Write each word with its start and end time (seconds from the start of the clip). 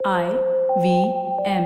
I 0.00 0.26
V 0.78 0.90
M. 1.44 1.64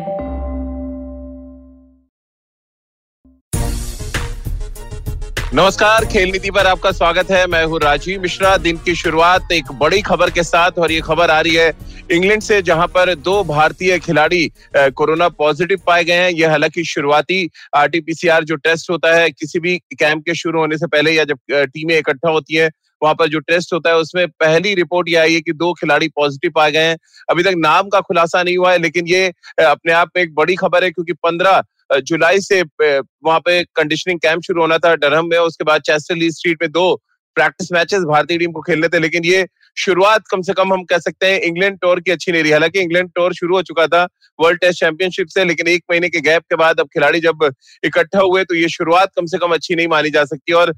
नमस्कार, 5.55 6.05
खेल 6.13 6.31
नीति 6.33 6.51
पर 6.51 6.67
आपका 6.67 6.93
स्वागत 6.93 7.31
है। 7.31 7.47
मैं 7.47 7.65
हूँ 7.65 7.81
राजीव 7.81 8.23
मिश्रा। 8.23 8.57
दिन 8.57 8.77
की 8.85 8.95
शुरुआत 8.95 9.53
एक 9.53 9.73
बड़ी 9.81 10.01
खबर 10.03 10.31
के 10.31 10.43
साथ 10.43 10.79
और 10.79 10.93
ये 10.93 11.01
खबर 11.01 11.31
आ 11.31 11.41
रही 11.41 11.55
है 11.55 11.73
इंग्लैंड 12.13 12.43
से, 12.43 12.63
जहाँ 12.63 12.87
पर 12.87 13.15
दो 13.15 13.43
भारतीय 13.45 13.99
खिलाड़ी 13.99 14.51
कोरोना 14.77 15.29
पॉजिटिव 15.29 15.81
पाए 15.87 16.05
गए 16.05 16.15
हैं। 16.15 16.31
यह 16.31 16.51
हालाँकि 16.51 16.85
शुरुआती 16.85 17.49
आरटीपीसीआर 17.77 18.45
जो 18.45 18.57
टेस्ट 18.57 18.91
होता 18.91 19.15
है, 19.17 19.31
किसी 19.31 19.61
भी 19.61 19.79
कैंप 19.99 20.23
के 20.27 20.35
शुरू 20.35 20.61
होने 20.61 20.79
से 20.79 20.87
पहले 20.87 21.13
या 21.13 21.25
जब 21.25 21.39
टीमें 21.53 21.99
इकट्ठा 21.99 22.31
होती 22.31 22.55
है 22.55 22.71
वहाँ 23.03 23.15
पर 23.15 23.29
जो 23.29 23.39
टेस्ट 23.41 23.73
होता 23.73 23.91
है, 23.91 23.97
उसमें 23.97 24.27
पहली 24.31 24.75
रिपोर्ट 24.75 25.09
ये 25.09 25.17
आई 25.17 25.35
है 25.35 25.41
कि 25.41 25.53
दो 25.55 25.73
खिलाड़ी 25.75 26.09
पॉजिटिव 26.17 26.53
पाए 26.55 26.73
गए 26.73 26.85
हैं। 26.85 26.97
अभी 27.31 27.43
तक 27.43 27.55
नाम 27.59 27.89
का 27.89 28.01
खुलासा 28.01 28.43
नहीं 28.43 28.57
हुआ 28.57 28.73
है, 28.73 28.79
लेकिन 28.79 29.07
ये 29.09 29.27
अपने 29.61 29.93
आप 29.93 30.11
में 30.17 30.23
एक 30.23 30.35
बड़ी 30.35 30.57
खबर 30.57 30.85
है, 30.85 30.91
क्योंकि 30.91 31.13
पंद्रह 31.23 31.63
जुलाई 32.01 32.41
से 32.41 32.61
वहाँ 32.63 33.39
पे 33.41 33.63
कंडीशनिंग 33.77 34.21
कैंप 34.21 34.43
शुरू 34.43 34.61
होना 34.61 34.79
था 34.79 34.95
डरहम 34.97 35.27
में 35.29 35.39
उसके 35.39 35.65
बाद 35.65 35.81
चेस्टर 35.83 36.31
स्ट्रीट 36.31 36.63
में 36.63 36.71
दो 36.73 36.95
प्रैक्टिस 37.37 37.73
मैचेस 37.73 38.03
भारतीय 38.03 38.39
टीम 38.39 38.53
को 38.53 38.61
खेलने 38.63 38.89
थे, 38.89 38.99
लेकिन 38.99 39.25
ये 39.25 39.43
शुरुआत 39.77 40.23
कम 40.31 40.43
से 40.43 40.53
कम 40.53 40.73
हम 40.73 40.83
कह 40.85 40.99
सकते 40.99 41.27
हैं 41.27 41.41
इंग्लैंड 41.41 41.79
टूर 41.81 42.01
की 42.01 42.11
अच्छी 42.11 42.33
नहीं 42.33 42.43
रही। 42.43 42.53
हालाँकि 42.53 42.81
इंग्लैंड 42.81 43.11
टूर 43.15 43.35
शुरू 43.35 43.57
हो 43.57 43.63
चुका 43.63 43.87
था 43.87 44.03
वर्ल्ड 44.39 44.61
टेस्ट 44.61 44.81
चैंपियनशिप 44.81 45.27
से, 45.29 45.45
लेकिन 45.45 45.69
एक 45.69 45.83
महीने 45.91 46.09
के 46.09 46.21
गैप 46.21 46.43
के 46.43 46.57
बाद 46.57 46.81
अब 46.81 46.87
खिलाड़ी 46.89 47.21
जब 47.21 47.45
इकट्ठा 47.85 48.21
हुए 48.21 48.45
तो 48.45 48.55
ये 48.55 48.69
शुरुआत 48.69 49.11
कम 49.17 49.27
से 49.27 49.39
कम 49.39 49.53
अच्छी 49.55 49.75
नहीं 49.75 49.89
मानी 49.89 50.11
जा 50.11 50.25
सकती। 50.25 50.53
और 50.55 50.73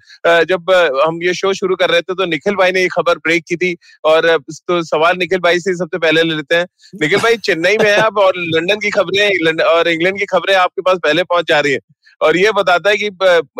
जब 0.45 0.71
हम 1.05 1.23
ये 1.23 1.35
शो 1.35 1.53
शुरू 1.55 1.77
कर 1.77 1.91
रहे 1.91 2.01
थे 2.01 2.15
तो 2.15 2.27
निखिल 2.27 2.55
भाई 2.57 2.73
ने 2.73 2.83
ये 2.83 2.89
खबर 2.93 3.19
ब्रेक 3.19 3.45
की 3.49 3.57
थी 3.57 3.77
और 4.05 4.37
तो 4.49 4.83
सवाल 4.85 5.17
निखिल 5.19 5.39
भाई 5.41 5.61
से 5.61 5.75
सबसे 5.77 5.99
पहले 5.99 6.23
ले 6.23 6.35
लेते 6.35 6.55
हैं। 6.55 6.67
निखिल 6.95 7.19
भाई, 7.19 7.37
चेन्नई 7.39 7.77
में 7.79 7.91
है 7.91 7.97
आप 7.99 8.19
और 8.19 8.33
लंदन 8.37 8.81
की 8.81 8.91
खबरें 8.91 9.63
और 9.65 9.89
इंग्लैंड 9.89 10.19
की 10.19 10.25
खबरें 10.27 10.55
आपके 10.57 10.83
पास 10.83 10.99
पहले 11.05 11.23
पहुँच 11.25 11.49
जा 11.49 11.61
रही 11.61 11.73
है। 11.73 11.79
और 12.21 12.37
ये 12.37 12.51
बताता 12.53 12.91
है 12.91 12.97
कि 12.97 13.07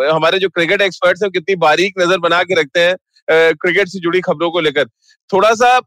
हमारे 0.05 0.39
जो 0.39 0.49
क्रिकेट 0.49 0.81
एक्सपर्ट्स 0.81 1.23
हैं 1.23 1.31
कितनी 1.31 1.55
बारीक 1.57 1.99
नज़र 1.99 2.17
बना 2.19 2.41
के 2.43 2.59
रखते 2.61 2.79
हैं। 2.79 2.95
क्रिकेट 3.27 3.87
से 3.87 3.99
जुड़ी 3.99 4.21
खबरों 4.21 4.49
को 4.51 4.59
लेकर। 4.59 4.85
थोड़ा 5.29 5.53
सा 5.53 5.79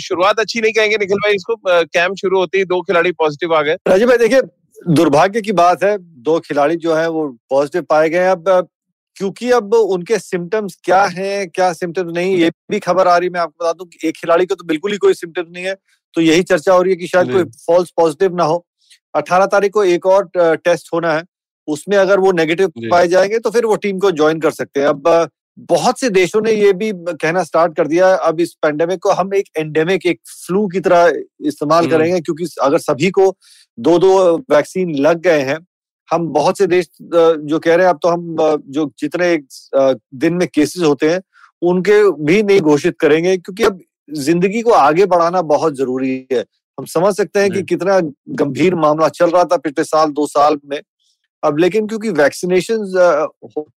शुरुआत 0.00 0.40
अच्छी 0.40 0.60
नहीं 0.60 0.72
कहेंगे 0.72 0.96
निखिल 0.96 1.18
भाई 1.18 1.34
इसको 1.34 1.56
कैंप 1.66 2.14
शुरू 2.16 2.38
होते 2.38 2.58
ही 2.58 2.64
दो 2.66 2.80
खिलाड़ी 2.82 3.12
पॉजिटिव 3.12 3.54
आ 3.54 3.62
गए। 3.62 3.76
राजीव 3.88 4.08
भाई 4.08 4.18
देखिए 4.18 4.42
दुर्भाग्य 4.88 5.40
की 5.40 5.52
बात 5.54 5.82
है 5.84 5.96
दो 5.98 6.38
खिलाड़ी 6.40 6.76
जो 6.78 6.94
है 6.94 7.08
वो 7.10 7.26
पॉजिटिव 7.50 7.82
पाए 7.82 8.08
गए 8.08 8.26
अब 8.26 8.68
क्योंकि 9.16 9.50
अब 9.50 9.74
उनके 9.74 10.18
सिम्टम्स 10.18 10.76
क्या 10.84 11.02
हैं 11.06 11.48
क्या 11.50 11.72
सिम्टम्स 11.72 12.12
नहीं 12.14 12.36
ये 12.36 12.50
भी 12.70 12.78
खबर 12.78 13.08
आ 13.08 13.16
रही 13.16 13.28
मैं 13.28 13.40
आपको 13.40 13.64
बता 13.64 13.72
दूँ 13.72 13.86
कि 13.86 14.08
एक 14.08 14.16
खिलाड़ी 14.16 14.46
को 14.46 14.54
तो 14.54 14.64
बिल्कुल 14.64 14.92
ही 14.92 14.98
कोई 14.98 15.14
सिम्टम्स 15.14 15.48
नहीं 15.50 15.64
है 15.64 15.74
तो 16.14 16.20
यही 16.20 16.42
चर्चा 16.42 16.72
हो 16.72 16.82
रही 16.82 16.92
है 16.92 16.96
कि 16.96 17.06
शायद 17.06 17.32
कोई 17.32 17.44
फॉल्स 17.66 17.90
पॉजिटिव 17.96 18.36
ना 18.36 18.44
हो। 18.44 18.64
अठारह 19.14 19.46
तारीख 19.46 19.72
को 19.72 19.84
एक 19.86 20.06
और 20.06 20.30
टेस्ट 20.36 20.88
होना 20.94 21.12
है 21.12 21.22
उसमें 21.68 21.96
अगर 21.96 22.20
वो 22.20 22.32
नेगेटिव 22.32 22.72
पाए 22.80 23.08
जाएँगे 23.08 23.38
तो 23.38 23.50
फिर 23.50 23.66
वो 23.66 23.76
टीम 23.76 23.98
को 23.98 24.10
ज्वाइन 24.12 24.40
कर 24.40 24.50
सकते 24.50 24.80
हैं। 24.80 24.86
अब 24.86 25.30
बहुत 25.60 26.00
से 26.00 26.08
देशों 26.10 26.40
ने 26.42 26.52
ये 26.52 26.72
भी 26.72 26.90
कहना 26.94 27.42
स्टार्ट 27.44 27.76
कर 27.76 27.86
दिया 27.86 28.14
अब 28.16 28.40
इस 28.40 28.52
पेंडेमिक 28.62 28.98
को 28.98 29.12
हम 29.12 29.34
एक 29.34 29.48
एंडेमिक 29.56 30.06
एक 30.06 30.20
फ्लू 30.26 30.66
की 30.68 30.80
तरह 30.80 31.12
इस्तेमाल 31.42 31.84
हम्म। 31.84 31.90
करेंगे 31.90 32.20
क्योंकि 32.20 32.46
अगर 32.62 32.78
सभी 32.80 33.10
को 33.10 33.34
दो 33.78 33.98
दो 33.98 34.12
वैक्सीन 34.50 34.94
लग 34.96 35.20
गए 35.20 35.40
हैं 35.42 35.58
हम 36.08 36.28
बहुत 36.28 36.58
से 36.58 36.66
देश 36.66 36.88
जो 37.02 37.58
कह 37.58 37.74
रहे 37.74 37.86
हैं 37.86 37.92
अब 37.92 37.98
तो 38.02 38.08
हम 38.08 38.62
जो 38.68 38.90
जितने 38.98 39.36
दिन 40.16 40.34
में 40.34 40.46
केसेस 40.48 40.82
होते 40.82 41.10
हैं 41.10 41.20
उनके 41.62 42.02
भी 42.24 42.42
नहीं 42.42 42.60
घोषित 42.62 42.98
करेंगे 43.00 43.36
क्योंकि 43.36 43.64
अब 43.64 43.80
ज़िंदगी 44.18 44.62
को 44.62 44.72
आगे 44.72 45.06
बढ़ाना 45.06 45.42
बहुत 45.44 45.74
ज़रूरी 45.76 46.14
है 46.32 46.44
हम 46.78 46.84
समझ 46.86 47.14
सकते 47.14 47.40
हैं 47.40 47.50
कि 47.50 47.62
कितना 47.64 47.98
गंभीर 48.36 48.74
मामला 48.76 49.08
चल 49.10 49.30
रहा 49.30 49.44
था 49.44 49.56
पिछले 49.58 49.84
साल 49.84 50.10
दो 50.10 50.26
साल 50.26 50.58
में 50.64 50.80
अब 51.42 51.58
लेकिन 51.58 51.86
क्योंकि 51.86 52.10
वैक्सीनेशन 52.12 52.84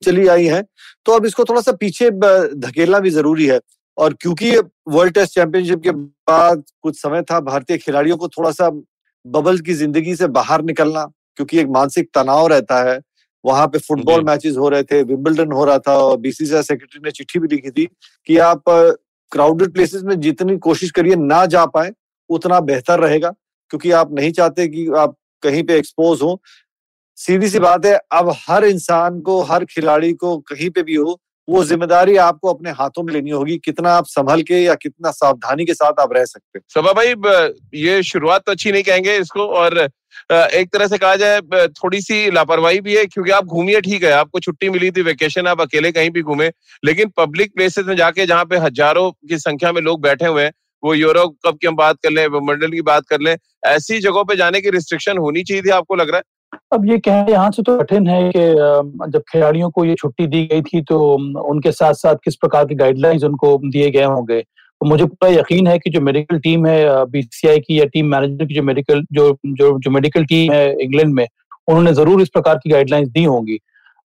चली 0.04 0.26
आई 0.28 0.46
है 0.46 0.62
तो 1.06 1.12
अब 1.12 1.26
इसको 1.26 1.44
थोड़ा 1.44 1.60
सा 1.60 1.72
पीछे 1.72 2.10
धकेलना 2.10 2.98
भी 2.98 3.10
ज़रूरी 3.10 3.46
है। 3.46 3.60
और 3.98 4.14
क्योंकि 4.20 4.56
वर्ल्ड 4.88 5.14
टेस्ट 5.14 5.34
चैंपियनशिप 5.34 5.82
के 5.82 5.90
बाद 5.90 6.62
कुछ 6.82 7.00
समय 7.00 7.22
था 7.22 7.40
भारतीय 7.42 7.78
खिलाड़ियों 7.78 8.16
को 8.16 8.28
थोड़ा 8.28 8.50
सा 8.50 8.70
बबल 9.24 9.58
की 9.58 9.74
ज़िंदगी 9.74 10.14
से 10.16 10.26
बाहर 10.28 10.62
निकलना 10.64 11.04
क्योंकि 11.36 11.58
एक 11.60 11.66
मानसिक 11.68 12.08
तनाव 12.14 12.46
रहता 12.46 12.82
है। 12.90 12.98
वहाँ 13.44 13.66
पे 13.66 13.78
फुटबॉल 13.78 14.24
मैचेस 14.24 14.56
हो 14.56 14.68
रहे 14.68 14.82
थे 14.82 15.02
विम्बलडन 15.02 15.52
हो 15.52 15.64
रहा 15.64 15.78
था 15.78 15.96
और 15.98 16.16
बीसीसीआई 16.18 16.62
सेक्रेटरी 16.62 17.00
ने 17.04 17.10
चिट्ठी 17.10 17.38
भी 17.38 17.48
लिखी 17.48 17.70
थी 17.70 17.86
कि 18.28 18.36
आप 18.38 18.62
क्राउडेड 19.32 19.72
प्लेसेस 19.74 20.02
में 20.02 20.18
जितनी 20.20 20.56
कोशिश 20.58 20.90
करिए 20.90 21.16
ना 21.16 21.44
जा 21.46 21.64
पाए 21.66 21.92
उतना 22.30 22.60
बेहतर 22.62 23.00
रहेगा। 23.00 23.30
क्योंकि 23.70 23.90
आप 23.92 24.12
नहीं 24.12 24.32
चाहते 24.32 24.66
कि 24.68 24.86
आप 24.98 25.14
कहीं 25.42 25.62
पे 25.64 25.76
एक्सपोज 25.78 26.22
हो 26.22 26.40
सीधी 27.20 27.48
सी 27.48 27.58
बात 27.58 27.86
है, 27.86 27.98
अब 28.12 28.32
हर 28.38 28.64
इंसान 28.64 29.20
को, 29.20 29.40
हर 29.42 29.64
खिलाड़ी 29.66 30.12
को 30.14 30.36
कहीं 30.40 30.68
पे 30.70 30.82
भी 30.82 30.94
हो, 30.94 31.18
वो 31.48 31.62
ज़िम्मेदारी 31.64 32.16
आपको 32.18 32.52
अपने 32.52 32.70
हाथों 32.70 33.02
में 33.02 33.12
लेनी 33.12 33.30
होगी, 33.30 33.56
कितना 33.58 33.92
आप 33.92 34.06
संभल 34.06 34.42
के 34.42 34.58
या 34.58 34.74
कितना 34.76 35.10
सावधानी 35.10 35.64
के 35.64 35.74
साथ 35.74 36.00
आप 36.00 36.12
रह 36.12 36.24
सकते 36.24 36.58
हैं। 36.58 36.62
सभा 36.74 36.92
भाई 36.92 37.14
ये 37.80 38.02
शुरुआत 38.02 38.42
तो 38.46 38.52
अच्छी 38.52 38.72
नहीं 38.72 38.82
कहेंगे 38.82 39.16
इसको 39.18 39.46
और 39.46 39.78
एक 40.30 40.68
तरह 40.72 40.86
से 40.86 40.98
कहा 40.98 41.16
जाए 41.16 41.40
थोड़ी 41.74 42.00
सी 42.00 42.30
लापरवाही 42.30 42.80
भी 42.80 42.96
है, 42.96 43.04
क्योंकि 43.06 43.30
आप 43.32 43.44
घूमिए, 43.46 43.80
ठीक 43.80 44.02
है, 44.04 44.12
आपको 44.12 44.40
छुट्टी 44.40 44.68
मिली 44.70 44.90
थी 44.90 45.02
वेकेशन 45.02 45.46
आप 45.46 45.60
अकेले 45.60 45.92
कहीं 45.92 46.10
भी 46.10 46.22
घूमे, 46.22 46.50
लेकिन 46.82 47.12
पब्लिक 47.16 47.54
प्लेसेस 47.54 47.86
में 47.86 47.96
जाके, 47.96 48.26
जहाँ 48.26 48.44
पे 48.44 48.56
हज़ारों 48.58 49.10
की 49.10 49.38
संख्या 49.40 49.72
में 49.72 49.80
लोग 49.82 50.02
बैठे 50.02 50.26
हुए 50.26 50.42
हैं, 50.42 50.52
वो 50.82 50.94
यूरो 50.94 51.28
कप 51.46 51.58
की 51.60 51.66
हम 51.66 51.76
बात 51.76 51.96
कर 52.02 52.10
लें 52.10 52.26
मंडल 52.42 52.70
की 52.70 52.82
बात 52.82 53.06
कर 53.08 53.20
लें, 53.20 53.36
ऐसी 53.66 53.98
जगहों 54.00 54.24
पे 54.24 54.36
जाने 54.36 54.60
की 54.60 54.70
रिस्ट्रिक्शन 54.70 55.18
होनी 55.18 55.42
चाहिए 55.42 55.62
थी 55.62 55.70
आपको 55.72 55.94
लग 55.96 56.10
रहा 56.10 56.18
है? 56.18 56.22
अब 56.72 56.84
ये 56.86 56.96
कहना 56.98 57.32
यहाँ 57.32 57.50
से 57.50 57.62
तो 57.62 57.76
कठिन 57.78 58.06
है 58.08 58.30
कि 58.36 58.40
जब 59.10 59.22
खिलाड़ियों 59.32 59.70
को 59.70 59.84
ये 59.84 59.94
छुट्टी 59.94 60.26
दी 60.26 60.44
गई 60.46 60.62
थी 60.62 60.82
तो 60.82 60.98
उनके 61.42 61.72
साथ 61.72 61.94
साथ 61.94 62.16
किस 62.24 62.36
प्रकार 62.36 62.64
के 62.64 62.74
गाइडलाइंस 62.74 63.24
उनको 63.24 63.56
दिए 63.64 63.90
गए 63.90 64.04
होंगे? 64.04 64.40
तो 64.40 64.86
मुझे 64.86 65.04
पूरा 65.04 65.30
यकीन 65.30 65.66
है 65.66 65.78
कि 65.78 65.90
जो 65.90 66.00
मेडिकल 66.00 66.38
टीम 66.40 66.66
है 66.66 67.04
बीसीसीआई 67.06 67.58
की 67.60 67.78
या 67.80 67.84
टीम 67.84 68.06
मैनेजर 68.10 68.46
की 68.46 68.54
जो 68.54 68.62
मेडिकल 68.62 69.02
जो 69.12 69.30
जो 69.46 69.78
जो 69.78 69.90
मेडिकल 69.90 70.24
टीम 70.24 70.52
है 70.52 70.72
इंग्लैंड 70.82 71.14
में, 71.14 71.26
उन्होंने 71.68 71.92
ज़रूर 71.94 72.22
इस 72.22 72.28
प्रकार 72.28 72.58
की 72.58 72.70
गाइडलाइंस 72.70 73.08
दी 73.08 73.24
होंगी। 73.24 73.58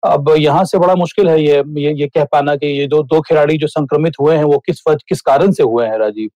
अब 0.03 0.33
यहाँ 0.37 0.63
से 0.65 0.77
बड़ा 0.77 0.95
मुश्किल 0.95 1.29
है 1.29 1.41
ये 1.43 1.61
ये 1.77 1.93
ये 1.93 2.07
कह 2.07 2.23
पाना 2.31 2.55
कि 2.55 2.67
ये 2.79 2.87
दो 2.87 3.01
दो 3.03 3.19
खिलाड़ी 3.21 3.57
जो 3.57 3.67
संक्रमित 3.67 4.13
हुए 4.21 4.35
हैं 4.35 4.43
वो 4.43 4.57
किस 4.65 4.81
किस 5.09 5.21
कारण 5.21 5.51
से 5.51 5.63
हुए 5.63 5.85
हैं 5.85 5.97
राजीव? 5.99 6.29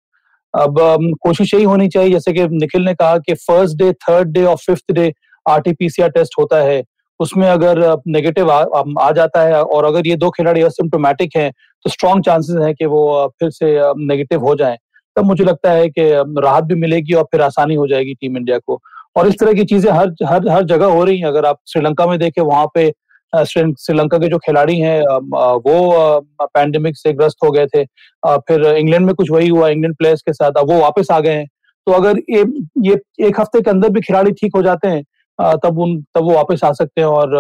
अब 0.54 0.76
कोशिश 1.22 1.54
यही 1.54 1.64
होनी 1.64 1.88
चाहिए, 1.88 2.12
जैसे 2.12 2.34
कि 2.34 2.48
निखिल 2.52 2.86
ने 2.86 2.94
कहा 2.94 3.18
कि 3.18 3.34
फ़र्स्ट 3.34 3.78
डे 3.78 3.92
थर्ड 3.94 4.32
डे 4.34 4.44
और 4.44 4.56
फिफ्थ 4.58 4.92
डे 4.92 5.12
आरटीपीसीआर 5.50 6.10
टेस्ट 6.10 6.34
होता 6.40 6.58
है 6.64 6.84
उसमें 7.20 7.48
अगर 7.50 7.80
नेगेटिव 8.08 8.52
आ, 8.52 8.64
आ 9.00 9.12
जाता 9.12 9.42
है 9.42 9.62
और 9.64 9.86
अगर 9.86 10.08
ये 10.08 10.16
दो 10.18 10.30
खिलाड़ी 10.30 10.62
असिम्टोमेटिक 10.62 11.36
हैं 11.38 11.52
तो 11.86 11.90
स्ट्रॉन्ग 11.90 12.24
चांसेस 12.26 12.62
हैं 12.64 12.74
कि 12.76 12.86
वो 12.86 13.02
फिर 13.40 13.50
से 13.52 13.74
नेगेटिव 13.98 14.46
हो 14.46 14.56
जाएँ। 14.56 14.78
तब 15.16 15.26
मुझे 15.26 15.44
लगता 15.44 15.72
है 15.72 15.90
कि 15.90 16.04
राहत 16.42 16.64
भी 16.64 16.76
मिलेगी 16.76 17.14
और 17.14 17.24
फिर 17.32 17.42
आसानी 17.42 17.76
हो 17.76 17.88
जाएगी 17.88 18.14
टीम 18.14 18.38
इंडिया 18.38 18.58
को। 18.58 18.80
और 19.18 19.28
इस 19.28 19.40
तरह 19.40 19.54
की 19.54 19.64
चीज़ें 19.66 19.92
हर 19.92 20.14
हर 20.26 20.48
हर 20.50 20.64
जगह 20.66 20.86
हो 20.88 21.04
रही 21.04 21.20
हैं। 21.20 21.28
अगर 21.28 21.46
आप 21.46 21.60
श्रीलंका 21.68 22.06
में 22.08 22.18
देखें 22.20 22.42
वहाँ 22.44 22.66
पे 22.76 22.92
श्रीलंका 23.34 24.18
के 24.18 24.28
जो 24.28 24.38
खिलाड़ी 24.38 24.80
हैं 24.80 25.02
वो 25.02 26.20
पैंडेमिक 26.42 26.98
से 26.98 27.14
ग्रस्त 27.14 27.44
हो 27.44 27.52
गए 27.52 27.66
थे। 27.68 27.84
फिर 28.24 28.66
इंग्लैंड 28.68 29.06
में 29.06 29.14
कुछ 29.16 29.32
वही 29.32 29.48
हुआ 29.48 29.70
इंग्लैंड 29.70 29.96
प्लेयर्स 29.96 30.22
के 30.22 30.34
साथ 30.34 30.60
अब 30.60 30.72
वो 30.72 30.80
वापस 30.82 31.12
आ 31.12 31.20
गए 31.20 31.34
हैं। 31.34 31.48
तो 31.88 31.92
अगर 31.94 32.20
ये 32.30 32.46
ये 32.84 33.00
एक 33.28 33.40
हफ़्ते 33.40 33.62
के 33.62 33.70
अंदर 33.70 33.90
भी 33.90 34.02
खिलाड़ी 34.02 34.32
ठीक 34.32 34.56
हो 34.56 34.62
जाते 34.64 34.88
हैं 34.88 35.04
तब 35.40 35.80
उन, 35.80 36.02
तब 36.16 36.24
वो 36.24 36.34
वापस 36.34 36.64
आ 36.64 36.72
सकते 36.74 37.02
हैं 37.02 37.08
और 37.08 37.36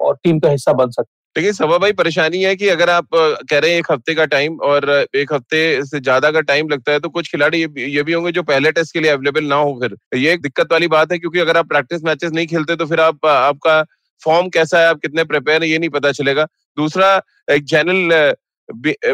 और 0.00 0.18
टीम 0.24 0.38
का 0.38 0.50
हिस्सा 0.50 0.72
बन 0.72 0.90
सकते 0.90 1.02
हैं 1.02 1.16
लेकिन 1.36 1.52
सभा 1.52 1.76
भाई 1.78 1.92
परेशानी 1.92 2.42
है 2.42 2.54
कि 2.56 2.68
अगर 2.68 2.90
आप 2.90 3.08
कह 3.14 3.58
रहे 3.58 3.70
हैं 3.70 3.78
एक 3.78 3.90
हफ़्ते 3.92 4.14
का 4.14 4.24
टाइम 4.26 4.56
और 4.64 4.88
एक 4.90 5.32
हफ़्ते 5.32 5.60
से 5.84 6.00
ज़्यादा 6.00 6.30
का 6.30 6.40
टाइम 6.42 6.68
लगता 6.68 6.92
है 6.92 7.00
तो 7.00 7.08
कुछ 7.08 7.30
खिलाड़ी 7.30 7.60
ये 7.60 8.02
भी 8.02 8.12
होंगे 8.12 8.32
जो 8.32 8.42
पहले 8.42 8.72
टेस्ट 8.72 8.92
के 8.92 9.00
लिए 9.00 9.10
अवेलेबल 9.10 9.44
ना 9.44 9.56
हो 9.56 9.78
फिर। 9.80 9.96
ये 10.18 10.32
एक 10.32 10.42
दिक्कत 10.42 10.72
वाली 10.72 10.88
बात 10.88 11.12
है 11.12 11.18
क्योंकि 11.18 11.38
अगर 11.38 11.56
आप 11.56 11.68
प्रैक्टिस 11.68 12.04
मैचेस 12.04 12.32
नहीं 12.32 12.46
खेलते 12.46 12.76
तो 12.76 12.86
फिर 12.86 13.00
आप, 13.00 13.26
आपका 13.26 13.82
फॉर्म 14.22 14.48
कैसा 14.48 14.80
है, 14.80 14.88
आप 14.88 14.98
कितने 14.98 15.24
प्रिपेयर 15.24 15.62
है, 15.62 15.68
ये 15.70 15.78
नहीं 15.78 15.90
पता 15.90 16.12
चलेगा। 16.12 16.44
दूसरा, 16.76 17.20
एक 17.50 17.64
जनरल 17.64 18.34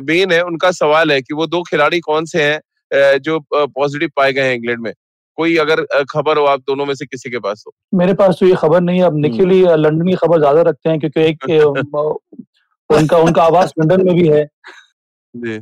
बेन 0.03 0.32
है, 0.32 0.43
उनका 0.43 0.70
सवाल 0.73 1.12
है 1.12 1.20
कि 1.23 1.35
वो 1.35 1.47
दो 1.47 1.62
खिलाड़ी 1.62 2.00
कौन 2.00 2.25
से 2.26 2.43
हैं 2.43 3.19
जो 3.19 3.38
पॉजिटिव 3.55 4.11
पाए 4.17 4.32
गए 4.32 4.43
हैं 4.43 4.55
इंग्लैंड 4.55 4.81
में। 4.81 4.93
कोई 5.37 5.57
अगर 5.57 5.83
खबर 6.05 6.39
हो 6.39 6.45
आप 6.45 6.61
दोनों 6.61 6.87
में 6.87 6.95
से 6.95 7.07
किसी 7.07 7.31
के 7.31 7.39
पास 7.39 7.65
हो। 7.67 7.73
मेरे 7.95 8.15
पास 8.15 8.37
तो 8.41 8.47
ये 8.47 8.55
खबर 8.55 8.81
नहीं 8.81 8.99
है। 8.99 9.05
अब 9.05 9.17
निखिल 9.17 9.51
ही 9.51 9.61
लंदन 9.63 10.09
की 10.09 10.15
खबर 10.15 10.39
ज़्यादा 10.39 10.63
रखते 10.63 10.91
हैं 10.91 10.99
क्योंकि 11.01 11.21
एक 11.21 11.45
उनका 12.91 13.19
उनका 13.19 13.43
आवास 13.43 13.73
लंदन 13.81 14.05
में 14.07 14.15
भी 14.15 14.29
है। 14.29 14.45
जी। 15.35 15.59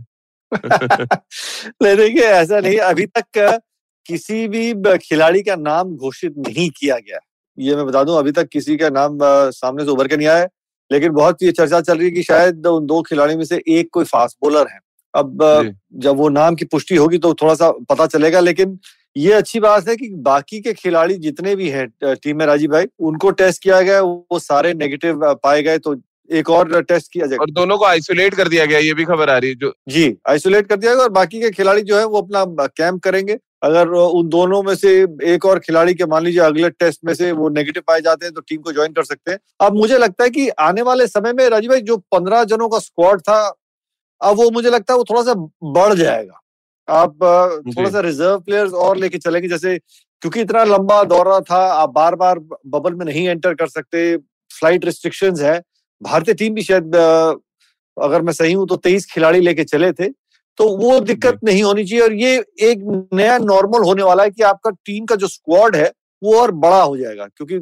देखिए 1.97 2.25
ऐसा 2.25 2.61
नहीं 2.61 2.79
अभी 2.79 3.07
तक 3.07 3.61
किसी 4.07 4.49
भी 4.49 4.73
खिलाड़ी 4.99 5.43
का 5.43 5.57
नाम 5.57 5.97
घोषित 5.97 6.35
नहीं 6.39 6.71
किया 6.71 6.97
गया 6.99 7.19
ये 7.59 7.77
मैं 7.77 7.87
बता 7.87 8.05
दूँ 8.05 8.19
अभी 8.19 8.33
तक 8.33 8.49
किसी 8.49 8.77
का 8.77 8.89
नाम 8.89 9.19
सामने 9.51 9.85
से 9.85 9.91
उभर 9.91 10.09
के 10.09 10.17
नहीं 10.17 10.29
आया 10.29 10.47
लेकिन 10.91 11.13
बहुत 11.13 11.43
ये 11.43 11.53
चर्चा 11.53 11.81
चल 11.81 11.99
रही 11.99 12.07
है 12.07 12.11
कि 12.11 12.23
शायद 12.23 12.67
उन 12.67 12.87
दो 12.87 13.03
खिलाड़ियों 13.03 13.39
में 13.39 13.45
से 13.45 13.63
एक 13.69 13.89
कोई 13.93 14.05
फास्ट 14.05 14.37
बॉलर 14.43 14.67
है। 14.73 14.79
अब 15.15 15.39
जब 15.95 16.17
वो 16.17 16.29
नाम 16.29 16.55
की 16.55 16.65
पुष्टि 16.65 16.97
होगी 16.97 17.19
तो 17.19 17.35
थोड़ा 17.35 17.55
सा 17.55 17.71
पता 17.71 18.07
चलेगा 18.07 18.41
लेकिन 18.41 18.79
ये 19.17 19.33
अच्छी 19.33 19.61
बात 19.61 19.89
है 19.89 19.97
कि 19.97 20.09
बाकी 20.23 20.61
के 20.61 20.73
खिलाड़ी 20.75 21.15
जितने 21.19 21.55
भी 21.57 21.69
हैं 21.69 21.87
टीम 22.05 22.39
में 22.39 22.47
राजीव 22.47 22.71
भाई 22.71 22.87
उनको 23.01 23.31
टेस्ट 23.33 23.63
किया 23.63 23.81
गया 23.81 24.01
वो 24.03 24.39
सारे 24.41 24.73
नेगेटिव 24.75 25.21
पाए 25.43 25.63
गए 25.63 25.79
तो 25.79 25.95
एक 26.31 26.51
और 26.51 26.83
टेस्ट 26.83 27.13
किया 27.13 27.27
जाएगा 27.27 27.43
और 27.43 27.51
दोनों 27.51 27.77
को 27.79 27.85
आइसोलेट 27.85 28.35
कर 28.35 28.49
दिया 28.49 28.65
गया 28.67 28.79
ये 28.79 28.93
भी 28.95 29.05
खबर 29.05 29.31
आ 29.31 29.37
रही 29.37 29.51
है 29.51 29.57
जो 29.57 29.73
जी 29.89 30.05
आइसोलेट 30.29 30.69
कर 30.69 30.77
दिया 30.77 30.95
गया 30.95 31.03
और 31.03 31.11
बाकी 31.13 31.41
के 31.41 31.51
खिलाड़ी 31.51 31.83
जो 31.83 31.99
है 31.99 32.05
वो 32.07 32.21
अपना 32.21 32.67
कैंप 32.69 33.03
करेंगे। 33.05 33.39
अगर 33.63 33.89
उन 33.89 34.29
दोनों 34.29 34.63
में 34.63 34.75
से 34.75 34.93
एक 35.25 35.45
और 35.47 35.59
खिलाड़ी 35.59 35.95
के 35.95 36.07
मान 36.07 36.25
लीजिए 36.25 36.41
अगले 36.43 36.71
टेस्ट 36.73 37.01
में 37.05 37.13
से 37.15 37.31
वो 37.33 37.49
नेगेटिव 37.51 37.83
पाए 37.89 38.01
जाते 38.01 38.27
हैं 38.27 38.35
तो 38.35 38.41
टीम 38.41 38.61
को 38.61 38.73
ज्वाइन 38.73 38.93
कर 38.93 39.05
सकते 39.05 39.31
हैं। 39.31 39.39
अब 39.61 39.77
मुझे 39.77 39.99
लगता 39.99 40.25
है 40.25 40.31
कि 40.31 40.49
आने 40.61 40.83
वाले 40.83 41.07
समय 41.09 41.33
में 41.33 41.49
राजीव 41.49 41.71
भाई 41.71 41.81
जो 41.83 41.97
पंद्रह 42.13 42.45
जनों 42.47 42.69
का 42.69 42.79
स्क्वाड 42.81 43.21
था 43.21 43.41
अब 44.21 44.37
वो 44.37 44.51
मुझे 44.51 44.71
लगता 44.71 44.93
है 44.93 44.99
वो 44.99 45.05
थोड़ा 45.05 45.23
सा 45.23 45.35
बढ़ 45.73 45.95
जाएगा। 45.95 46.41
आप 46.89 47.15
थोड़ा 47.69 47.91
सा 47.91 48.01
रिज़र्व 48.01 48.39
प्लेयर्स 48.41 48.73
और 48.75 48.97
लेके 48.97 49.19
चलेंगे 49.19 49.49
जैसे 49.49 49.77
क्योंकि 49.79 50.41
इतना 50.41 50.65
लंबा 50.65 51.03
दौरा 51.05 51.39
था 51.43 51.63
आप 51.75 51.91
बार 51.91 52.15
बार 52.17 52.39
बबल 52.39 52.95
में 52.95 53.05
नहीं 53.07 53.27
एंटर 53.29 53.55
कर 53.55 53.67
सकते 53.69 54.17
फ़्लाइट 54.17 54.85
रिस्ट्रिक्शंस 54.85 55.41
है। 55.41 55.61
भारतीय 56.03 56.35
टीम 56.35 56.55
भी 56.55 56.63
शायद 56.63 56.95
अगर 57.97 58.23
मैं 58.23 58.33
सही 58.33 58.53
हूँ 58.53 58.67
तो 58.69 58.77
तेईस 58.79 59.07
खिलाड़ी 59.07 59.41
लेके 59.41 59.65
चले 59.65 59.93
थे 59.93 60.09
तो 60.59 60.69
वो 60.79 60.99
दिक्कत 61.01 61.39
नहीं 61.45 61.63
होनी 61.63 61.85
चाहिए 61.85 62.03
और 62.05 62.13
ये 62.15 62.35
एक 62.63 62.79
नया 63.15 63.37
नॉर्मल 63.41 63.85
होने 63.85 64.03
वाला 64.03 64.23
है 64.23 64.31
कि 64.31 64.43
आपका 64.45 64.71
टीम 64.87 65.05
का 65.05 65.17
जो 65.17 65.27
स्क्वाड 65.29 65.77
है 65.77 65.91
वो 66.23 66.35
और 66.41 66.51
बड़ा 66.57 66.83
हो 66.83 66.97
जाएगा। 66.97 67.27
क्योंकि 67.27 67.55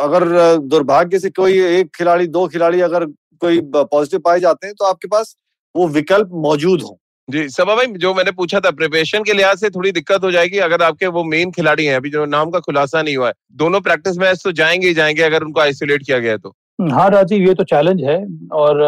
अगर 0.00 0.24
दुर्भाग्य 0.58 1.18
से 1.18 1.30
कोई 1.30 1.58
एक 1.60 1.90
खिलाड़ी 1.96 2.26
दो 2.28 2.46
खिलाड़ी 2.48 2.80
अगर 2.80 3.04
कोई 3.42 3.60
पॉजिटिव 3.74 4.20
पाए 4.20 4.40
जाते 4.40 4.66
हैं 4.66 4.74
तो 4.78 4.84
आपके 4.84 5.08
पास 5.08 5.34
वो 5.74 5.86
विकल्प 5.90 6.30
मौजूद 6.42 6.82
हो। 6.82 6.98
जी 7.32 7.48
सबा 7.48 7.74
भाई 7.74 7.86
जो 7.86 8.12
मैंने 8.14 8.30
पूछा 8.30 8.60
था 8.60 8.70
प्रिपरेशन 8.70 9.22
के 9.22 9.32
लिहाज 9.32 9.58
से 9.58 9.70
थोड़ी 9.70 9.92
दिक्कत 9.92 10.24
हो 10.24 10.30
जाएगी 10.30 10.58
अगर 10.58 10.82
आपके 10.82 11.06
वो 11.06 11.24
मेन 11.24 11.50
खिलाड़ी 11.50 11.84
हैं 11.86 11.96
अभी 11.96 12.10
जो 12.10 12.24
नाम 12.26 12.50
का 12.50 12.60
खुलासा 12.60 13.02
नहीं 13.02 13.16
हुआ 13.16 13.28
है 13.28 13.34
दोनों 13.52 13.80
प्रैक्टिस 13.80 14.18
मैच 14.18 14.42
तो 14.44 14.52
जाएँगे 14.52 14.88
ही 14.88 14.94
जाएँगे 14.94 15.22
अगर 15.22 15.42
उनको 15.42 15.60
आइसोलेट 15.60 16.02
किया 16.06 16.18
गया 16.18 16.36
तो। 16.36 16.54
हाँ 16.90 17.10
राजीव 17.10 17.46
ये 17.48 17.54
तो 17.54 17.64
चैलेंज 17.64 18.02
है 18.02 18.16
और 18.52 18.82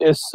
इस 0.00 0.30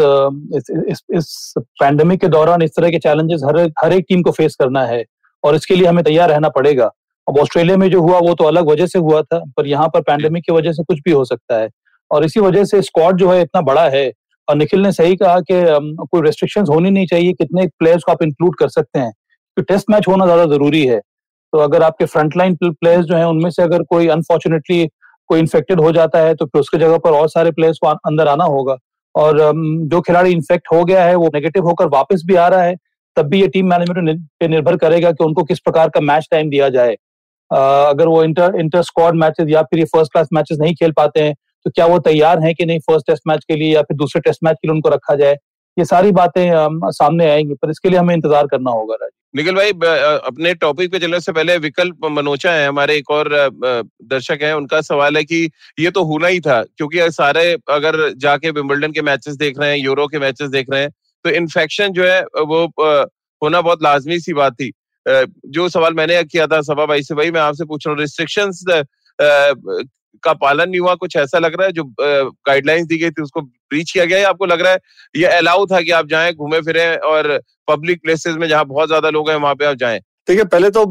इस 0.55 0.63
इस, 0.87 1.01
इस 1.13 1.53
पैंडमिक 1.59 2.21
के 2.21 2.27
दौरान 2.27 2.61
इस 2.61 2.71
तरह 2.77 2.89
के 2.89 2.99
चैलेंजेस 2.99 3.41
हर 3.45 3.57
हर 3.83 3.93
एक 3.93 4.05
टीम 4.09 4.21
को 4.21 4.31
फेस 4.31 4.55
करना 4.55 4.85
है 4.85 5.03
और 5.43 5.55
इसके 5.55 5.75
लिए 5.75 5.87
हमें 5.87 6.03
तैयार 6.03 6.29
रहना 6.29 6.49
पड़ेगा। 6.49 6.85
अब 7.27 7.37
ऑस्ट्रेलिया 7.37 7.77
में 7.77 7.89
जो 7.91 8.01
हुआ 8.01 8.19
वो 8.19 8.33
तो 8.33 8.43
अलग 8.43 8.69
वजह 8.69 8.85
से 8.85 8.99
हुआ 8.99 9.21
था 9.21 9.43
पर 9.57 9.67
यहाँ 9.67 9.87
पर 9.87 10.01
पैंडेमिक 10.01 10.43
की 10.43 10.53
वजह 10.53 10.71
से 10.71 10.83
कुछ 10.83 10.99
भी 11.05 11.11
हो 11.11 11.25
सकता 11.25 11.57
है 11.57 11.69
और 12.11 12.25
इसी 12.25 12.39
वजह 12.39 12.63
से 12.65 12.81
स्क्वाड 12.81 13.17
जो 13.17 13.31
है 13.31 13.41
इतना 13.41 13.61
बड़ा 13.61 13.89
है 13.89 14.11
निखिल 14.49 14.81
ने 14.81 14.91
सही 14.91 15.15
कहा 15.15 15.39
कि 15.41 15.61
कोई 16.01 16.21
रेस्ट्रिक्शन 16.21 16.65
होनी 16.69 16.89
नहीं 16.89 17.05
चाहिए, 17.07 17.33
कितने 17.33 17.67
प्लेयर्स 17.69 18.03
को 18.03 18.11
आप 18.11 18.23
इंक्लूड 18.23 18.55
कर 18.55 18.69
सकते 18.69 18.99
हैं। 18.99 19.11
तो 19.57 19.61
टेस्ट 19.63 19.89
मैच 19.91 20.07
होना 20.07 20.25
ज़्यादा 20.25 20.45
ज़रूरी 20.47 20.85
है। 20.85 20.99
तो 21.53 21.57
अगर 21.59 21.83
आपके 21.83 22.05
फ्रंटलाइन 22.07 22.55
प्लेयर्स 22.63 23.05
जो 23.05 23.15
है, 23.15 23.27
उनमें 23.27 23.49
से 23.49 23.63
अगर 23.63 23.83
कोई 23.85 24.07
अनफॉर्चुनेटली 24.09 24.85
कोई 25.29 25.39
इन्फेक्टेड 25.39 25.79
हो 25.79 25.91
जाता 25.91 26.19
है 26.19 26.33
तो 26.35 26.45
फिर 26.45 26.59
उसके 26.59 26.77
जगह 26.77 26.97
पर 26.97 27.11
और 27.11 27.27
सारे 27.29 27.51
प्लेयर्स 27.51 27.77
को 27.77 27.87
अंदर 27.87 28.27
आना 28.27 28.43
होगा। 28.45 28.75
और 29.15 29.39
जो 29.87 29.99
खिलाड़ी 30.01 30.31
इन्फेक्ट 30.31 30.67
हो 30.73 30.83
गया 30.85 31.03
है, 31.03 31.15
वो 31.15 31.29
नेगेटिव 31.33 31.67
होकर 31.67 31.87
वापस 31.89 32.21
भी 32.27 32.35
आ 32.35 32.47
रहा 32.47 32.61
है, 32.61 32.75
तब 33.17 33.25
भी 33.25 33.41
ये 33.41 33.47
टीम 33.47 33.69
मैनेजमेंट 33.69 34.19
पे 34.39 34.47
निर्भर 34.47 34.75
करेगा 34.77 35.11
कि 35.11 35.23
उनको 35.23 35.43
किस 35.43 35.59
प्रकार 35.59 35.89
का 35.89 36.01
मैच 36.01 36.27
टाइम 36.31 36.49
दिया 36.49 36.69
जाए। 36.69 36.95
अगर 37.51 38.07
वो 38.07 38.23
इंटर 38.23 38.55
इंटर 38.59 38.81
स्क्वाड 38.83 39.15
मैचेस 39.15 39.47
या 39.49 39.61
फिर 39.63 39.79
ये 39.79 39.85
फ़र्स्ट 39.87 40.11
क्लास 40.11 40.27
मैचेस 40.33 40.57
नहीं 40.61 40.73
खेल 40.75 40.91
पाते 40.91 41.21
हैं 41.21 41.33
तो 41.65 41.71
क्या 41.71 41.85
वो 41.85 41.99
तैयार 42.01 42.39
हैं 42.39 42.53
कि 42.55 42.65
नहीं 42.65 42.79
फ़र्स्ट 42.81 43.07
टेस्ट 43.07 43.23
मैच 43.27 43.43
के 43.47 43.55
लिए 43.55 43.73
या 43.73 43.81
फिर 43.81 43.97
दूसरे 43.97 44.21
टेस्ट 44.21 44.43
मैच 44.43 44.55
के 44.55 44.67
लिए 44.67 44.75
उनको 44.75 44.89
रखा 44.89 45.15
जाए? 45.15 45.37
ये 45.77 45.85
सारी 45.85 46.11
बातें 46.11 46.91
सामने 46.91 47.29
आएँगी, 47.29 47.53
पर 47.53 47.69
इसके 47.71 47.89
लिए 47.89 47.99
हमें 47.99 48.13
इंतज़ार 48.15 48.47
करना 48.47 48.71
होगा 48.71 48.95
निखिल 49.35 49.55
भाई 49.55 49.69
अपने 49.69 50.53
टॉपिक 50.55 50.91
पे 50.91 50.99
चलने 50.99 51.19
से 51.19 51.31
पहले 51.31 51.57
विकल्प 51.59 52.05
मनोचा 52.11 52.51
है, 52.51 52.67
हमारे 52.67 52.95
एक 52.97 53.11
और 53.11 53.29
दर्शक 53.53 54.39
हैं, 54.41 54.53
उनका 54.53 54.79
सवाल 54.81 55.17
है 55.17 55.23
कि 55.23 55.49
ये 55.79 55.91
तो 55.91 56.03
होना 56.03 56.27
ही 56.27 56.39
था, 56.39 56.61
क्योंकि 56.77 57.09
सारे 57.11 57.51
अगर 57.69 57.97
जाके 58.17 58.49
विम्बल्डन 58.51 58.91
के 58.91 59.01
मैचेस 59.03 59.35
देख 59.37 59.59
रहे 59.59 59.69
हैं, 59.69 59.77
यूरो 59.77 60.07
के 60.07 60.19
मैचेस 60.19 60.49
देख 60.49 60.67
रहे 60.71 60.81
हैं 60.81 60.89
तो 61.25 61.29
इन्फेक्शन 61.31 61.91
जो 61.93 62.03
है 62.05 62.21
वो 62.21 62.65
होना 63.41 63.61
बहुत 63.61 63.83
लाजमी 63.83 64.19
सी 64.19 64.33
बात 64.33 64.53
थी। 64.53 64.71
जो 65.05 65.67
सवाल 65.69 65.93
मैंने 65.93 66.23
किया 66.25 66.47
था 66.47 66.61
सभा 66.63 66.85
भाई 66.85 67.03
से 67.03 67.15
भाई 67.15 67.31
मैं 67.31 67.41
आपसे 67.41 67.65
पूछ 67.65 67.87
रहा 67.87 67.93
हूँ 67.93 68.01
रिस्ट्रिक्शंस 68.01 68.63
का 70.23 70.33
पालन 70.35 70.69
नहीं 70.69 70.79
हुआ, 70.79 70.93
कुछ 70.95 71.15
ऐसा 71.17 71.39
लग 71.39 71.55
रहा 71.55 71.65
है 71.65 71.71
जो 71.71 71.83
गाइडलाइंस 71.99 72.87
दी 72.87 72.97
गई 72.97 73.09
थी, 73.09 73.21
उसको 73.21 73.41
ब्रीच 73.41 73.91
किया 73.91 74.05
गया 74.05 74.17
है 74.19 74.25
आपको 74.25 74.45
लग 74.45 74.61
रहा 74.61 74.71
है 74.71 74.79
ये 75.15 75.25
अलाउ 75.27 75.65
था 75.65 75.81
कि 75.81 75.91
आप 75.93 76.07
जाएँ, 76.09 76.33
घूमे, 76.33 76.61
फिरे 76.61 76.95
और 76.97 77.37
पब्लिक 77.67 78.01
प्लेसेस 78.03 78.35
में 78.35 78.47
जहाँ 78.47 78.65
बहुत 78.67 78.87
ज़्यादा 78.87 79.09
लोग 79.09 79.29
हैं, 79.29 79.37
वहाँ 79.37 79.55
पे 79.55 79.65
आप 79.65 79.75
जाएँ? 79.77 79.99
देखिए, 80.27 80.43
पहले 80.45 80.69
तो 80.71 80.85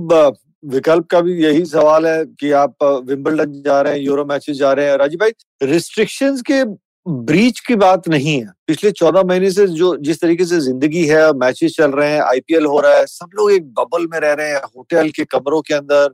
विकल्प 0.65 1.07
का 1.07 1.21
भी 1.21 1.33
यही 1.43 1.65
सवाल 1.67 2.07
है 2.07 2.25
कि 2.41 2.51
आप 2.53 2.85
विम्बलडन 3.09 3.63
जा 3.63 3.81
रहे 3.81 3.93
हैं 3.93 4.01
यूरो 4.01 4.25
मैचेस 4.25 4.57
जा 4.57 4.73
रहे 4.73 4.87
हैं। 4.87 4.97
राजीव 4.99 5.19
भाई 5.19 5.31
रिस्ट्रिक्शंस 5.65 6.43
के 6.43 6.63
ब्रीच 7.07 7.61
की 7.61 7.75
बात 7.77 8.09
नहीं 8.09 8.35
है। 8.35 8.47
पिछले 8.67 8.91
चौदह 8.93 9.23
महीने 9.23 9.51
से 9.51 9.67
जो, 9.69 9.97
जिस 9.99 10.21
तरीके 10.21 10.45
से 10.45 10.59
ज़िंदगी 10.61 11.05
है 11.07 11.33
मैचेस 11.35 11.75
चल 11.77 11.91
रहे 11.91 12.11
हैं 12.11 12.21
आईपीएल 12.23 12.65
हो 12.67 12.81
रहा 12.81 12.97
है, 12.97 13.07
सब 13.07 13.31
लोग 13.35 13.53
एक 13.53 13.73
बबल 13.75 14.07
में 14.07 14.19
रह 14.21 14.33
रहे 14.33 14.51
हैं 14.51 14.61
होटल 14.67 15.11
के 15.11 15.25
कमरों 15.27 15.61
के 15.63 15.75
अंदर 15.75 16.09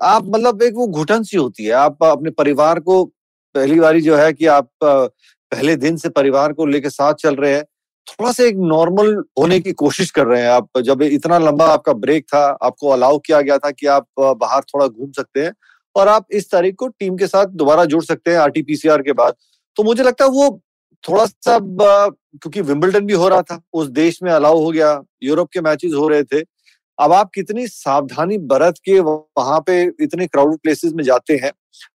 आप 0.00 0.26
मतलब 0.26 0.62
एक 0.62 0.74
वो 0.74 0.86
घुटन 0.86 1.22
सी 1.22 1.36
होती 1.36 1.64
है, 1.64 1.70
आप 1.70 2.04
अपने 2.04 2.30
परिवार 2.30 2.80
को 2.80 3.04
पहली 3.54 3.78
बारी 3.80 4.00
जो 4.00 4.16
है 4.16 4.32
कि 4.32 4.46
आप, 4.46 4.68
पहले 4.82 5.74
दिन 5.76 5.96
से 5.96 6.08
परिवार 6.08 6.52
को 6.52 6.66
लेके 6.66 6.90
साथ 6.90 7.14
चल 7.14 7.34
रहे 7.34 7.54
हैं, 7.54 7.64
थोड़ा 8.06 8.32
सा 8.32 8.44
एक 8.44 8.56
नॉर्मल 8.58 9.14
होने 9.38 9.58
की 9.60 9.72
कोशिश 9.72 10.10
कर 10.10 10.26
रहे 10.26 10.42
हैं 10.42 10.48
आप। 10.48 10.78
जब 10.80 11.02
इतना 11.02 11.38
लंबा 11.38 11.66
आपका 11.66 11.92
ब्रेक 11.94 12.24
था, 12.24 12.44
आपको 12.62 12.88
अलाउ 12.88 13.18
किया 13.18 13.40
गया 13.40 13.58
था 13.58 13.70
कि 13.70 13.86
आप, 13.86 14.06
बाहर 14.18 14.62
थोड़ा 14.64 14.86
घूम 14.86 15.10
सकते 15.12 15.44
हैं 15.44 15.52
और 15.96 16.08
आप 16.08 16.26
इस 16.32 16.50
तारीख 16.50 16.74
को 16.78 16.88
टीम 16.88 17.16
के 17.16 17.26
साथ 17.26 17.46
दोबारा 17.54 17.84
जुड़ 17.84 18.02
सकते 18.04 18.30
हैं 18.30 18.38
आरटीपीसीआर 18.38 19.02
के 19.02 19.12
बाद। 19.12 19.34
तो 19.76 19.82
मुझे 19.82 20.02
लगता 20.02 20.24
है 20.24 20.30
वो 20.30 20.60
थोड़ा 21.04 21.24
सा, 21.26 21.58
क्योंकि 21.58 22.60
विम्बल्टन 22.60 23.06
भी 23.06 23.14
हो 23.14 23.28
रहा 23.28 23.42
था, 23.42 23.60
उस 23.72 23.88
देश 23.88 24.22
में 24.22 24.30
अलाउ 24.32 24.58
हो 24.58 24.70
गया, 24.70 25.00
यूरोप 25.22 25.48
के 25.52 25.60
मैचेस 25.60 25.92
हो 25.94 26.08
रहे 26.08 26.22
थे 26.24 26.40
अब 26.98 27.12
आप 27.12 27.30
कितनी 27.34 27.66
सावधानी 27.66 28.38
बरत 28.52 28.78
के 28.84 28.98
वहाँ 29.00 29.60
पे 29.66 29.82
इतने 30.00 30.26
क्राउडेड 30.26 30.58
प्लेसेस 30.58 30.92
में 30.92 31.02
जाते 31.04 31.34
हैं 31.42 31.52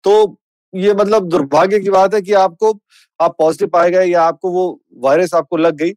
तो 0.03 0.37
ये 0.73 0.93
मतलब 0.93 1.27
दुर्भाग्य 1.29 1.79
की 1.79 1.89
बात 1.89 2.13
है 2.13 2.21
कि 2.21 2.33
आपको 2.33 2.79
आप 3.19 3.35
पॉजिटिव 3.39 3.67
पाए 3.69 3.91
गए 3.91 4.05
या 4.05 4.23
आपको 4.23 4.49
वो 4.51 4.65
वायरस 5.03 5.33
आपको 5.33 5.57
लग 5.57 5.75
गई। 5.75 5.91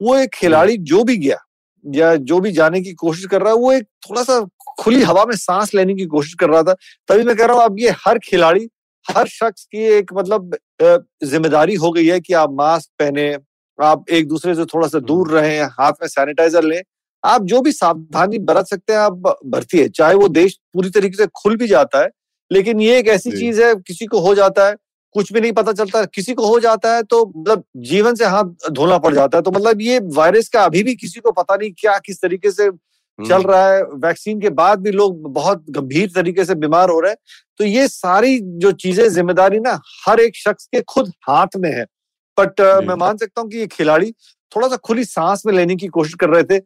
वो 0.00 0.16
एक 0.16 0.30
खिलाड़ी 0.34 0.76
जो 0.90 1.02
भी 1.04 1.16
गया 1.16 1.36
या 1.84 2.14
जो 2.16 2.40
भी 2.40 2.52
जाने 2.52 2.80
की 2.80 2.92
कोशिश 2.94 3.26
कर 3.26 3.42
रहा 3.42 3.52
है 3.52 3.58
वो 3.58 3.72
एक 3.72 3.84
थोड़ा 4.08 4.22
सा 4.22 4.40
खुली 4.80 5.02
हवा 5.02 5.24
में 5.24 5.34
सांस 5.36 5.74
लेने 5.74 5.94
की 5.94 6.06
कोशिश 6.06 6.34
कर 6.34 6.50
रहा 6.50 6.62
था। 6.62 6.74
तभी 7.08 7.22
मैं 7.24 7.36
कह 7.36 7.46
रहा 7.46 7.56
हूँ 7.56 7.64
अब 7.64 7.78
ये 7.80 7.90
हर 8.06 8.18
खिलाड़ी 8.18 8.68
हर 9.06 9.26
शख्स 9.28 9.64
की 9.64 9.84
एक 9.96 10.12
मतलब 10.14 10.56
ज़िम्मेदारी 11.24 11.74
हो 11.74 11.90
गई 11.92 12.06
है 12.06 12.20
कि 12.20 12.32
आप 12.34 12.52
मास्क 12.52 12.90
पहने 12.98 13.32
आप 13.78 14.04
एक 14.10 14.28
दूसरे 14.28 14.54
से 14.54 14.64
थोड़ा 14.64 14.88
सा 14.88 14.98
दूर 15.00 15.30
रहें 15.30 15.60
हाथ 15.72 15.92
में 16.02 16.08
सैनिटाइजर 16.08 16.64
लें 16.64 16.80
आप 17.24 17.42
जो 17.44 17.60
भी 17.60 17.72
सावधानी 17.72 18.38
बरत 18.40 18.66
सकते 18.66 18.92
हैं 18.92 19.00
आप 19.00 19.36
भरती 19.46 19.78
है। 19.78 19.88
चाहे 19.90 20.14
वो 20.14 20.28
देश 20.30 20.58
पूरी 20.74 20.90
तरीके 20.90 21.16
से 21.16 21.26
खुल 21.36 21.56
भी 21.56 21.66
जाता 21.68 22.02
है 22.02 22.10
लेकिन 22.50 22.80
ये 22.80 22.98
एक 22.98 23.08
ऐसी 23.08 23.30
चीज़ 23.32 23.62
है 23.62 23.74
किसी 23.76 24.06
को 24.06 24.20
हो 24.20 24.34
जाता 24.34 24.66
है 24.68 24.74
कुछ 25.14 25.32
भी 25.32 25.40
नहीं 25.40 25.52
पता 25.52 25.72
चलता 25.72 26.04
किसी 26.06 26.34
को 26.34 26.46
हो 26.46 26.58
जाता 26.60 26.94
है 26.94 27.02
तो 27.04 27.24
मतलब 27.28 27.64
जीवन 27.86 28.14
से 28.14 28.24
हाथ 28.26 28.70
धोना 28.72 28.98
पड़ 28.98 29.14
जाता 29.14 29.38
है। 29.38 29.42
तो 29.42 29.50
मतलब 29.50 29.80
ये 29.80 29.98
वायरस 30.14 30.48
का 30.48 30.64
अभी 30.64 30.82
भी 30.82 30.94
किसी 30.96 31.20
को 31.20 31.32
पता 31.32 31.56
नहीं 31.56 31.70
क्या 31.78 31.96
किस 31.98 32.20
तरीके 32.22 32.50
से 32.50 32.68
चल 33.18 33.34
हम्म। 33.34 33.50
रहा 33.50 33.68
है। 33.68 33.82
वैक्सीन 33.96 34.40
के 34.40 34.50
बाद 34.50 34.80
भी 34.80 34.90
लोग 34.90 35.22
बहुत 35.32 35.64
गंभीर 35.70 36.10
तरीके 36.14 36.44
से 36.44 36.54
बीमार 36.56 36.90
हो 36.90 36.98
रहे 37.00 37.10
हैं। 37.10 37.18
तो 37.60 37.64
ये 37.64 37.86
सारी 37.88 38.38
जो 38.40 38.72
चीज़ें 38.74 39.08
ज़िम्मेदारी 39.08 39.58
ना 39.60 39.78
हर 40.06 40.20
एक 40.20 40.36
शख्स 40.36 40.66
के 40.66 40.80
खुद 40.84 41.12
हाथ 41.28 41.56
में 41.56 41.70
है। 41.70 41.84
बट 42.38 42.60
मैं 42.60 42.94
मान 42.96 43.16
सकता 43.16 43.40
हूँ 43.40 43.50
कि 43.50 43.58
ये 43.58 43.66
खिलाड़ी 43.68 44.12
थोड़ा 44.52 44.68
सा 44.68 44.76
खुली 44.78 45.04
सांस 45.04 45.42
में 45.46 45.52
लेने 45.54 45.76
की 45.76 45.86
कोशिश 45.88 46.14
कर 46.14 46.28
रहे 46.28 46.42
थे। 46.44 46.58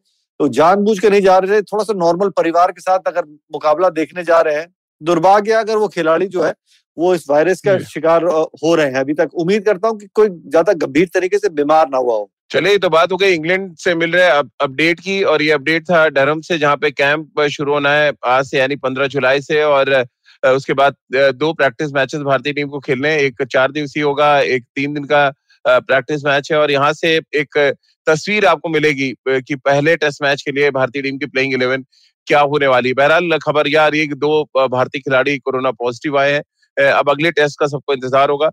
तो 0.43 0.47
जानबूझ 0.51 0.99
के 0.99 1.11
नहीं 1.11 1.21
जा 1.23 1.37
रहे 1.39 1.57
थे 1.57 1.63
थोड़ा 1.65 1.85
सा 1.85 1.93
नॉर्मल 1.97 2.29
परिवार 2.37 2.71
के 2.73 2.81
साथ 2.81 3.07
अगर 3.07 3.25
मुकाबला 3.53 3.89
देखने 3.91 4.23
जा 4.25 4.41
रहे 4.41 4.55
हैं 4.55 4.67
दुर्भाग्य 5.01 5.53
अगर 5.55 5.77
वो 5.77 5.89
खिलाड़ी 5.89 6.27
जो 6.29 6.43
है 6.43 6.53
वो 6.97 7.15
इस 7.15 7.27
वायरस 7.29 7.61
का 7.61 7.77
शिकार 7.91 8.25
हो 8.25 8.75
रहे 8.75 8.87
हैं। 8.87 9.01
अभी 9.01 9.15
तक 9.15 9.35
उम्मीद 9.35 9.65
करता 9.67 9.89
हूँ 9.89 9.99
कि 9.99 10.07
कोई 10.15 10.29
ज़्यादा 10.29 10.73
गंभीर 10.77 11.09
तरीके 11.15 11.39
से 11.39 11.49
बीमार 11.51 11.89
ना 11.89 11.99
हुआ 11.99 12.15
हो। 12.15 12.29
चले 12.51 12.77
तो 12.79 12.89
बात 12.91 13.13
हो 13.13 13.17
गई 13.17 13.35
इंग्लैंड 13.35 13.75
से 13.79 13.95
मिल 13.95 14.13
रहे 14.13 14.31
अपडेट 14.61 15.01
की 15.01 15.23
और 15.25 15.43
ये 15.43 15.51
अपडेट 15.53 15.85
था 15.91 16.07
डरम 16.11 16.41
से 16.41 16.59
जहाँ 16.59 16.77
पे 16.77 16.91
कैंप 16.93 17.41
शुरू 17.51 17.73
होना 17.73 17.93
है 17.93 18.13
आज 18.29 18.45
से 18.47 18.59
यानी 18.59 18.77
पंद्रह 18.79 19.07
जुलाई 19.09 19.41
से 19.43 19.63
और 19.65 19.95
उसके 20.43 20.73
बाद 20.75 20.97
दो 21.37 21.53
प्रैक्टिस 21.55 21.93
मैचेस 21.95 22.21
भारतीय 22.23 22.53
टीम 22.53 22.69
को 22.69 22.81
खेलने 22.81 23.17
एक 23.21 23.43
चार 23.45 23.73
दिवसीय 23.73 24.03
होगा 24.03 24.39
एक 24.51 24.65
तीन 24.77 24.95
दिन 24.95 25.05
का 25.05 25.29
प्रैक्टिस 25.65 26.25
मैच 26.25 26.53
है 26.53 26.59
और 26.59 26.71
यहाँ 26.71 26.93
से 26.93 27.17
एक 27.35 27.59
तस्वीर 28.07 28.47
आपको 28.47 28.69
मिलेगी 28.69 29.13
कि 29.29 29.55
पहले 29.57 29.97
टेस्ट 29.97 30.23
मैच 30.23 30.43
के 30.43 30.53
लिए 30.53 30.71
भारतीय 30.71 31.03
टीम 31.03 31.19
की 31.19 31.27
प्लेइंग 31.27 31.55
इलेवन 31.55 31.85
क्या 32.27 32.41
होने 32.41 32.67
वाली 32.67 32.93
बहरहाल, 32.95 33.39
खबर 33.39 33.69
यह 33.69 33.83
आ 33.83 33.87
रही 33.89 34.01
है 34.01 34.07
कि 34.07 34.15
दो 34.17 34.43
भारतीय 34.69 35.01
खिलाड़ी 35.01 35.39
कोरोना 35.39 35.71
पॉजिटिव 35.73 36.19
आए 36.19 36.33
हैं। 36.33 36.43
अब 36.77 37.11
अगले 37.11 37.31
टेस्ट 37.31 37.59
का 37.61 37.67
सबको 37.67 37.95
इंतज़ार 37.95 38.31
होगा। 38.31 38.51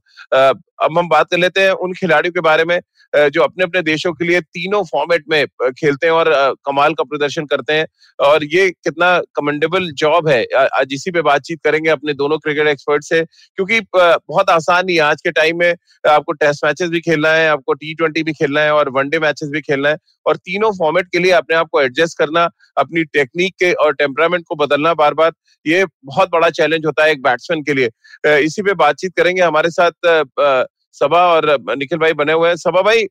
अब 0.82 0.98
हम 0.98 1.10
बात 1.10 1.30
कर 1.32 1.38
लेते 1.38 1.62
हैं 1.62 1.72
उन 1.72 1.94
खिलाड़ियों 1.94 2.34
के 2.34 2.42
बारे 2.42 2.66
में 2.66 2.80
जो 3.14 3.42
अपने 3.42 3.64
अपने 3.64 3.82
देशों 3.82 4.12
के 4.14 4.26
लिए 4.26 4.40
तीनों 4.42 4.84
फॉर्मेट 4.86 5.24
में 5.30 5.46
खेलते 5.70 6.08
हैं 6.08 6.14
और 6.14 6.30
कमाल 6.66 6.94
का 6.94 7.04
प्रदर्शन 7.04 7.46
करते 7.46 7.74
हैं। 7.74 7.86
और 8.20 8.44
ये 8.46 8.70
कितना 8.70 9.08
कमेंडेबल 9.36 9.90
जॉब 9.98 10.28
है। 10.30 10.44
आज 10.56 10.94
इसी 10.94 11.12
पे 11.12 11.22
बातचीत 11.22 11.60
करेंगे 11.64 11.90
अपने 11.90 12.14
दोनों 12.14 12.38
क्रिकेट 12.40 12.68
एक्सपर्ट 12.68 13.04
से, 13.04 13.24
क्योंकि 13.24 13.80
बहुत 13.94 14.50
आसान 14.50 14.86
नहीं 14.86 14.96
है। 14.96 15.02
आज 15.04 15.22
के 15.22 15.32
टाइम 15.32 15.60
में 15.60 15.74
आपको 16.10 16.32
टेस्ट 16.34 16.66
मैचेस 16.66 16.90
भी 16.90 17.00
खेलना 17.02 17.32
है, 17.32 17.50
आपको 17.50 17.74
टी 17.74 17.94
ट्वेंटी 17.94 18.24
भी 18.24 18.34
खेलना 18.34 18.62
है 18.62 18.74
और 18.74 18.90
वनडे 18.92 19.20
मैचेस 19.20 19.50
भी 19.50 19.62
खेलना 19.62 19.90
है 19.90 19.98
और 20.26 20.38
तीनों 20.38 20.72
फॉर्मेट 20.74 21.08
के 21.12 21.20
लिए 21.20 21.32
अपने 21.34 21.56
आप 21.56 21.70
को 21.72 21.82
एडजस्ट 21.82 22.18
करना, 22.18 22.50
अपनी 22.78 23.04
टेक्निक 23.06 23.54
के 23.60 23.72
और 23.74 23.94
टेम्परामेंट 23.96 24.46
को 24.48 24.56
बदलना 24.58 24.94
बार 24.96 25.14
बार 25.14 25.32
ये 25.66 25.86
बहुत 26.06 26.30
बड़ा 26.32 26.50
चैलेंज 26.52 26.86
होता 26.86 27.04
है 27.04 27.12
एक 27.12 27.22
बैट्समैन 27.24 27.64
के 27.64 27.74
लिए। 27.74 28.40
इसी 28.40 28.62
पे 28.62 28.74
बातचीत 28.76 29.14
करेंगे 29.18 29.42
हमारे 29.42 29.70
साथ 29.72 30.68
सभा 30.94 31.26
और 31.28 31.58
निखिल 31.70 32.00
भाई 32.00 32.14
बने 32.14 32.34
हुए 32.34 32.50
हैं। 32.50 32.56
सभा 32.58 32.82
भाई 32.82 33.06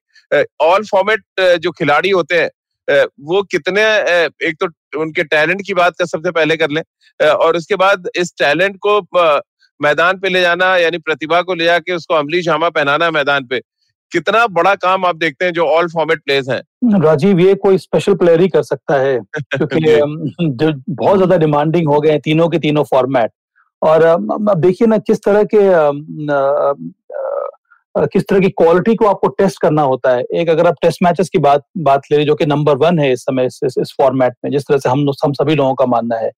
ऑल 0.61 0.85
फॉर्मेट 0.85 1.41
जो 1.61 1.71
खिलाड़ी 1.71 2.11
होते 2.11 2.41
हैं 2.41 2.51
वो 3.21 3.43
कितने 3.43 3.83
एक 4.49 4.57
तो 4.63 4.67
उनके 5.01 5.25
टैलेंट 5.25 5.63
की 5.67 5.75
बात 5.75 5.95
कर 5.99 6.07
सबसे 6.07 6.31
पहले 6.31 6.57
कर 6.57 6.71
लें 6.71 6.83
और 7.21 7.57
उसके 7.57 7.77
बाद 7.77 8.09
इस 8.17 8.33
टैलेंट 8.39 8.77
को 8.87 9.01
मैदान 9.81 10.19
पे 10.19 10.29
ले 10.29 10.41
जाना 10.41 10.77
यानी 10.77 10.99
प्रतिभा 10.99 11.41
को 11.43 11.55
ले 11.55 11.65
जाके 11.65 11.93
उसको 11.93 12.15
अमली 12.15 12.41
जामा 12.43 12.69
पहनाना 12.69 13.11
मैदान 13.11 13.45
पे 13.47 13.61
कितना 14.13 14.47
बड़ा 14.47 14.75
काम 14.75 15.05
आप 15.05 15.17
देखते 15.17 15.45
हैं 15.45 15.53
जो 15.53 15.65
ऑल 15.67 15.89
फॉर्मेट 15.89 16.21
प्लेयर्स 16.25 16.49
हैं। 16.49 17.01
राजीव 17.01 17.41
ये 17.41 17.55
कोई 17.55 17.79
स्पेशल 17.79 18.15
प्लेयर 18.15 18.41
ही 18.41 18.49
कर 18.49 18.63
सकता 18.63 18.95
है 18.95 19.19
क्योंकि 19.39 19.81
जो। 19.81 20.73
बहुत 20.95 21.17
ज़्यादा 21.17 21.37
डिमांडिंग 21.37 21.89
हो 21.89 22.01
गए 22.01 22.11
हैं 22.11 22.21
तीनों 22.21 22.49
के 22.49 22.59
तीनों 22.59 22.85
फॉर्मेट 22.85 23.31
और 23.83 24.03
अब 24.03 24.53
देखिए 24.57 24.89
ना 24.89 24.99
किस 24.99 25.19
तरह 25.19 25.45
के 25.55 25.59
किस 27.95 28.23
तरह 28.29 28.41
की 28.41 28.49
क्वालिटी 28.51 28.95
को 28.95 29.07
आपको 29.07 29.29
टेस्ट 29.29 29.61
करना 29.63 29.83
होता 29.83 30.11
है। 30.11 30.23
एक 30.35 30.49
अगर 30.51 30.67
आप 30.67 30.75
टेस्ट 30.83 31.03
मैचेस 31.03 31.29
की 31.29 31.39
बात 31.39 31.63
बात 31.79 32.03
ले 32.11 32.17
रहे 32.17 32.27
जो 32.27 32.35
कि 32.35 32.47
नंबर 32.47 32.77
वन 32.77 32.99
है 32.99 33.13
इस 33.13 33.21
समय 33.21 33.47
इस, 33.47 33.61
इस, 33.65 33.75
इस 33.81 33.95
फॉर्मेट 33.99 34.35
में 34.45 34.51
जिस 34.53 34.63
तरह 34.63 34.79
से 34.79 34.89
हम 34.89 35.09
हम 35.25 35.33
सभी 35.33 35.55
लोगों 35.55 35.75
का 35.75 35.87
मानना 35.87 36.17
है 36.17 36.31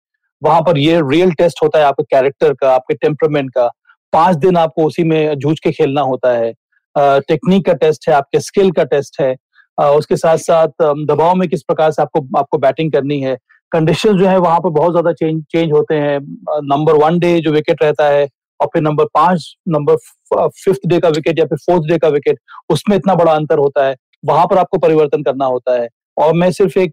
वहाँ 0.43 0.61
पर 0.63 0.79
ये 0.79 1.01
रियल 1.03 1.33
टेस्ट 1.33 1.63
होता 1.63 1.79
है 1.79 1.85
आपके 1.85 2.03
कैरेक्टर 2.07 2.53
का 2.53 2.73
आपके 2.75 2.95
टेम्परमेंट 2.97 3.51
का। 3.51 3.69
पाँच 4.13 4.37
दिन 4.37 4.57
आपको 4.57 4.85
उसी 4.85 5.05
में 5.05 5.39
जूझ 5.39 5.59
के 5.59 5.71
खेलना 5.73 6.01
होता 6.03 6.33
है। 6.33 6.53
टेक्निक 6.97 7.65
का 7.67 7.73
टेस्ट 7.75 8.09
है 8.09 8.15
आपके 8.15 8.41
स्किल 8.41 8.71
का 8.71 8.85
टेस्ट 8.85 9.21
है। 9.21 9.35
उसके 9.79 10.17
साथ 10.17 10.37
साथ 10.39 10.83
दबाव 10.83 11.35
में 11.35 11.49
किस 11.49 11.63
प्रकार 11.63 11.91
से 11.91 12.03
आपको 12.03 12.27
आपको 12.39 12.59
बैटिंग 12.59 12.93
करनी 12.93 13.21
है। 13.21 13.37
कंडीशन 13.73 14.17
जो 14.19 14.27
है 14.27 14.39
वहाँ 14.39 14.61
पर 14.61 14.71
बहुत 14.71 14.93
ज़्यादा 14.93 15.13
चेंज 15.13 15.43
चेंज 15.51 15.73
होते 15.73 15.95
हैं। 15.97 16.19
नंबर 16.67 16.95
वन 17.05 17.19
डे 17.19 17.39
जो 17.41 17.53
विकेट 17.53 17.83
रहता 17.83 18.07
है 18.09 18.27
और 18.61 18.67
फिर 18.67 18.83
नंबर 18.83 19.05
पाँच 19.15 19.55
नंबर 19.69 19.97
फिफ्थ 20.35 20.87
डे 20.87 20.99
का 21.01 21.09
विकेट 21.09 21.39
या 21.39 21.45
फिर 21.45 21.59
फोर्थ 21.61 21.89
डे 21.89 21.99
का 21.99 22.09
विकेट 22.09 22.39
उसमें 22.71 22.97
इतना 22.97 23.15
बड़ा 23.15 23.33
अंतर 23.33 23.59
होता 23.59 23.87
है। 23.87 23.95
वहाँ 24.25 24.47
पर 24.47 24.59
आपको 24.59 24.79
परिवर्तन 24.79 25.23
करना 25.23 25.45
होता 25.47 25.81
है। 25.81 25.89
और 26.17 26.33
मैं 26.35 26.51
सिर्फ़ 26.53 26.79
एक 26.79 26.93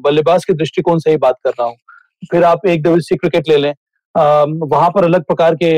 बल्लेबाज 0.00 0.44
के 0.44 0.52
दृष्टिकोण 0.54 0.98
से 0.98 1.10
ही 1.10 1.16
बात 1.16 1.36
कर 1.44 1.50
रहा 1.50 1.66
हूँ। 1.66 1.76
फिर 2.30 2.44
आप 2.44 2.66
एक 2.68 2.82
दिवसीय 2.82 3.18
क्रिकेट 3.18 3.48
ले 3.48 3.56
लें। 3.56 3.72
वहाँ 4.14 4.88
पर 4.90 5.04
अलग 5.04 5.24
प्रकार 5.24 5.54
के 5.54 5.72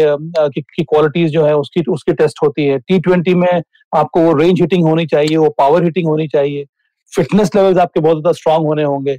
की 0.61 0.83
क्वालिटीज 0.85 1.31
जो 1.33 1.45
है 1.45 1.55
उसकी 1.57 1.83
उसकी 1.93 2.13
टेस्ट 2.13 2.39
होती 2.43 2.67
है। 2.67 2.79
टी 2.79 2.99
ट्वेंटी 2.99 3.35
में 3.35 3.49
आपको 3.93 4.21
वो 4.21 4.33
रेंज 4.35 4.61
हिटिंग 4.61 4.85
होनी 4.85 5.07
चाहिए, 5.07 5.37
वो 5.37 5.49
पावर 5.59 5.85
हिटिंग 5.85 6.09
होनी 6.09 6.27
चाहिए। 6.29 6.65
फिटनेस 7.13 7.51
लेवल्स 7.57 7.79
आपके 7.79 8.01
बहुत 8.01 8.17
ज़्यादा 8.17 8.33
स्ट्रांग 8.33 8.67
होने 8.67 8.83
होंगे। 8.85 9.17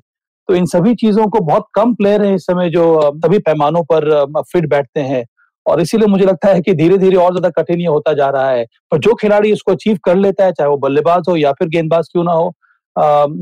तो 0.50 0.55
इन 0.55 0.65
सभी 0.65 0.93
चीज़ों 0.96 1.27
को 1.27 1.39
बहुत 1.41 1.65
कम 1.74 1.93
प्लेयर 1.96 2.24
हैं 2.24 2.36
इस 2.36 2.46
समय 2.46 2.70
जो 2.70 2.86
सभी 3.15 3.39
पैमानों 3.39 3.81
पर 3.91 4.10
फिट 4.43 4.67
बैठते 4.70 5.01
हैं। 5.01 5.24
और 5.71 5.81
इसीलिए 5.81 6.07
मुझे 6.07 6.25
लगता 6.25 6.47
है 6.47 6.61
कि 6.61 6.73
धीरे 6.75 6.97
धीरे 6.97 7.17
और 7.17 7.31
ज़्यादा 7.31 7.49
कठिन 7.51 7.85
होता 7.87 8.13
जा 8.13 8.29
रहा 8.29 8.49
है। 8.49 8.65
पर 8.91 8.99
जो 8.99 9.13
खिलाड़ी 9.15 9.51
इसको 9.51 9.71
अचीव 9.71 9.97
कर 10.05 10.15
लेता 10.17 10.45
है, 10.45 10.51
चाहे 10.51 10.69
वो 10.69 10.77
बल्लेबाज 10.79 11.23
हो 11.29 11.35
या 11.37 11.51
फिर 11.51 11.67
गेंदबाज 11.69 12.07
क्यों 12.11 12.23
ना 12.23 12.31
हो 12.33 12.53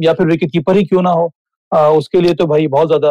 या 0.03 0.13
फिर 0.13 0.27
विकेट 0.27 0.51
कीपर 0.51 0.77
ही 0.77 0.83
क्यों 0.85 1.01
ना 1.01 1.11
हो 1.11 1.31
उसके 1.71 2.21
लिए 2.21 2.33
तो 2.33 2.45
भाई 2.47 2.67
बहुत 2.69 2.87
ज़्यादा 2.87 3.09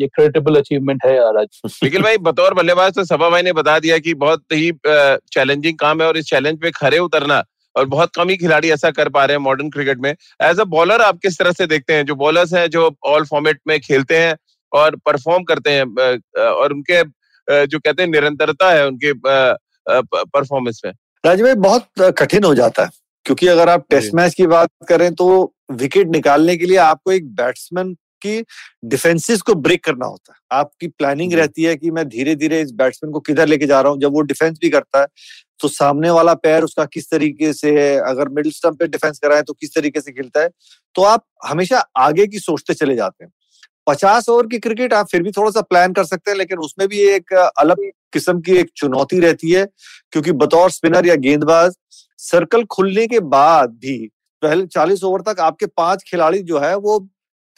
ये 0.00 0.06
क्रेडिटेबल 0.08 0.56
अचीवमेंट 0.56 1.04
है 1.04 1.16
आज 1.20 1.60
निखिल 1.84 2.02
भाई, 2.02 2.18
बतौर 2.18 2.54
बल्लेबाज 2.54 2.94
तो 2.94 3.04
सभा 3.04 3.30
भाई 3.30 3.42
ने 3.42 3.52
बता 3.54 3.78
दिया 3.78 3.98
कि 3.98 4.14
बहुत 4.16 4.42
ही 4.52 4.70
चैलेंजिंग 4.84 5.78
काम 5.78 6.02
है 6.02 6.08
और 6.08 6.16
इस 6.16 6.26
चैलेंज 6.26 6.60
पे 6.60 6.70
खड़े 6.72 6.98
उतरना 7.00 7.42
और 7.76 7.86
बहुत 7.86 8.10
कम 8.16 8.28
ही 8.28 8.36
खिलाड़ी 8.36 8.70
ऐसा 8.70 8.90
कर 8.92 9.08
पा 9.08 9.24
रहे 9.24 9.36
हैं 9.36 9.42
मॉडर्न 9.42 9.70
क्रिकेट 9.70 9.98
में। 9.98 10.10
एज 10.10 10.60
अ 10.60 10.64
बॉलर 10.66 11.00
आप 11.02 11.18
किस 11.22 11.38
तरह 11.38 11.52
से 11.52 11.66
देखते 11.66 11.92
हैं? 11.92 12.04
जो 12.06 12.14
बॉलर्स 12.16 12.54
हैं, 12.54 12.68
जो 12.68 12.90
ऑल 13.06 13.24
फॉर्मेट 13.24 13.60
में 13.68 13.78
खेलते 13.80 14.18
हैं 14.18 14.36
और 14.72 14.96
परफॉर्म 15.06 15.44
करते 15.44 15.70
हैं 15.70 16.46
और 16.46 16.72
उनके 16.72 17.02
जो 17.48 17.78
कहते 17.78 18.02
हैं 18.02 18.10
निरंतरता 18.10 18.70
है 18.70 18.86
उनके 18.86 19.12
परफॉर्मेंस 19.86 20.80
में। 20.84 20.92
राज 21.24 21.42
भाई 21.42 21.54
बहुत 21.56 21.88
कठिन 22.18 22.44
हो 22.44 22.54
जाता 22.54 22.84
है 22.84 22.90
क्योंकि 23.26 23.46
अगर 23.46 23.68
आप 23.68 23.84
टेस्ट 23.90 24.14
मैच 24.14 24.34
की 24.34 24.46
बात 24.46 24.70
करें 24.88 25.12
तो 25.14 25.52
विकेट 25.72 26.08
निकालने 26.08 26.56
के 26.56 26.66
लिए 26.66 26.76
आपको 26.78 27.12
एक 27.12 27.28
बैट्समैन 27.34 27.92
की 28.22 28.40
डिफेंसिस 28.84 29.42
को 29.42 29.54
ब्रेक 29.56 29.84
करना 29.84 30.06
होता 30.06 30.32
है। 30.32 30.58
आपकी 30.58 30.88
प्लानिंग 30.88 31.32
रहती 31.32 31.62
है 31.62 31.74
कि 31.76 31.90
मैं 31.90 32.08
धीरे 32.08 32.34
धीरे 32.34 32.60
इस 32.60 32.70
बैट्समैन 32.72 33.12
को 33.12 33.20
किधर 33.20 33.46
लेके 33.46 33.66
जा 33.66 33.80
रहा 33.80 33.92
हूँ 33.92 34.00
जब 34.00 34.12
वो 34.12 34.20
डिफेंस 34.22 34.58
भी 34.62 34.70
करता 34.70 35.00
है 35.00 35.06
तो 35.60 35.68
सामने 35.68 36.10
वाला 36.10 36.34
पैर 36.34 36.62
उसका 36.62 36.84
किस 36.84 37.10
तरीके 37.10 37.52
से 37.52 37.70
है 37.80 37.96
अगर 38.00 38.28
मिडिल 38.28 38.52
स्टम्प 38.52 38.78
पे 38.78 38.86
डिफेंस 38.86 39.18
कराए 39.18 39.42
तो 39.42 39.52
किस 39.52 39.74
तरीके 39.74 40.00
से 40.00 40.12
खेलता 40.12 40.40
है 40.40 40.48
तो 40.96 41.02
आप 41.04 41.24
हमेशा 41.44 41.78
आगे 41.98 42.26
की 42.26 42.38
सोचते 42.38 42.74
चले 42.74 42.96
जाते 42.96 43.24
हैं। 43.24 43.32
पचास 43.86 44.28
ओवर 44.28 44.46
की 44.46 44.58
क्रिकेट 44.58 44.92
आप 44.92 45.06
फिर 45.06 45.22
भी 45.22 45.30
थोड़ा 45.32 45.50
सा 45.50 45.60
प्लान 45.62 45.92
कर 45.92 46.04
सकते 46.04 46.30
हैं, 46.30 46.38
लेकिन 46.38 46.58
उसमें 46.58 46.86
भी 46.88 47.00
एक 47.06 47.32
अलग 47.34 47.80
किस्म 48.12 48.40
की 48.40 48.56
एक 48.56 48.70
चुनौती 48.76 49.20
रहती 49.20 49.50
है, 49.50 49.64
क्योंकि 50.12 50.32
बतौर 50.34 50.70
स्पिनर 50.70 51.06
या 51.06 51.14
गेंदबाज 51.16 51.76
सर्कल 52.20 52.64
खुलने 52.66 53.06
के 53.06 53.20
बाद 53.20 53.70
भी 53.76 53.96
पहले 54.42 54.66
चालीस 54.66 55.04
ओवर 55.04 55.20
तक 55.22 55.40
आपके 55.40 55.66
पाँच 55.68 56.02
खिलाड़ी 56.08 56.42
जो 56.42 56.58
है, 56.58 56.74
वो 56.76 56.98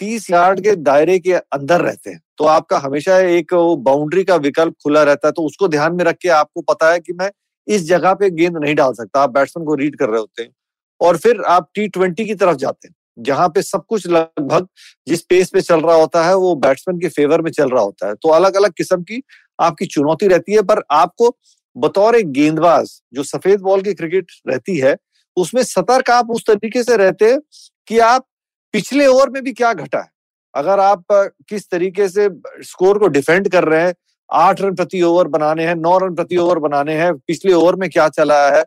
तीस 0.00 0.30
यार्ड 0.30 0.60
के 0.60 0.74
दायरे 0.76 1.18
के 1.18 1.32
अंदर 1.32 1.80
रहते 1.80 2.10
हैं। 2.10 2.20
तो 2.38 2.44
आपका 2.46 2.78
हमेशा 2.78 3.18
एक 3.18 3.54
बाउंड्री 3.80 4.24
का 4.24 4.36
विकल्प 4.38 4.74
खुला 4.84 5.02
रहता 5.02 5.28
है 5.28 5.32
तो 5.32 5.42
उसको 5.42 5.68
ध्यान 5.68 5.94
में 5.94 6.04
रख 6.04 6.16
के 6.22 6.28
आपको 6.30 6.62
पता 6.64 6.90
है 6.92 6.98
कि 7.00 7.12
मैं 7.12 7.30
इस 7.66 7.82
जगह 7.84 8.14
पे 8.14 8.30
गेंद 8.30 8.56
नहीं 8.56 8.74
डाल 8.74 8.92
सकता, 8.92 9.20
आप 9.20 9.30
बैट्समैन 9.30 9.66
को 9.66 9.74
रीड 9.74 9.96
कर 9.98 10.08
रहे 10.08 10.20
होते 10.20 10.42
हैं, 10.42 10.50
और 11.00 11.16
फिर 11.16 11.40
आप 11.48 11.70
टी 11.74 11.86
ट्वेंटी 11.88 12.24
की 12.24 12.34
तरफ़ 12.34 12.56
जाते 12.56 12.88
हैं। 12.88 12.94
जहाँ 13.18 13.48
पे 13.48 13.62
सब 13.62 13.84
कुछ 13.88 14.06
लगभग 14.06 14.66
जिस 15.06 15.22
पेस 15.22 15.50
पे 15.50 15.60
चल 15.60 15.80
रहा 15.80 15.96
होता 15.96 16.24
है, 16.24 16.34
वो 16.34 16.54
बैट्समैन 16.54 17.00
के 17.00 17.08
फेवर 17.08 17.42
में 17.42 17.50
चल 17.50 17.68
रहा 17.68 17.82
होता 17.82 18.08
है। 18.08 18.14
तो 18.14 18.28
अलग 18.28 18.56
अलग 18.56 18.72
किस्म 18.72 19.02
की 19.02 19.22
आपकी 19.60 19.86
चुनौती 19.86 20.26
रहती 20.26 20.52
है, 20.52 20.62
पर 20.62 20.82
आपको 20.90 21.36
बतौर 21.76 22.16
एक 22.16 22.30
गेंदबाज, 22.32 23.00
जो 23.14 23.22
सफ़ेद 23.22 23.60
बॉल 23.60 23.82
की 23.82 23.94
क्रिकेट 23.94 24.32
रहती 24.48 24.78
है, 24.78 24.96
उसमें 25.36 25.62
सतर्क 25.62 26.10
आप 26.10 26.30
उस 26.30 26.44
तरीके 26.46 26.82
से 26.82 26.96
रहते 26.96 27.30
हैं 27.30 27.40
कि 27.88 27.98
आप 27.98 28.26
पिछले 28.72 29.06
ओवर 29.06 29.30
में 29.30 29.42
भी 29.44 29.52
क्या 29.52 29.72
घटा 29.72 29.98
है। 29.98 30.10
अगर 30.54 30.80
आप 30.80 31.04
किस 31.48 31.70
तरीके 31.70 32.08
से 32.08 32.28
स्कोर 32.62 32.98
को 32.98 33.08
डिफेंड 33.08 33.48
कर 33.48 33.64
रहे 33.64 33.82
हैं, 33.82 33.94
आठ 34.32 34.60
रन 34.60 34.74
प्रति 34.74 35.02
ओवर 35.02 35.28
बनाने 35.28 35.66
हैं, 35.66 35.74
नौ 35.74 35.98
रन 35.98 36.14
प्रति 36.14 36.36
ओवर 36.36 36.58
बनाने 36.58 36.94
हैं, 36.94 37.12
पिछले 37.18 37.52
ओवर 37.52 37.76
में 37.76 37.88
क्या 37.90 38.08
चला 38.08 38.56
है, 38.56 38.64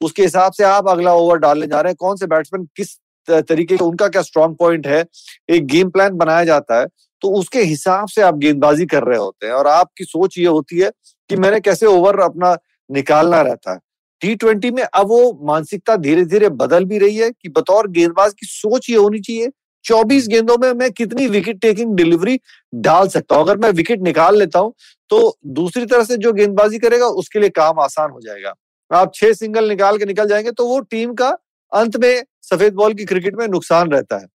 उसके 0.00 0.22
हिसाब 0.22 0.52
से 0.52 0.64
आप 0.64 0.88
अगला 0.88 1.14
ओवर 1.14 1.38
डालने 1.38 1.66
जा 1.66 1.80
रहे 1.80 1.90
हैं। 1.90 1.96
कौन 1.96 2.16
से 2.16 2.26
बैट्समैन 2.26 2.68
किस 2.76 2.96
तरीके 3.28 3.76
उनका 3.76 4.08
क्या 4.08 4.22
स्ट्रॉन्ग 4.22 4.56
पॉइंट 4.56 4.86
है? 4.86 5.04
एक 5.48 5.66
गेम 5.66 5.90
प्लान 5.90 6.16
बनाया 6.16 6.44
जाता 6.44 6.80
है 6.80 6.86
तो 7.22 7.28
उसके 7.30 7.62
हिसाब 7.62 8.08
से 8.08 8.22
आप 8.22 8.36
गेंदबाजी 8.36 8.86
कर 8.86 9.04
रहे 9.04 9.18
होते 9.18 9.46
हैं 9.46 9.52
और 9.52 9.66
आपकी 9.68 10.04
सोच 10.04 10.38
ये 10.38 10.46
होती 10.46 10.78
है 10.78 10.90
कि 11.30 11.36
मैंने 11.36 11.60
कैसे 11.60 11.86
ओवर 11.86 12.18
अपना 12.20 12.56
निकालना 12.90 13.40
रहता 13.42 13.72
है। 13.72 13.78
टी 14.22 14.34
ट्वेंटी 14.34 14.70
में 14.70 14.82
अब 14.84 15.08
वो 15.08 15.40
मानसिकता 15.44 15.96
धीरे 15.98 16.24
धीरे 16.24 16.48
बदल 16.50 16.84
भी 16.84 16.98
रही 16.98 17.16
है 17.16 17.30
कि 17.32 17.48
बतौर 17.48 17.88
गेंदबाज 17.90 18.32
की 18.32 18.46
सोच 18.46 18.88
ये 18.90 18.96
होनी 18.96 19.20
चाहिए, 19.20 19.50
चौबीस 19.84 20.26
गेंदों 20.28 20.56
में 20.58 20.72
मैं 20.72 20.90
कितनी 20.92 21.26
विकेट 21.28 21.60
टेकिंग 21.60 21.94
डिलीवरी 21.96 22.38
डाल 22.72 23.08
सकता 23.08 23.36
हूँ? 23.36 23.44
अगर 23.44 23.56
मैं 23.58 23.70
विकेट 23.72 24.00
निकाल 24.00 24.38
लेता 24.38 24.58
हूँ 24.58 24.72
तो 25.10 25.36
दूसरी 25.46 25.86
तरह 25.86 26.04
से 26.04 26.16
जो 26.16 26.32
गेंदबाजी 26.32 26.78
करेगा, 26.78 27.06
उसके 27.06 27.38
लिए 27.38 27.48
काम 27.50 27.80
आसान 27.80 28.10
हो 28.10 28.20
जाएगा। 28.20 28.54
आप 28.90 29.12
छह 29.14 29.32
सिंगल 29.34 29.68
निकाल 29.68 29.98
के 29.98 30.04
निकल 30.04 30.28
जाएँगे 30.28 30.50
तो 30.52 30.66
वो 30.66 30.78
टीम 30.80 31.14
का 31.14 31.28
अंत 31.72 31.96
में 31.96 32.22
सफ़ेद 32.42 32.74
बॉल 32.74 32.94
की 32.94 33.04
क्रिकेट 33.04 33.34
में 33.36 33.46
नुकसान 33.48 33.90
रहता 33.90 34.16
है। 34.16 34.26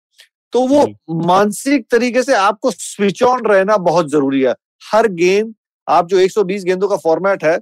तो 0.52 0.66
वो 0.68 0.86
मानसिक 1.26 1.86
तरीके 1.90 2.22
से 2.22 2.34
आपको 2.34 2.70
स्विच 2.70 3.22
ऑन 3.22 3.44
रहना 3.46 3.76
बहुत 3.78 4.10
ज़रूरी 4.10 4.42
है। 4.42 4.54
हर 4.84 5.08
गेंद 5.14 5.54
आप 5.86 6.08
जो 6.08 6.18
120 6.20 6.64
गेंदों 6.64 6.88
का 6.88 6.96
फॉर्मेट 6.98 7.44
है 7.44 7.58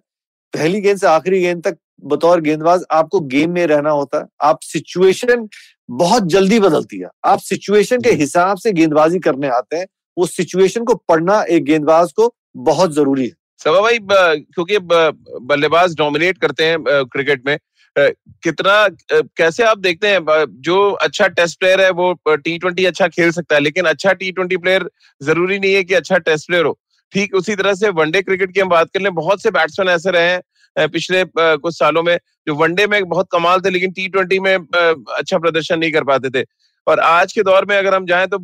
पहली 0.55 0.81
गेंद 0.81 0.99
से 0.99 1.07
आखिरी 1.07 1.41
गेंद 1.41 1.63
तक 1.65 1.77
बतौर 2.05 2.41
गेंदबाज 2.41 2.83
आपको 2.91 3.21
गेम 3.23 3.51
में 3.51 3.67
रहना 3.67 3.91
होता 3.91 4.19
है। 4.19 4.25
आप 4.43 4.59
सिचुएशन 4.63 5.49
बहुत 5.89 6.27
जल्दी 6.27 6.59
बदलती 6.61 6.99
है। 6.99 7.09
आप 7.25 7.39
सिचुएशन 7.41 8.01
के 8.01 8.11
हिसाब 8.13 8.57
से 8.57 8.73
गेंदबाजी 8.73 9.19
करने 9.19 9.49
आते 9.49 9.77
हैं। 9.77 9.87
वो 10.17 10.27
सिचुएशन 10.27 10.85
को 10.85 10.95
पढ़ना 11.09 11.43
एक 11.43 11.65
गेंदबाज 11.65 12.13
को 12.13 12.33
बहुत 12.57 12.93
ज़रूरी 12.95 13.27
है। 13.27 13.33
सभा 13.65 13.81
भाई 13.81 13.99
क्योंकि 14.01 14.79
बल्लेबाज 14.81 15.95
डोमिनेट 15.97 16.39
करते 16.39 16.65
हैं 16.65 17.05
क्रिकेट 17.07 17.47
में 17.47 17.59
कितना 17.97 18.87
कैसे 19.13 19.63
आप 19.65 19.79
देखते 19.79 20.09
हैं 20.09 20.45
जो 20.63 20.79
अच्छा 20.93 21.27
टेस्ट 21.31 21.59
प्लेयर 21.59 21.81
है 21.81 21.91
वो 21.93 22.13
टी 22.27 22.57
ट्वेंटी 22.59 22.85
अच्छा 22.85 23.09
खेल 23.09 23.31
सकता 23.33 23.55
है, 23.55 23.61
लेकिन 23.61 23.85
अच्छा 23.87 24.13
टी 24.13 24.31
ट्वेंटी 24.33 24.57
प्लेयर 24.57 24.89
ज़रूरी 25.21 25.59
नहीं 25.59 25.75
है 25.75 25.85
कि 25.85 25.95
अच्छा 25.95 26.19
टेस्ट 26.21 26.47
प्लेयर 26.47 26.65
हो। 26.65 26.79
ठीक 27.13 27.35
उसी 27.35 27.55
तरह 27.57 27.75
से 27.75 27.89
वनडे 27.93 28.23
क्रिकेट 28.23 28.53
की 28.55 28.61
हम 28.61 28.69
बात 28.69 28.91
कर 28.95 29.01
लें, 29.01 29.15
बहुत 29.15 29.43
से 29.43 29.51
बैट्समैन 29.51 29.89
ऐसे 29.89 30.11
रहे 30.11 30.31
हैं 30.31 30.89
पिछले 30.89 31.25
कुछ 31.29 31.75
सालों 31.75 32.03
में, 32.03 32.19
जो 32.47 32.55
वनडे 32.55 32.87
में 32.87 33.03
बहुत 33.05 33.29
कमाल 33.33 33.61
थे, 33.61 33.71
लेकिन 33.71 33.91
टी 33.93 34.09
ट्वेंटी 34.09 34.39
में 34.41 34.55
अच्छा 34.55 35.39
प्रदर्शन 35.39 35.79
नहीं 35.79 35.93
कर 35.93 36.05
पाते 36.05 36.31
थे। 36.31 36.45
और 36.87 37.01
आज 37.01 37.33
के 37.33 37.43
दौर 37.43 37.65
में 37.67 37.77
अगर 37.77 37.95
हम 37.95 38.07
जाएँ 38.07 38.27
तो 38.27 38.39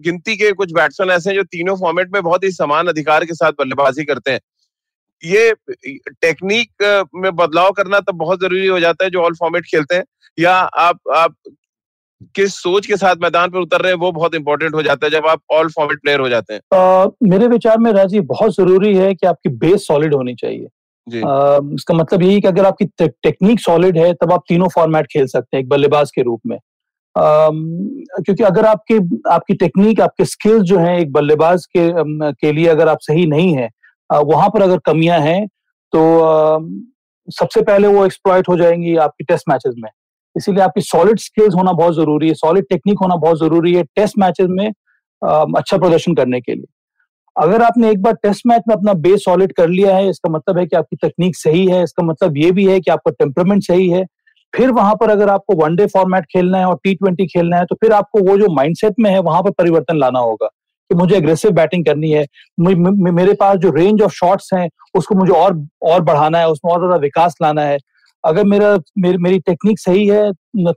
गिनती 0.00 0.36
के 0.36 0.52
कुछ 0.54 0.72
बैट्समैन 0.72 1.10
ऐसे 1.10 1.30
हैं 1.30 1.36
जो 1.36 1.42
तीनों 1.44 1.76
फॉर्मेट 1.76 2.12
में 2.12 2.22
बहुत 2.22 2.44
ही 2.44 2.50
समान 2.52 2.88
अधिकार 2.88 3.24
के 3.24 3.34
साथ 3.34 3.52
बल्लेबाजी 3.58 4.04
करते 4.04 4.30
हैं। 4.30 4.40
ये 5.24 5.52
टेक्निक 6.22 7.06
में 7.14 7.34
बदलाव 7.36 7.70
करना 7.70 8.00
तब 8.00 8.14
बहुत 8.14 8.40
ज़रूरी 8.40 8.66
हो 8.66 8.80
जाता 8.80 9.04
है 9.04 9.10
जो 9.10 9.22
ऑल 9.22 9.34
फॉर्मेट 9.34 9.64
खेलते 9.64 9.94
हैं। 9.94 10.04
या 10.38 10.54
आप 10.54 10.98
आप 11.16 11.34
किस 12.36 12.54
सोच 12.54 12.86
के 12.86 12.96
साथ 12.96 13.16
मैदान 13.22 13.50
पर 13.50 13.58
उतर 13.58 13.80
रहे 13.80 13.92
हैं 13.92 13.98
वो 13.98 14.10
बहुत 14.12 14.34
इंपॉर्टेंट 14.34 14.74
हो 14.74 14.82
जाता 14.82 15.06
है 15.06 15.10
जब 15.10 15.26
आप 15.26 15.40
ऑल 15.52 15.68
फॉर्मेट 15.68 16.00
प्लेयर 16.02 16.20
हो 16.20 16.28
जाते 16.28 16.54
हैं। 16.54 16.60
आ, 16.74 17.08
मेरे 17.22 17.46
विचार 17.46 17.78
में 17.78 17.92
राज़ी 17.92 18.20
बहुत 18.20 18.54
ज़रूरी 18.54 18.94
है 18.96 19.14
कि 19.14 19.26
आपकी 19.26 19.48
बेस 19.48 19.86
सॉलिड 19.86 20.14
होनी 20.14 20.34
चाहिए। 20.34 20.66
आ, 21.22 21.58
इसका 21.74 21.94
मतलब 21.94 22.22
यही 22.22 22.40
कि 22.40 22.48
अगर 22.48 22.66
आपकी 22.66 22.84
टेक्निक 23.02 23.60
सॉलिड 23.60 23.98
है 23.98 24.12
तब 24.14 24.32
आप 24.32 24.42
तीनों 24.48 24.68
फॉर्मेट 24.68 25.06
खेल 25.06 25.26
सकते 25.26 25.56
हैं 25.56 25.62
एक 25.64 25.68
बल्लेबाज 25.68 26.10
के 26.10 26.22
रूप 26.22 26.40
में। 26.46 26.56
आ, 26.56 26.60
क्योंकि 27.16 28.42
अगर 28.44 28.66
आपके 28.66 28.96
आपकी 29.30 29.54
टेक्निक 29.54 30.00
आपके 30.00 30.24
स्किल्स 30.24 30.62
जो 30.62 30.78
हैं 30.78 30.98
एक 30.98 31.12
बल्लेबाज 31.12 31.66
के 31.76 31.90
के 32.32 32.52
लिए 32.52 32.66
अगर 32.66 32.88
आप 32.88 32.98
सही 33.00 33.26
नहीं 33.26 33.54
है 33.56 33.68
वहाँ 34.12 34.48
पर 34.48 34.62
अगर 34.62 34.78
कमियाँ 34.86 35.18
हैं 35.20 35.46
तो 35.92 36.00
सबसे 37.28 37.62
पहले 37.62 37.88
वो 37.88 38.04
एक्सप्लॉयट 38.06 38.48
हो 38.48 38.56
जाएँगी 38.56 38.96
आपकी 38.98 39.24
टेस्ट 39.24 39.48
मैचेस 39.48 39.74
में। 39.78 39.90
इसीलिए 40.36 40.62
आपकी 40.62 40.80
सॉलिड 40.80 41.18
स्किल्स 41.18 41.54
होना 41.54 41.72
बहुत 41.72 41.94
ज़रूरी 41.94 42.28
है 42.28 42.34
सॉलिड 42.34 42.64
टेक्निक 42.70 42.98
होना 43.02 43.16
बहुत 43.16 43.38
ज़रूरी 43.38 43.74
है 43.74 43.82
टेस्ट 43.96 44.18
मैचेस 44.18 44.46
में 44.50 44.66
अच्छा 44.66 45.76
प्रदर्शन 45.76 46.14
करने 46.14 46.40
के 46.40 46.54
लिए। 46.54 46.66
अगर 47.36 47.62
आपने 47.62 47.90
एक 47.90 48.00
बार 48.02 48.14
टेस्ट 48.22 48.46
मैच 48.46 48.62
में 48.68 48.74
अपना 48.74 48.92
बेस 48.94 49.24
सॉलिड 49.24 49.52
कर 49.52 49.68
लिया 49.68 49.94
है, 49.96 50.08
इसका 50.10 50.30
मतलब 50.30 50.58
है 50.58 50.66
कि 50.66 50.76
आपकी 50.76 50.96
तकनीक 51.02 51.36
सही 51.36 51.66
है, 51.66 51.82
इसका 51.84 52.04
मतलब 52.04 52.36
ये 52.36 52.50
भी 52.52 52.66
है 52.66 52.80
कि 52.80 52.90
आपका 52.90 53.10
टेम्परमेंट 53.18 53.62
सही 53.62 53.88
है, 53.90 54.04
फिर 54.54 54.70
वहाँ 54.70 54.94
पर 54.94 55.10
अगर 55.10 55.28
आपको 55.28 55.54
वनडे 55.56 55.86
फॉर्मेट 55.86 56.24
खेलना 56.32 56.58
है 56.58 56.66
और 56.66 56.78
टी 56.84 56.94
ट्वेंटी 56.94 57.26
खेलना 57.26 57.56
है 57.56 57.64
तो 57.64 57.74
फिर 57.74 57.92
आपको 57.92 58.20
वो 58.30 58.36
जो 58.38 58.52
माइंडसेट 58.54 58.94
में 59.00 59.10
है, 59.10 59.18
वहाँ 59.20 59.42
पर 59.42 59.50
परिवर्तन 59.52 59.98
लाना 59.98 60.18
होगा। 60.20 60.48
कि 60.92 60.98
मुझे 60.98 61.16
एग्रेसिव 61.16 61.50
बैटिंग 61.52 61.84
करनी 61.84 62.10
है। 62.10 62.26
मेरे 62.60 63.32
पास 63.34 63.56
जो 63.58 63.70
रेंज 63.72 64.02
ऑफ़ 64.02 64.12
शॉट्स 64.14 64.50
हैं, 64.54 64.68
उसको 64.94 65.14
मुझे 65.14 65.32
और 65.34 65.64
और 65.82 66.00
बढ़ाना 66.02 66.38
है, 66.38 66.48
उसमें 66.48 66.72
और 66.72 66.80
ज़्यादा 66.80 66.96
विकास 67.00 67.36
लाना 67.42 67.62
है। 67.64 67.78
अगर 68.24 68.44
मेरा, 68.44 68.76
मेरी 68.98 69.18
मेरी 69.18 69.38
टेक्निक 69.40 69.78
सही 69.80 70.06
है 70.06 70.30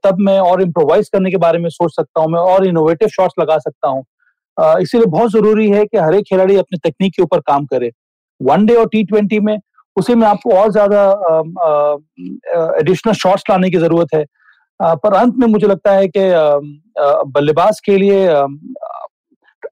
तब 0.03 0.17
मैं 0.21 0.39
और 0.41 0.61
इम्प्रोवाइज 0.61 1.09
करने 1.13 1.31
के 1.31 1.37
बारे 1.37 1.59
में 1.59 1.69
सोच 1.69 1.95
सकता 1.95 2.21
हूँ, 2.21 2.29
मैं 2.31 2.39
और 2.41 2.65
इनोवेटिव 2.67 3.07
शॉट्स 3.09 3.33
लगा 3.39 3.57
सकता 3.59 3.89
हूँ। 3.89 4.03
इसीलिए 4.81 5.05
बहुत 5.07 5.31
ज़रूरी 5.31 5.69
है 5.69 5.85
कि 5.85 5.97
हर 5.97 6.15
एक 6.15 6.25
खिलाड़ी 6.29 6.55
अपने 6.57 6.77
तकनीक 6.79 7.13
के 7.15 7.23
ऊपर 7.23 7.39
काम 7.47 7.65
करे। 7.65 7.91
वनडे 8.41 8.75
और 8.75 8.87
टी 8.89 9.03
ट्वेंटी 9.03 9.39
में, 9.39 9.57
उसी 9.97 10.15
में 10.15 10.27
आपको 10.27 10.55
और 10.55 10.71
ज़्यादा 10.71 11.03
एडिशनल 12.79 13.13
शॉट्स 13.15 13.43
लाने 13.49 13.69
की 13.69 13.77
ज़रूरत 13.77 14.15
है। 14.15 14.25
पर 14.79 15.13
अंत 15.13 15.35
में 15.39 15.47
मुझे 15.47 15.67
लगता 15.67 15.91
है 15.91 16.07
कि 16.07 16.19
बल्लेबाज 17.31 17.79
के 17.85 17.97
लिए 17.97 18.25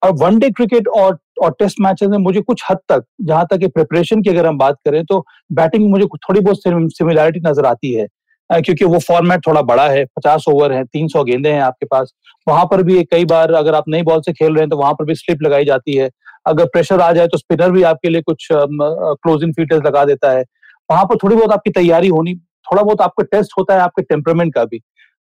वनडे 0.04 0.50
क्रिकेट 0.52 0.88
और 0.90 1.18
और 1.42 1.52
टेस्ट 1.60 1.78
मैचेस 1.82 2.10
में 2.10 2.18
मुझे 2.18 2.42
कुछ 2.42 2.64
हद 2.70 2.78
तक, 2.90 3.04
जहाँ 3.22 3.46
तक 3.52 3.68
प्रिपरेशन 3.74 4.22
की 4.22 4.30
अगर 4.30 4.46
हम 4.46 4.58
बात 4.58 4.76
करें 4.86 5.04
तो 5.06 5.20
बैटिंग 5.52 5.90
मुझे 5.92 6.06
थोड़ी 6.06 6.40
बहुत 6.40 6.62
सिमिलैरिटी 6.94 7.40
नज़र 7.46 7.66
आती 7.66 7.94
है। 7.94 8.08
क्योंकि 8.50 8.86
वो 8.86 9.00
फॉर्मेट 9.00 9.42
थोड़ा 9.48 9.62
बड़ा 9.64 9.88
है, 9.90 10.04
पचास 10.08 10.46
ओवर 10.50 10.72
है, 10.74 10.84
तीन 10.84 11.08
सौ 11.08 11.24
गेंदे 11.24 11.50
हैं 11.50 11.62
आपके 11.62 11.86
पास। 11.86 12.14
वहाँ 12.48 12.66
पर 12.72 12.84
भी 12.84 13.04
कई 13.04 13.26
बार 13.26 13.52
अगर 13.54 13.76
आप 13.76 13.84
नई 13.90 14.02
बॉल 14.04 14.22
से 14.22 14.34
खेल 14.34 14.54
रहे 14.54 14.62
हैं 14.62 14.70
तो 14.70 14.78
वहाँ 14.78 14.94
पर 14.94 15.06
भी 15.06 15.16
स्लिप 15.16 15.42
लगाई 15.44 15.66
जाती 15.66 15.96
है। 15.96 16.10
अगर 16.46 16.66
प्रेशर 16.66 17.02
आ 17.02 17.12
जाए 17.12 17.28
तो 17.28 17.38
स्पिनर 17.38 17.72
भी 17.72 17.84
आपके 17.84 18.10
लिए 18.10 18.22
कुछ 18.22 18.48
क्लोजिंग 18.52 19.54
फीटर्स 19.54 19.86
लगा 19.86 20.04
देता 20.06 20.32
है। 20.32 20.44
वहाँ 20.90 21.06
पर 21.06 21.18
थोड़ी 21.18 21.36
बहुत 21.36 21.52
आपकी 21.52 21.72
तैयारी 21.72 22.08
होनी, 22.08 22.36
थोड़ा 22.36 22.82
बहुत 22.84 23.02
आपका 23.02 23.24
टेस्ट 23.32 23.52
होता 23.58 23.74
है 23.74 23.80
आपके 23.80 24.02
टेम्परमेंट 24.04 24.54
का 24.54 24.64
भी। 24.66 24.80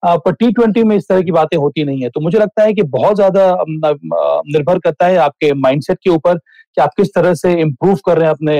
पर 0.03 0.33
टी 0.33 0.51
ट्वेंटी 0.51 0.83
में 0.83 0.95
इस 0.95 1.07
तरह 1.09 1.21
की 1.21 1.31
बातें 1.31 1.57
होती 1.57 1.83
नहीं 1.83 2.01
है। 2.01 2.09
तो 2.09 2.21
मुझे 2.21 2.39
लगता 2.39 2.63
है 2.63 2.73
कि 2.73 2.83
बहुत 2.89 3.15
ज़्यादा 3.15 3.45
निर्भर 3.63 4.79
करता 4.79 5.05
है 5.05 5.17
आपके 5.19 5.53
माइंडसेट 5.55 5.97
के 6.03 6.09
ऊपर 6.09 6.37
कि 6.37 6.81
आप 6.81 6.91
किस 6.97 7.07
तरह 7.15 7.33
से 7.35 7.51
इम्प्रूव 7.61 7.99
कर 8.05 8.17
रहे 8.17 8.27
हैं 8.27 8.33
अपने 8.33 8.59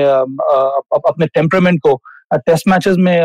अपने 1.08 1.26
टेम्परमेंट 1.28 1.80
को 1.82 2.00
टेस्ट 2.36 2.68
मैचेस 2.68 2.96
में 2.98 3.20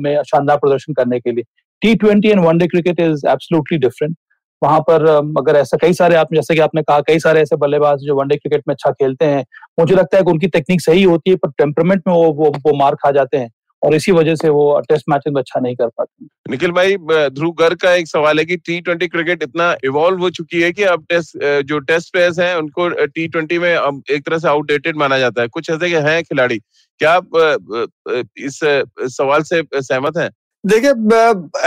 में 0.00 0.22
शानदार 0.24 0.56
प्रदर्शन 0.56 0.92
करने 0.94 1.20
के 1.20 1.32
लिए। 1.32 1.44
T 1.82 1.94
twenty 1.96 2.28
and 2.28 2.44
one day 2.44 2.66
cricket 2.66 3.00
is 3.00 3.26
absolutely 3.28 3.78
different 3.78 4.16
वहाँ 4.62 4.80
पर 4.88 5.06
अगर 5.38 5.56
ऐसा 5.56 5.76
कई 5.82 5.92
सारे 5.94 6.16
आप 6.16 6.34
जैसे 6.34 6.54
कि 6.54 6.60
आपने 6.60 6.82
कहा 6.82 7.00
कई 7.02 7.18
सारे 7.18 7.40
ऐसे 7.42 7.56
बल्लेबाज 7.56 7.98
जो 7.98 8.14
वनडे 8.16 8.36
क्रिकेट 8.36 8.62
में 8.68 8.74
अच्छा 8.74 8.90
खेलते 8.92 9.24
हैं 9.24 9.44
मुझे 9.80 9.94
लगता 9.94 10.16
है 10.16 10.22
कि 10.22 10.30
उनकी 10.30 10.46
टेक्निक 10.48 10.80
सही 10.80 11.02
होती 11.02 11.30
है 11.30 11.36
पर 11.36 11.50
टेम्परमेंट 11.58 12.02
में 12.08 12.14
वो 12.14 12.32
वो, 12.32 12.48
वो 12.48 12.76
मार 12.78 12.94
खा 12.94 13.10
जाते 13.10 13.36
हैं। 13.36 13.50
और 13.82 13.94
इसी 13.94 14.12
वजह 14.12 14.34
से 14.34 14.48
वो 14.48 14.80
टेस्ट 14.88 15.04
मैच 15.08 15.22
में 15.28 15.40
अच्छा 15.40 15.60
नहीं 15.60 15.74
कर 15.76 15.88
पाते 15.88 16.26
निखिल 16.50 16.72
भाई 16.72 16.96
ध्रुव 17.30 17.52
गर्ग 17.52 17.76
का 17.76 17.92
एक 17.92 18.08
सवाल 18.08 18.38
है 18.38 18.44
कि 18.44 18.56
टी 18.56 18.80
ट्वेंटी 18.80 19.08
क्रिकेट 19.08 19.42
इतना 19.42 19.74
इवॉल्व 19.84 20.20
हो 20.20 20.30
चुकी 20.30 20.62
है 20.62 20.72
कि 20.72 20.82
अब 20.82 21.04
टेस्ट 21.08 21.38
जो 21.66 21.78
टेस्ट 21.78 22.12
प्लेयर्स 22.12 22.38
हैं 22.38 22.54
उनको 22.56 22.88
टी 23.06 23.26
ट्वेंटी 23.28 23.58
में 23.58 23.74
अब 23.74 24.02
एक 24.10 24.24
तरह 24.26 24.38
से 24.38 24.48
आउटडेटेड 24.48 24.96
माना 24.96 25.18
जाता 25.18 25.42
है। 25.42 25.48
कुछ 25.48 25.70
ऐसे 25.70 25.96
हैं 26.00 26.22
खिलाड़ी। 26.22 26.58
क्या 27.00 27.12
आप 27.12 28.28
इस 28.38 28.60
सवाल 29.16 29.42
से 29.42 29.62
सहमत 29.74 30.18
हैं? 30.18 30.30
देखिए 30.64 30.90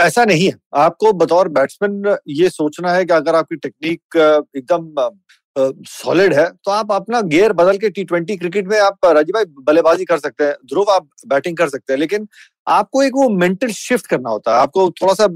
ऐसा 0.02 0.24
नहीं 0.24 0.46
है। 0.46 0.52
आपको 0.76 1.12
बतौर 1.12 1.48
बैट्समैन 1.48 2.16
ये 2.28 2.48
सोचना 2.50 2.92
है 2.92 3.04
कि 3.04 3.14
अगर 3.14 3.34
आपकी 3.34 3.56
टेक्निक 3.56 4.16
एकदम 4.56 5.10
सॉलिड 5.56 6.32
है 6.34 6.48
तो 6.64 6.70
आप 6.70 6.92
अपना 6.92 7.20
गेयर 7.22 7.52
बदल 7.52 7.76
के 7.78 7.90
टी 7.90 8.04
ट्वेंटी 8.04 8.36
क्रिकेट 8.36 8.66
में 8.68 8.78
आप 8.80 9.06
राजीव 9.06 9.34
भाई, 9.34 9.44
बल्लेबाजी 9.60 10.04
कर 10.04 10.18
सकते 10.18 10.44
हैं, 10.44 10.54
ध्रुव 10.66 10.90
आप 10.90 11.08
बैटिंग 11.26 11.56
कर 11.56 11.68
सकते 11.68 11.92
हैं, 11.92 11.98
लेकिन 12.00 12.28
आपको 12.66 13.02
एक 13.02 13.12
वो 13.14 13.28
मेंटल 13.30 13.68
शिफ्ट 13.72 14.06
करना 14.06 14.30
होता 14.30 14.54
है। 14.54 14.60
आपको 14.60 14.90
थोड़ा 14.92 15.14
सा 15.14 15.26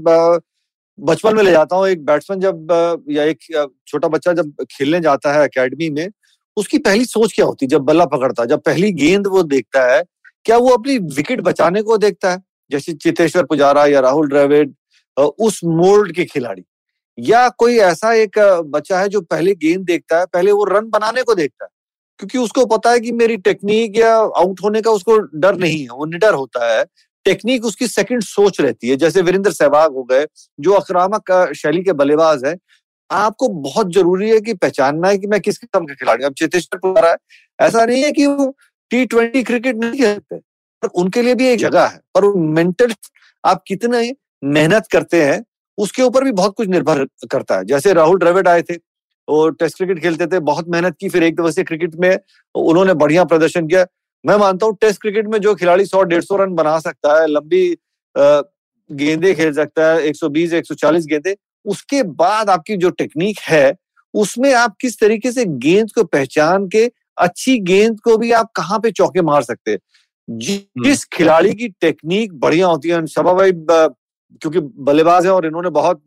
बचपन 0.99 1.35
में 1.35 1.43
ले 1.43 1.51
जाता 1.51 1.75
हूँ, 1.75 1.87
एक 1.87 2.05
बैट्समैन 2.05 2.39
जब 2.39 3.05
या 3.09 3.23
एक 3.23 3.67
छोटा 3.87 4.07
बच्चा 4.07 4.33
जब 4.33 4.51
खेलने 4.71 4.99
जाता 4.99 5.33
है 5.33 5.47
अकेडमी 5.47 5.89
में, 5.89 6.09
उसकी 6.57 6.77
पहली 6.79 7.05
सोच 7.05 7.33
क्या 7.33 7.45
होती 7.45 7.65
है? 7.65 7.69
जब 7.69 7.81
बल्ला 7.81 8.05
पकड़ता 8.07 8.43
है, 8.43 8.47
जब 8.47 8.61
पहली 8.61 8.91
गेंद 8.93 9.27
वो 9.27 9.43
देखता 9.45 9.85
है, 9.93 10.03
क्या 10.45 10.57
वो 10.57 10.69
अपनी 10.69 10.97
विकेट 11.15 11.41
बचाने 11.41 11.81
को 11.81 11.97
देखता 11.97 12.31
है? 12.31 12.41
जैसे 12.71 12.93
चितेश्वर 12.93 13.45
पुजारा 13.45 13.85
या 13.85 13.99
राहुल 13.99 14.27
द्रविड 14.29 14.73
उस 15.17 15.59
मोल्ड 15.65 16.11
के 16.15 16.25
खिलाड़ी। 16.25 16.63
या 17.19 17.47
कोई 17.49 17.77
ऐसा 17.79 18.13
एक 18.13 18.39
बच्चा 18.67 18.99
है 18.99 19.07
जो 19.09 19.21
पहले 19.21 19.53
गेंद 19.55 19.85
देखता 19.85 20.19
है, 20.19 20.25
पहले 20.25 20.51
वो 20.51 20.63
रन 20.63 20.89
बनाने 20.89 21.23
को 21.23 21.35
देखता 21.35 21.65
है, 21.65 21.69
क्योंकि 22.19 22.37
उसको 22.37 22.65
पता 22.67 22.91
है 22.91 22.99
कि 22.99 23.11
मेरी 23.11 23.37
टेक्निक 23.39 23.97
या 23.97 24.15
आउट 24.15 24.61
होने 24.63 24.81
का 24.81 24.91
उसको 24.91 25.17
डर 25.17 25.55
नहीं 25.57 25.81
है, 25.81 25.89
वो 25.89 26.05
निडर 26.05 26.33
होता 26.33 26.73
है। 26.73 26.83
टेक्निक 27.25 27.65
उसकी 27.65 27.87
सेकंड 27.87 28.23
सोच 28.23 28.59
रहती 28.61 28.89
है, 28.89 28.95
जैसे 28.95 29.21
वीरेंद्र 29.21 29.51
सहवाग 29.51 29.93
हो 29.93 30.03
गए, 30.03 30.25
जो 30.59 30.73
आक्रामक 30.73 31.31
शैली 31.57 31.83
के 31.83 31.93
बल्लेबाज 31.93 32.45
है, 32.45 32.55
आपको 33.09 33.47
बहुत 33.49 33.93
ज़रूरी 33.93 34.29
है 34.29 34.39
कि 34.41 34.53
पहचानना 34.53 35.07
है 35.07 35.17
कि 35.17 35.27
मैं 35.27 35.39
किस 35.41 35.57
किस्म 35.57 35.85
का 35.85 35.93
खिलाड़ी 35.93 36.25
अब 36.25 36.33
चेतेश्वर 36.33 36.79
पुजारा 36.79 37.09
है, 37.09 37.17
ऐसा 37.59 37.85
नहीं 37.85 38.03
है 38.03 38.11
कि 38.11 38.25
वो 38.25 38.53
टी 38.91 39.05
ट्वेंटी 39.05 39.43
क्रिकेट 39.43 39.75
नहीं 39.75 39.99
खेलते 40.01 40.39
उनके 40.95 41.21
लिए 41.21 41.35
भी 41.35 41.47
एक 41.47 41.59
जगह 41.59 41.85
है, 41.85 41.97
पर 42.15 42.33
मेंटल 42.37 42.93
आप 43.43 43.63
कितने 43.67 44.11
मेहनत 44.43 44.87
करते 44.91 45.23
हैं 45.23 45.43
उसके 45.79 46.01
ऊपर 46.01 46.23
भी 46.23 46.31
बहुत 46.31 46.53
कुछ 46.55 46.67
निर्भर 46.67 47.05
करता 47.31 47.57
है। 47.57 47.65
जैसे 47.65 47.93
राहुल 47.93 48.19
द्रविड 48.19 48.47
आए 48.47 48.61
थे 48.61 48.75
वो 49.27 49.49
टेस्ट 49.49 49.77
क्रिकेट 49.77 49.99
खेलते 49.99 50.27
थे 50.27 50.39
बहुत 50.39 50.69
मेहनत 50.69 50.95
की 50.99 51.09
फिर 51.09 51.23
एक 51.23 51.35
दिवसीय 51.35 51.63
क्रिकेट 51.63 51.95
में 51.95 52.19
उन्होंने 52.55 52.93
बढ़िया 52.93 53.23
प्रदर्शन 53.23 53.67
किया। 53.67 53.85
मैं 54.25 54.35
मानता 54.37 54.65
हूँ 54.65 54.77
टेस्ट 54.81 55.01
क्रिकेट 55.01 55.27
में 55.27 55.39
जो 55.39 55.55
खिलाड़ी 55.55 55.85
सौ 55.85 56.03
डेढ़ 56.03 56.21
सौ 56.21 56.35
रन 56.35 56.53
बना 56.53 56.79
सकता 56.79 57.21
है 57.21 57.27
लंबी 57.27 57.77
गेंदे 58.89 59.33
खेल 59.33 59.53
सकता 59.53 59.91
है 59.91 60.07
120 60.07 60.53
140 60.53 61.05
गेंदे 61.05 61.35
उसके 61.65 62.03
बाद 62.03 62.49
आपकी 62.49 62.75
जो 62.77 62.89
टेक्निक 62.89 63.39
है 63.39 63.75
उसमें 64.13 64.53
आप 64.53 64.75
किस 64.81 64.99
तरीके 64.99 65.31
से 65.31 65.45
गेंद 65.45 65.91
को 65.91 66.03
पहचान 66.03 66.67
के 66.67 66.89
अच्छी 67.17 67.57
गेंद 67.59 67.99
को 67.99 68.17
भी 68.17 68.31
आप 68.31 68.51
कहाँ 68.55 68.79
पे 68.79 68.91
चौके 68.91 69.21
मार 69.21 69.41
सकते 69.41 69.71
हैं? 69.71 69.79
हम्म। 70.27 70.83
जिस 70.83 71.05
खिलाड़ी 71.05 71.53
की 71.53 71.67
टेक्निक 71.67 72.33
बढ़िया 72.39 72.67
होती 72.67 72.89
है 72.89 73.05
सभा 73.05 73.33
भाई 73.33 73.51
क्योंकि 74.41 74.59
बल्लेबाज 74.59 75.25
है 75.25 75.31
और 75.31 75.45
इन्होंने 75.45 75.69
बहुत 75.69 76.03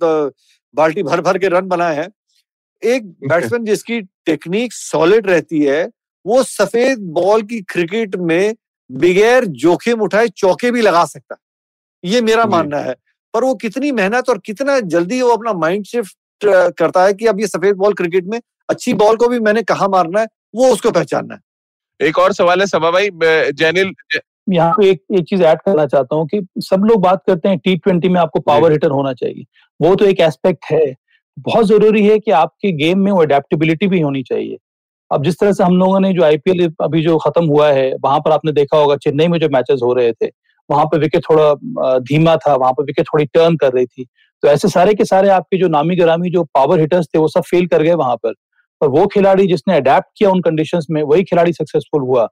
बाल्टी 0.74 1.02
भर 1.02 1.20
भर 1.20 1.38
के 1.38 1.48
रन 1.48 1.66
बनाए 1.68 1.96
हैं। 1.96 2.08
एक 2.82 3.06
बैट्समैन 3.28 3.64
जिसकी 3.64 4.00
टेक्निक 4.00 4.72
सॉलिड 4.72 5.26
रहती 5.26 5.60
है 5.60 5.84
वो 6.26 6.42
सफ़ेद 6.42 6.98
बॉल 7.12 7.42
की 7.42 7.60
क्रिकेट 7.60 8.16
में 8.16 8.54
बगैर 8.90 9.44
जोखिम 9.44 10.00
उठाए 10.00 10.28
चौके 10.28 10.70
भी 10.70 10.80
लगा 10.80 11.04
सकता 11.04 11.34
है। 11.34 12.10
ये 12.10 12.20
मेरा 12.20 12.44
मानना 12.46 12.78
है। 12.78 12.94
पर 13.34 13.44
वो 13.44 13.54
कितनी 13.54 13.92
मेहनत 13.92 14.28
और 14.28 14.38
कितना 14.38 14.80
जल्दी 14.80 15.22
वो 15.22 15.30
अपना 15.30 15.52
माइंड 15.52 15.84
शिफ्ट 15.84 16.16
करता 16.78 17.04
है 17.04 17.14
कि 17.14 17.26
अब 17.26 17.40
ये 17.40 17.46
सफ़ेद 17.46 17.76
बॉल 17.76 17.94
क्रिकेट 17.94 18.24
में 18.24 18.40
अच्छी 18.70 18.94
बॉल 18.94 19.16
को 19.16 19.28
भी 19.28 19.38
मैंने 19.40 19.62
कहा 19.62 19.88
मारना 19.88 20.20
है 20.20 20.26
वो 20.54 20.68
उसको 20.68 20.90
पहचानना 20.90 21.34
है। 21.34 21.40
एक 22.00 22.18
और 22.18 22.32
सवाल 22.32 22.60
है 22.60 22.66
सभा 22.66 22.90
भाई 22.90 23.10
जैनिल 23.52 23.92
यहाँ 24.46 24.72
पे 24.72 24.88
एक 24.90 25.02
एक 25.18 25.24
चीज़ 25.28 25.42
ऐड 25.42 25.58
करना 25.66 25.86
चाहता 25.86 26.16
हूँ 26.16 26.26
कि 26.26 26.40
सब 26.60 26.84
लोग 26.84 27.00
बात 27.02 27.22
करते 27.26 27.48
हैं 27.48 27.58
टी 27.58 27.76
ट्वेंटी 27.76 28.08
में 28.08 28.20
आपको 28.20 28.40
पावर 28.40 28.72
हिटर 28.72 28.90
होना 28.90 29.12
चाहिए। 29.12 29.44
वो 29.80 29.94
तो 29.94 30.04
एक 30.04 30.20
एस्पेक्ट 30.20 30.64
है। 30.70 30.84
बहुत 31.36 31.66
ज़रूरी 31.66 32.04
है 32.06 32.18
कि 32.18 32.30
आपके 32.30 32.72
गेम 32.76 32.98
में 32.98 33.10
वो 33.12 33.22
अडेप्टेबिलिटी 33.22 33.86
भी 33.88 34.00
होनी 34.00 34.22
चाहिए। 34.22 34.56
अब 35.10 35.24
जिस 35.24 35.38
तरह 35.40 35.52
से 35.52 35.64
हम 35.64 35.76
लोगों 35.76 36.00
ने 36.00 36.12
जो 36.12 36.22
आईपीएल 36.24 36.68
अभी 36.82 37.02
जो 37.02 37.16
खत्म 37.18 37.44
हुआ 37.46 37.70
है 37.70 37.92
वहाँ 38.04 38.18
पर 38.20 38.32
आपने 38.32 38.52
देखा 38.52 38.76
होगा 38.76 38.96
चेन्नई 38.96 39.28
में 39.28 39.38
जो 39.40 39.48
मैचेस 39.52 39.80
हो 39.82 39.92
रहे 39.94 40.12
थे 40.12 40.30
वहाँ 40.70 40.84
पर 40.84 40.98
विकेट 40.98 41.22
थोड़ा 41.24 41.98
धीमा 42.00 42.36
था 42.36 42.54
वहाँ 42.54 42.72
पर 42.72 42.84
विकेट 42.84 43.06
थोड़ी 43.06 43.24
टर्न 43.24 43.56
कर 43.56 43.72
रही 43.72 43.86
थी। 43.86 44.04
तो 44.42 44.48
ऐसे 44.48 44.68
सारे 44.68 44.94
के 44.94 45.04
सारे 45.04 45.28
आपके 45.30 45.58
जो 45.58 45.68
नामी 45.68 45.96
गिरामी 45.96 46.30
जो 46.30 46.42
पावर 46.54 46.80
हिटर्स 46.80 47.06
थे 47.06 47.18
वो 47.18 47.28
सब 47.28 47.42
फेल 47.42 47.66
कर 47.66 47.82
गए 47.82 47.94
वहाँ 47.94 48.16
पर। 48.16 48.32
और 48.82 48.88
वो 48.88 49.06
खिलाड़ी 49.06 49.46
जिसने 49.46 49.74
अडेप्ट 49.76 50.06
किया 50.16 50.30
उन 50.30 50.40
कंडीशंस 50.40 50.86
में 50.90 51.02
वही 51.02 51.22
खिलाड़ी 51.22 51.52
सक्सेसफुल 51.52 52.02
हुआ। 52.02 52.26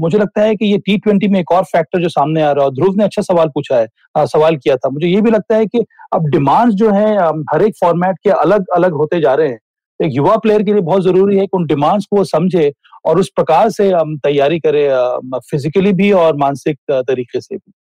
मुझे 0.00 0.18
लगता 0.18 0.42
है 0.42 0.54
कि 0.56 0.66
ये 0.66 0.78
टी 0.78 0.96
ट्वेंटी 0.98 1.28
में 1.28 1.38
एक 1.40 1.52
और 1.52 1.64
फैक्टर 1.66 2.02
जो 2.02 2.08
सामने 2.08 2.42
आ 2.42 2.50
रहा 2.52 2.64
है 2.64 2.70
ध्रुव 2.72 2.96
ने 2.96 3.04
अच्छा 3.04 3.22
सवाल 3.22 3.48
पूछा 3.48 3.76
है 3.76 3.86
आ, 4.16 4.24
सवाल 4.24 4.56
किया 4.56 4.76
था। 4.76 4.88
मुझे 4.90 5.06
ये 5.06 5.20
भी 5.20 5.30
लगता 5.30 5.56
है 5.56 5.66
कि 5.66 5.84
अब 6.14 6.28
डिमांड्स 6.30 6.74
जो 6.74 6.90
है 6.90 7.16
हर 7.46 7.62
एक 7.62 7.76
फॉर्मेट 7.80 8.18
के 8.24 8.30
अलग 8.32 8.66
अलग 8.74 8.92
होते 8.94 9.20
जा 9.20 9.34
रहे 9.34 9.48
हैं। 9.48 9.58
एक 10.00 10.12
युवा 10.12 10.36
प्लेयर 10.36 10.62
के 10.62 10.72
लिए 10.72 10.82
बहुत 10.82 11.02
ज़रूरी 11.02 11.36
है 11.36 11.42
कि 11.42 11.56
उन 11.56 11.66
डिमांड्स 11.66 12.06
को 12.06 12.16
वो 12.16 12.24
समझे 12.26 12.72
और 13.04 13.18
उस 13.20 13.30
प्रकार 13.36 13.70
से 13.70 13.90
हम 13.90 14.16
तैयारी 14.18 14.58
करें 14.60 15.38
फिजिकली 15.50 15.92
भी 15.92 16.10
और 16.14 16.36
मानसिक 16.36 16.78
तरीके 16.90 17.40
से 17.40 17.56
भी। 17.56 17.72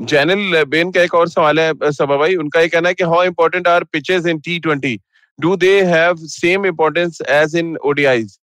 जैनल 0.00 0.64
बेन 0.66 0.90
का 0.90 1.02
एक 1.02 1.14
और 1.14 1.28
सवाल 1.28 1.60
है 1.60 1.72
सबा 1.84 2.16
भाई। 2.16 2.34
उनका 2.36 2.60
ये 2.60 2.68
कहना 2.68 2.88
है 2.88 2.94
कि 2.94 3.04
how 3.04 3.22
important 3.24 3.68
are 3.68 3.84
pitches 3.84 4.26
in 4.26 4.38
T 4.38 4.58
twenty 4.58 4.98
do 5.38 5.54
they 5.56 5.80
have 5.84 6.14
same 6.18 6.66
importance 6.66 7.18
as 7.30 7.56
in 7.56 7.76
ODIs 7.86 8.38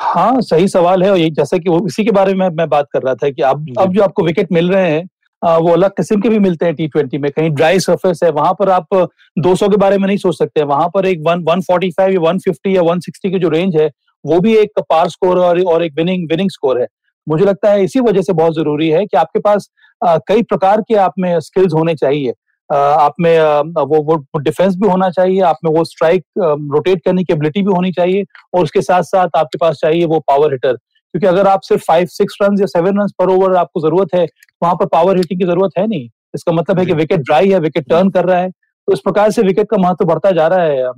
हाँ 0.00 0.40
सही 0.40 0.68
सवाल 0.68 1.02
है 1.02 1.10
और 1.10 1.18
ये 1.18 1.30
जैसे 1.30 1.58
कि 1.58 1.70
वो 1.70 1.86
इसी 1.86 2.04
के 2.04 2.10
बारे 2.10 2.34
में 2.34 2.48
मैं 2.48 2.68
बात 2.68 2.86
कर 2.92 3.02
रहा 3.02 3.14
था 3.14 3.30
कि 3.30 3.42
अब 3.42 3.66
अब 3.78 3.92
जो 3.92 4.02
आपको 4.02 4.24
विकेट 4.24 4.52
मिल 4.52 4.70
रहे 4.72 4.90
हैं 4.90 5.06
वो 5.42 5.72
अलग 5.72 5.90
किस्म 5.90 6.20
के 6.20 6.28
भी 6.28 6.38
मिलते 6.38 6.66
हैं 6.66 6.74
टी 6.74 6.86
ट्वेंटी 6.88 7.18
में। 7.18 7.30
कहीं 7.30 7.50
ड्राई 7.50 7.80
सरफेस 7.80 8.20
है 8.24 8.30
वहाँ 8.30 8.52
पर 8.58 8.70
आप 8.70 8.94
200 9.36 9.68
के 9.70 9.76
बारे 9.76 9.98
में 9.98 10.06
नहीं 10.06 10.16
सोच 10.16 10.38
सकते। 10.38 10.62
वहाँ 10.62 10.88
पर 10.94 11.06
एक 11.06 11.20
वन 11.26 11.42
वन 11.48 11.60
फोर्टी 11.60 11.90
फाइव 11.90 12.12
या 12.12 12.20
वन 12.20 12.38
फिफ्टी 12.38 12.76
या 12.76 12.82
वन 12.82 13.00
सिक्सटी 13.00 13.30
की 13.30 13.38
जो 13.38 13.48
रेंज 13.48 13.76
है 13.76 13.90
वो 14.24 14.40
भी 14.40 14.56
एक 14.56 14.78
पार 14.80 15.08
स्कोर 15.08 15.38
और, 15.38 15.60
और 15.62 15.84
एक 15.84 15.92
विनिंग 15.96 16.28
विनिंग 16.30 16.50
स्कोर 16.50 16.80
है। 16.80 16.86
मुझे 17.26 17.44
लगता 17.44 17.70
है 17.70 17.84
इसी 17.84 18.00
वजह 18.00 18.22
से 18.22 18.32
बहुत 18.32 18.54
ज़रूरी 18.54 18.88
है 18.88 19.04
कि 19.06 19.16
आपके 19.16 19.38
पास 19.40 19.68
कई 20.02 20.42
प्रकार 20.42 20.80
के 20.80 20.94
आप 20.96 21.12
में 21.18 21.38
स्किल्स 21.40 21.74
होने 21.74 21.94
चाहिए। 21.94 22.32
आप 22.70 23.14
में 23.20 23.38
वो 23.72 24.02
वो 24.04 24.38
डिफेंस 24.38 24.74
भी 24.76 24.88
होना 24.88 25.08
चाहिए 25.10 25.40
आप 25.42 25.58
में 25.64 25.70
वो 25.72 25.84
स्ट्राइक 25.84 26.24
रोटेट 26.38 27.04
करने 27.04 27.24
की 27.24 27.32
एबिलिटी 27.32 27.62
भी 27.62 27.72
होनी 27.72 27.92
चाहिए 27.92 28.24
और 28.54 28.62
उसके 28.62 28.82
साथ 28.82 29.02
साथ 29.04 29.36
आपके 29.36 29.58
पास 29.58 29.78
चाहिए 29.80 30.04
वो 30.06 30.18
पावर 30.28 30.52
हिटर। 30.52 30.72
क्योंकि 30.74 31.26
अगर 31.26 31.46
आप 31.46 31.60
सिर्फ़ 31.62 31.82
फाइव 31.84 32.06
सिक्स 32.08 32.36
रन 32.42 32.60
या 32.60 32.66
सेवन 32.68 33.00
रन 33.00 33.08
पर 33.18 33.30
ओवर 33.30 33.56
आपको 33.56 33.80
ज़रूरत 33.80 34.14
है 34.14 34.26
वहाँ 34.62 34.74
पर 34.74 34.86
पावर 34.88 35.16
हिटिंग 35.16 35.40
की 35.40 35.46
ज़रूरत 35.46 35.78
है 35.78 35.86
नहीं। 35.86 36.08
इसका 36.34 36.52
मतलब 36.52 36.78
है 36.78 36.84
कि 36.86 36.92
विकेट 36.94 37.20
ड्राई 37.20 37.50
है 37.50 37.58
विकेट 37.60 37.88
टर्न 37.88 38.10
कर 38.10 38.24
रहा 38.24 38.38
है 38.38 38.50
तो 38.50 38.92
इस 38.92 39.00
प्रकार 39.00 39.30
से 39.30 39.42
विकेट 39.42 39.66
का 39.70 39.76
महत्व 39.78 40.04
बढ़ता 40.04 40.30
जा 40.32 40.46
रहा 40.48 40.62
है 40.62 40.92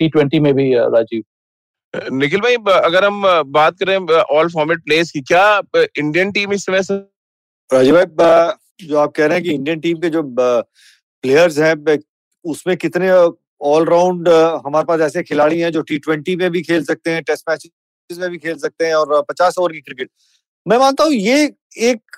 टी 0.00 0.08
ट्वेंटी 0.08 0.40
में 0.40 0.52
भी 0.54 0.72
राजीव। 0.74 1.22
निखिल 2.12 2.40
भाई 2.40 2.54
अगर 2.76 3.04
हम 3.04 3.22
बात 3.52 3.78
करें 3.78 3.96
ऑल 3.96 4.48
फॉर्मेट 4.50 4.82
प्लेस 4.84 5.10
की 5.10 5.20
क्या 5.22 5.46
इंडियन 5.76 6.32
टीम 6.32 6.52
इस 6.52 6.66
समय 6.66 6.80
राजीव 7.70 7.94
भाई 7.96 8.04
जो 8.80 8.98
आप 8.98 9.12
कह 9.12 9.26
रहे 9.26 9.36
हैं 9.36 9.44
कि 9.44 9.52
इंडियन 9.52 9.80
टीम 9.80 9.98
के 9.98 10.08
जो 10.10 10.22
प्लेयर्स 10.34 11.58
हैं 11.58 11.98
उसमें 12.44 12.76
कितने 12.76 13.10
ऑलराउंड 13.64 14.28
हमारे 14.66 14.84
पास 14.84 15.00
ऐसे 15.00 15.22
खिलाड़ी 15.22 15.60
हैं 15.60 15.70
जो 15.72 15.82
टी 15.82 15.98
ट्वेंटी 15.98 16.36
में 16.36 16.50
भी 16.50 16.62
खेल 16.62 16.84
सकते 16.84 17.10
हैं 17.10 17.22
टेस्ट 17.22 17.48
मैच 17.50 17.66
में 18.10 18.30
भी 18.30 18.38
खेल 18.38 18.56
सकते 18.58 18.86
हैं 18.86 18.94
और 18.94 19.22
पचास 19.28 19.58
ओवर 19.58 19.72
की 19.72 19.80
क्रिकेट 19.80 20.10
मैं 20.66 20.78
मानता 20.78 21.04
हूँ 21.04 21.12
ये 21.12 21.42
एक 21.82 22.16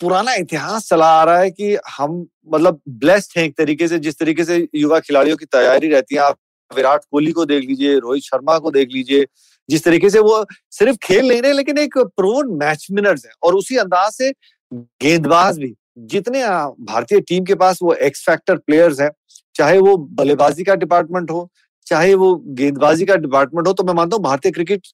पुराना 0.00 0.34
इतिहास 0.34 0.88
चला 0.88 1.06
आ 1.12 1.24
रहा 1.24 1.38
है 1.38 1.50
कि 1.50 1.76
हम 1.96 2.26
मतलब 2.54 2.80
ब्लेस्ड 2.88 3.38
हैं 3.38 3.44
एक 3.44 3.56
तरीके 3.56 3.88
से, 3.88 3.98
जिस 3.98 4.18
तरीके 4.18 4.44
से 4.44 4.56
युवा 4.74 5.00
खिलाड़ियों 5.00 5.36
की 5.36 5.44
तैयारी 5.44 5.88
रहती 5.88 6.14
है। 6.14 6.20
आप 6.20 6.38
विराट 6.70 7.00
कोहली 7.10 7.32
को 7.32 7.44
देख 7.44 7.64
लीजिए, 7.64 7.98
रोहित 7.98 8.22
शर्मा 8.22 8.58
को 8.58 8.70
देख 8.70 8.88
लीजिए, 8.92 9.26
जिस 9.68 9.84
तरीके 9.84 10.10
से 10.10 10.18
वो 10.20 10.44
सिर्फ़ 10.70 10.96
खेल 11.02 11.28
नहीं 11.28 11.42
रहे, 11.42 11.52
लेकिन 11.52 11.78
एक 11.78 11.98
प्रोन 11.98 12.56
मैच 12.58 12.86
विनर्स 12.92 13.24
है 13.26 13.32
और 13.42 13.54
उसी 13.54 13.76
अंदाज 13.76 14.12
से 14.12 14.30
गेंदबाज 14.72 15.58
भी। 15.58 15.74
जितने 16.08 16.42
भारतीय 16.84 17.20
टीम 17.20 17.44
के 17.44 17.54
पास 17.54 17.78
वो 17.82 17.92
एक्स 17.94 18.24
फैक्टर 18.26 18.56
प्लेयर्स 18.56 19.00
हैं, 19.00 19.10
चाहे 19.54 19.78
वो 19.78 19.96
बल्लेबाजी 19.96 20.64
का 20.64 20.74
डिपार्टमेंट 20.76 21.30
हो, 21.30 21.50
चाहे 21.86 22.14
वो 22.14 22.34
गेंदबाजी 22.48 23.04
का 23.06 23.16
डिपार्टमेंट 23.16 23.66
हो 23.68 23.72
तो 23.72 23.84
मैं 23.84 23.94
मानता 23.94 24.16
हूँ 24.16 24.24
भारतीय 24.24 24.52
क्रिकेट 24.52 24.86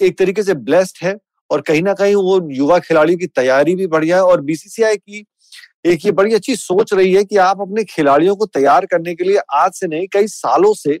एक 0.00 0.18
तरीके 0.18 0.42
से 0.42 0.54
ब्लेस्ड 0.54 0.98
है 1.02 1.16
और 1.50 1.60
कहीं 1.60 1.82
ना 1.82 1.92
कहीं 1.94 2.14
वो 2.14 2.40
युवा 2.52 2.78
खिलाड़ियों 2.78 3.18
की 3.18 3.26
तैयारी 3.26 3.74
भी 3.76 3.86
बढ़िया 3.86 4.16
है 4.16 4.22
और 4.24 4.40
बीसीसीआई 4.40 4.96
की 4.96 5.24
एक 5.86 6.04
ये 6.06 6.12
बड़ी 6.12 6.34
अच्छी 6.34 6.56
सोच 6.56 6.92
रही 6.94 7.12
है 7.14 7.24
कि 7.24 7.36
आप 7.36 7.60
अपने 7.60 7.84
खिलाड़ियों 7.84 8.36
को 8.36 8.46
तैयार 8.46 8.86
करने 8.86 9.14
के 9.14 9.24
लिए 9.24 9.38
आज 9.54 9.72
से 9.72 9.86
नहीं, 9.86 10.06
कई 10.12 10.26
सालों 10.26 10.72
से 10.74 10.98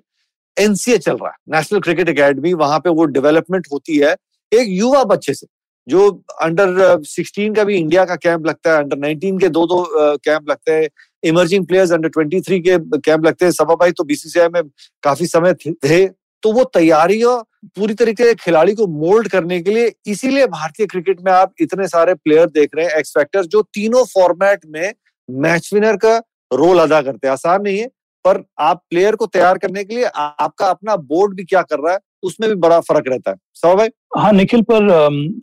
एनसीए 0.56 0.98
चल 0.98 1.16
रहा 1.16 1.30
है 1.30 1.56
नेशनल 1.56 1.80
क्रिकेट 1.80 2.08
अकेडमी 2.08 2.52
वहाँ 2.54 2.78
पे 2.78 2.90
वो 2.90 3.04
डेवलपमेंट 3.06 3.66
होती 3.72 3.96
है 3.98 4.14
एक 4.52 4.68
युवा 4.70 5.02
बच्चे 5.04 5.34
से। 5.34 5.46
जो 5.88 6.08
अंडर 6.42 7.02
सिक्सटीन 7.04 7.54
का 7.54 7.64
भी 7.64 7.76
इंडिया 7.76 8.04
का 8.04 8.16
कैंप 8.16 8.46
लगता 8.46 8.72
है 8.72 8.82
अंडर 8.82 8.98
नाइनटीन 8.98 9.38
के 9.38 9.48
दो 9.48 9.66
दो 9.66 9.84
कैंप 10.18 10.50
लगते 10.50 10.72
हैं। 10.72 10.88
Emerging 11.22 11.66
players 11.66 11.92
under 11.92 12.08
twenty 12.08 12.40
three 12.40 12.60
के 12.60 12.78
कैंप 12.98 13.26
लगते 13.26 13.44
हैं। 13.44 13.52
सभा 13.52 13.74
भाई 13.74 13.92
तो 13.92 14.04
बीसीसीआई 14.04 14.48
में 14.48 14.62
काफ़ी 15.02 15.26
समय 15.26 15.54
थे 15.54 16.06
तो 16.42 16.52
वो 16.52 16.64
तैयारियाँ 16.74 17.36
पूरी 17.76 17.94
तरीके 17.94 18.24
से 18.24 18.34
खिलाड़ी 18.34 18.74
को 18.74 18.86
मोल्ड 18.86 19.28
करने 19.28 19.60
के 19.60 19.70
लिए 19.70 19.92
इसीलिए 20.06 20.46
भारतीय 20.48 20.86
क्रिकेट 20.86 21.20
में 21.20 21.30
आप 21.32 21.52
इतने 21.60 21.86
सारे 21.88 22.14
प्लेयर 22.14 22.46
देख 22.48 22.70
रहे 22.76 22.86
हैं 22.86 22.98
एक्स 22.98 23.12
फैक्टर 23.18 23.44
जो 23.46 23.62
तीनों 23.74 24.04
फॉर्मेट 24.04 24.66
में 24.66 24.92
मैच 25.28 25.70
विनर 25.74 25.96
का 25.96 26.16
रोल 26.52 26.78
अदा 26.78 27.00
करते 27.02 27.26
हैं। 27.26 27.32
आसान 27.32 27.62
नहीं 27.62 27.78
है, 27.78 27.86
पर 28.24 28.42
आप 28.60 28.82
प्लेयर 28.90 29.16
को 29.16 29.26
तैयार 29.28 29.58
करने 29.58 29.84
के 29.84 29.94
लिए 29.94 30.04
आपका 30.14 30.66
अपना 30.66 30.96
बोर्ड 30.98 31.34
भी 31.36 31.44
क्या 31.44 31.62
कर 31.62 31.78
रहा 31.78 31.92
है 31.92 31.98
उसमें 32.24 32.48
भी 32.50 32.56
बड़ा 32.58 32.80
फ़र्क 32.80 33.04
रहता 33.08 33.30
है। 33.30 33.36
सब 33.56 33.76
भाई? 33.76 33.88
हाँ 34.18 34.32
निखिल, 34.32 34.62
पर 34.62 34.88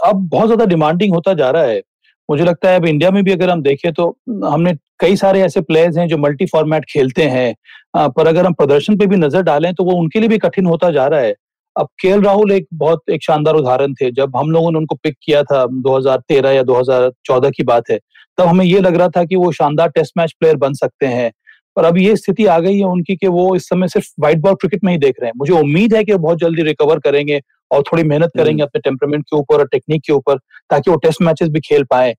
अब 0.05 0.27
बहुत 0.27 0.47
ज़्यादा 0.47 0.65
डिमांडिंग 0.65 1.13
होता 1.13 1.33
जा 1.33 1.49
रहा 1.49 1.63
है। 1.63 1.81
मुझे 2.29 2.43
लगता 2.43 2.69
है 2.69 2.75
अब 2.75 2.85
इंडिया 2.85 3.11
में 3.11 3.23
भी 3.23 3.31
अगर 3.31 3.49
हम 3.49 3.61
देखें 3.61 3.91
तो 3.93 4.07
हमने 4.45 4.73
कई 4.99 5.15
सारे 5.15 5.41
ऐसे 5.41 5.61
प्लेयर्स 5.61 5.97
हैं 5.97 6.07
जो 6.07 6.17
मल्टी 6.17 6.45
फॉर्मेट 6.45 6.85
खेलते 6.89 7.23
हैं। 7.25 7.53
पर 8.09 8.27
अगर 8.27 8.45
हम 8.45 8.53
प्रदर्शन 8.53 8.97
पे 8.97 9.05
भी 9.07 9.15
नज़र 9.17 9.41
डालें 9.43 9.73
तो 9.73 9.83
वो 9.83 9.95
उनके 9.99 10.19
लिए 10.19 10.29
भी 10.29 10.37
कठिन 10.39 10.65
होता 10.65 10.91
जा 10.91 11.07
रहा 11.07 11.19
है। 11.19 11.33
अब 11.75 11.87
के 12.01 12.15
राहुल 12.21 12.51
एक 12.51 12.67
बहुत, 12.73 13.01
एक 13.09 13.23
शानदार 13.23 13.55
उदाहरण 13.55 13.93
थे। 13.93 14.11
जब 14.11 14.35
हम 14.37 14.51
लोगों 14.51 14.71
ने 14.71 14.77
उनको 14.77 14.95
पिक 14.95 15.15
किया 15.23 15.43
था 15.43 15.65
2013 15.83 16.51
या 16.51 16.63
2014 16.63 17.49
की 17.49 17.63
बात 17.63 17.89
है, 17.91 17.99
तब 18.37 18.45
हमें 18.45 18.65
ये 18.65 18.79
लग 18.79 18.95
रहा 18.95 19.07
था 19.09 19.23
कि 19.25 19.35
वो 19.35 19.51
शानदार 19.51 19.89
टेस्ट 19.89 20.13
मैच 20.17 20.35
प्लेयर 20.39 20.55
बन 20.57 20.73
सकते 20.73 21.05
हैं। 21.07 21.31
पर 21.77 21.85
अब 21.85 21.97
ये 21.97 22.15
स्थिति 22.15 22.45
आ 22.45 22.57
गई 22.59 22.77
है 22.77 22.85
उनकी 22.85 23.15
कि 23.15 23.27
वो 23.29 23.55
इस 23.55 23.67
समय 23.69 23.87
सिर्फ़ 23.87 24.07
व्हाइट 24.19 24.39
बॉल 24.39 24.55
क्रिकेट 24.55 24.83
में 24.83 24.91
ही 24.91 24.97
देख 24.99 25.15
रहे 25.21 25.27
हैं। 25.27 25.33
मुझे 25.37 25.53
उम्मीद 25.53 25.93
है 25.95 26.03
कि 26.03 26.11
वो 26.13 26.19
बहुत 26.19 26.39
जल्दी 26.39 26.63
रिकवर 26.63 26.99
करेंगे 26.99 27.39
और 27.71 27.83
थोड़ी 27.83 28.03
मेहनत 28.03 28.31
करेंगे 28.37 28.63
अपने 28.63 28.79
टेम्परमेंट 28.81 29.23
के 29.23 29.37
ऊपर 29.37 29.59
और 29.59 29.67
टेक्निक 29.67 30.01
के 30.05 30.13
ऊपर 30.13 30.37
ताकि 30.69 30.91
वो 30.91 30.97
टेस्ट 30.99 31.21
मैचेस 31.21 31.49
भी 31.49 31.59
खेल 31.61 31.83
पाए। 31.91 32.13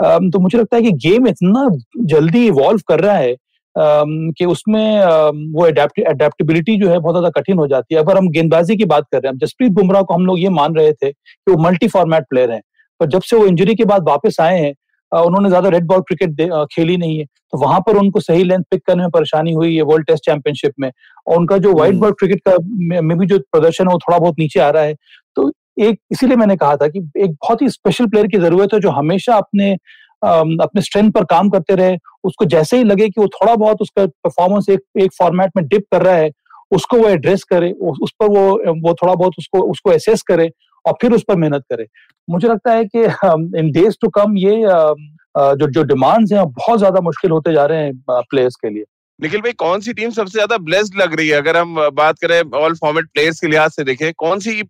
तो 0.00 0.38
मुझे 0.38 0.58
लगता 0.58 0.76
है 0.76 0.82
कि 0.82 0.92
गेम 1.04 1.26
इतना 1.28 1.68
जल्दी 2.06 2.46
इवॉल्व 2.46 2.80
कर 2.88 3.00
रहा 3.00 3.16
है 3.16 3.34
कि 3.76 4.44
उसमें 4.44 5.04
वो 5.52 5.64
अडेप्टेबिलिटी 5.64 6.76
जो 6.76 6.88
है 6.88 6.98
बहुत 6.98 7.14
ज़्यादा 7.14 7.30
कठिन 7.30 7.58
हो 7.58 7.66
जाती 7.66 7.94
है। 7.94 8.00
अगर 8.00 8.16
हम 8.16 8.28
गेंदबाजी 8.30 8.76
की 8.76 8.84
बात 8.86 9.04
कर 9.12 9.22
रहे 9.22 9.30
हैं 9.30 9.38
जसप्रीत 9.38 9.72
बुमराह 9.72 10.02
को 10.02 10.14
हम 10.14 10.26
लोग 10.26 10.38
ये 10.38 10.48
मान 10.50 10.74
रहे 10.76 10.92
थे 10.92 11.10
कि 11.10 11.50
वो 11.50 11.56
मल्टी 11.62 11.88
फॉर्मेट 11.88 12.24
प्लेयर 12.30 12.50
हैं 12.50 12.60
पर 13.00 13.06
जब 13.06 13.22
से 13.22 13.36
वो 13.36 13.46
इंजरी 13.46 13.74
के 13.74 13.84
बाद 13.84 14.08
वापस 14.08 14.36
आए 14.40 14.58
हैं 14.60 14.72
उन्होंने 15.12 15.48
ज़्यादा 15.48 15.68
रेड 15.68 15.86
बॉल 15.86 16.00
क्रिकेट 16.02 16.40
खेली 16.72 16.96
नहीं 16.96 17.18
है। 17.18 17.24
तो 17.24 17.58
वहाँ 17.58 17.80
पर 17.80 17.96
उनको 17.96 18.20
सही 18.20 18.44
लेंथ 18.44 18.62
पिक 18.70 18.82
करने 18.86 19.02
में 19.02 19.10
परेशानी 19.10 19.52
हुई 19.52 19.74
है 19.76 19.82
वर्ल्ड 19.82 20.06
टेस्ट 20.06 20.24
चैंपियनशिप 20.24 20.72
में। 20.80 20.90
और 21.26 21.36
उनका 21.36 21.58
जो 21.58 21.72
व्हाइट 21.74 21.94
बॉल 21.96 22.12
क्रिकेट 22.14 22.40
का 22.48 22.56
में 23.02 23.18
भी 23.18 23.26
जो 23.26 23.38
प्रदर्शन 23.52 23.86
है 23.86 23.92
वो 23.92 23.98
थोड़ा 24.00 24.18
बहुत 24.18 24.38
नीचे 24.38 24.60
आ 24.60 24.70
रहा 24.70 24.82
है। 24.82 24.94
तो 25.36 25.50
एक 25.80 25.98
इसीलिए 26.12 26.36
मैंने 26.36 26.56
कहा 26.56 26.76
था 26.76 26.88
कि 26.88 26.98
एक 27.18 27.30
बहुत 27.32 27.62
ही 27.62 27.68
स्पेशल 27.70 28.06
प्लेयर 28.06 28.26
की 28.26 28.38
ज़रूरत 28.38 28.74
है 28.74 28.80
जो 28.80 28.90
हमेशा 28.92 29.36
अपने 29.36 29.72
अपने 30.22 30.82
स्ट्रेंथ 30.82 31.10
पर 31.12 31.24
काम 31.26 31.48
करते 31.50 31.74
रहे। 31.74 31.96
उसको 32.24 32.44
जैसे 32.46 32.76
ही 32.76 32.84
लगे 32.84 33.08
कि 33.08 33.20
वो 33.20 33.26
थोड़ा 33.30 33.54
बहुत 33.54 33.82
उसका 33.82 34.06
परफॉर्मेंस 34.06 34.68
एक 34.70 34.80
एक 35.00 35.12
फॉर्मेट 35.18 35.50
में 35.56 35.66
डिप 35.66 35.84
कर 35.92 36.02
रहा 36.02 36.14
है 36.14 36.30
उसको 36.70 36.96
वो 36.96 37.08
एड्रेस 37.08 37.42
करे 37.44 37.70
उस 37.72 38.12
पर 38.20 38.28
वो 38.28 38.46
वो 38.80 38.94
थोड़ा 38.94 39.14
बहुत 39.14 39.32
उसको 39.38 39.60
उसको 39.70 39.92
एसेस 39.92 40.22
करे। 40.22 40.50
और 40.86 40.94
फिर 41.00 41.12
उस 41.12 41.24
पर 41.28 41.36
मेहनत 41.36 41.64
करें। 41.72 41.86
मुझे 42.28 42.48
लगता 42.48 42.72
है 42.72 42.84
कि 42.86 43.02
इन 43.58 43.70
डेज़ 43.72 43.96
टू 44.00 44.08
कम 44.10 44.36
ये 44.38 44.56
जो 45.54 45.66
जो 45.68 45.82
डिमांड्स 45.84 46.32
हैं 46.32 46.44
बहुत 46.44 46.78
ज़्यादा 46.78 47.00
मुश्किल 47.02 47.30
होते 47.30 47.52
जा 47.52 47.64
रहे 47.66 47.84
हैं 47.84 47.92
प्लेयर्स 48.10 48.54
के 48.56 48.70
लिए। 48.70 48.84
निखिल 49.20 49.40
भाई, 49.40 49.52
कौन 49.54 49.80
सी 49.80 49.92
टीम 49.92 50.10
सबसे 50.10 50.32
ज़्यादा 50.32 50.56
ब्लेस्ड 50.60 50.96
लग 51.00 51.14
रही 51.14 51.28
है? 51.28 51.36
अगर 51.36 51.56
हम 51.56 51.74
बात 51.94 52.18
करें 52.18 52.40
ऑल 52.56 52.74
फॉर्मेट 52.76 53.06
प्लेयर्स 53.06 53.40
के 53.40 53.46
लिहाज 53.46 53.70
से 53.70 53.84
देखें, 53.84 54.12
कौन 54.14 54.38
सी 54.40 54.62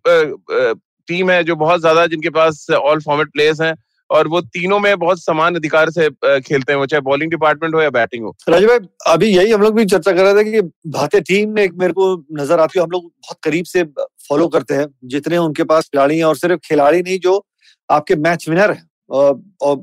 टीम 1.07 1.29
है 1.31 1.43
जो 1.43 1.55
बहुत 1.57 1.79
ज़्यादा 1.81 2.05
जिनके 2.07 2.29
पास 2.31 2.65
ऑल 2.73 2.99
फॉर्मेट 3.01 3.27
प्लेयर्स 3.33 3.61
हैं? 3.61 3.73
और 4.09 4.27
वो 4.27 4.41
तीनों 4.43 4.79
में 4.79 4.97
बहुत 4.99 5.21
समान 5.21 5.55
अधिकार 5.55 5.89
से 5.89 6.09
खेलते 6.09 6.71
हैं 6.71 6.79
वो, 6.79 6.85
चाहे 6.85 7.01
बॉलिंग 7.01 7.31
डिपार्टमेंट 7.31 7.75
हो 7.75 7.81
या 7.81 7.89
बैटिंग 7.91 8.23
हो। 8.25 8.35
राजू 8.49 8.67
भाई, 8.67 8.77
अभी 9.07 9.27
यही 9.27 9.51
हम 9.51 9.61
लोग 9.61 9.75
भी 9.75 9.85
चर्चा 9.85 10.11
कर 10.11 10.23
रहे 10.25 10.43
थे 10.43 10.51
कि 10.51 10.61
भारतीय 10.89 11.21
टीम 11.23 11.53
में 11.53 11.61
एक 11.63 11.73
मेरे 11.75 11.93
को 11.93 12.13
नज़र 12.33 12.59
आती 12.59 12.79
है, 12.79 12.83
हम 12.83 12.91
लोग 12.91 13.05
बहुत 13.05 13.37
करीब 13.43 13.65
से 13.65 13.83
फॉलो 14.29 14.47
करते 14.47 14.73
हैं, 14.73 14.87
जितने 15.05 15.37
उनके 15.37 15.63
पास 15.65 15.85
खिलाड़ी 15.85 16.17
हैं 16.17 16.25
और 16.25 16.37
सिर्फ़ 16.37 16.59
खिलाड़ी 16.65 17.01
नहीं, 17.01 17.19
जो 17.19 17.45
आपके 17.89 18.15
मैच 18.17 18.47
विनर 18.49 18.71
है 18.71 18.83
और 19.09 19.41
और 19.61 19.75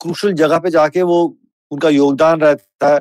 क्रूशल 0.00 0.32
जगह 0.34 0.58
पे 0.58 0.70
जाके 0.70 1.02
वो 1.04 1.22
उनका 1.72 1.88
योगदान 1.88 2.40
रहता 2.40 2.94
है 2.94 3.00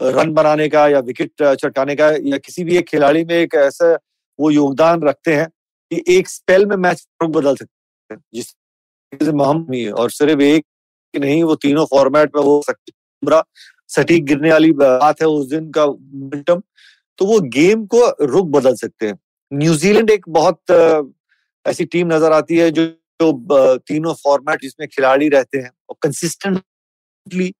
रन 0.00 0.32
बनाने 0.34 0.68
का 0.68 0.86
या 0.88 0.98
विकेट 1.00 1.42
चटकाने 1.42 1.94
का, 1.96 2.08
या 2.08 2.38
किसी 2.38 2.64
भी 2.64 2.76
एक 2.76 2.88
खिलाड़ी 2.88 3.24
में 3.24 3.34
एक 3.34 3.54
ऐसा 3.56 3.92
वो 4.38 4.50
योगदान 4.50 5.02
रखते 5.02 5.34
हैं 5.34 5.48
कि 5.92 6.02
एक 6.08 6.28
स्पेल 6.28 6.66
में 6.66 6.76
मैच 6.78 7.06
बदल 7.22 7.56
सकते 7.56 8.14
हैं 8.14 8.20
जिस 8.34 8.54
महम 9.12 9.66
है 9.72 9.90
और 9.92 10.10
सिर्फ़ 10.10 10.40
एक 10.42 10.64
नहीं, 11.14 11.42
वो 11.44 11.54
तीनों 11.56 11.84
फॉर्मेट 11.86 12.36
में 12.36 12.42
वो 12.42 12.62
सकते 12.66 13.40
सटीक 13.90 14.24
गिरने 14.26 14.50
वाली 14.50 14.72
बात 14.74 15.20
है 15.22 15.26
उस 15.28 15.46
दिन 15.48 15.70
का 15.70 15.84
मोमेंटम 15.86 16.62
तो 17.18 17.26
वो 17.26 17.38
गेम 17.50 17.84
को 17.86 18.08
रुख 18.22 18.46
बदल 18.50 18.74
सकते 18.76 19.06
हैं। 19.06 19.14
न्यूजीलैंड 19.52 20.10
एक 20.10 20.24
बहुत 20.28 20.70
ऐसी 21.66 21.84
टीम 21.84 22.12
नज़र 22.12 22.32
आती 22.32 22.56
है 22.56 22.70
जो 22.70 22.86
जो 23.22 23.76
तीनों 23.78 24.12
फॉर्मेट 24.14 24.62
जिसमें 24.62 24.88
खिलाड़ी 24.88 25.28
रहते 25.28 25.58
हैं 25.58 25.70
और 25.88 25.96
कंसिस्टेंटली 26.02 27.52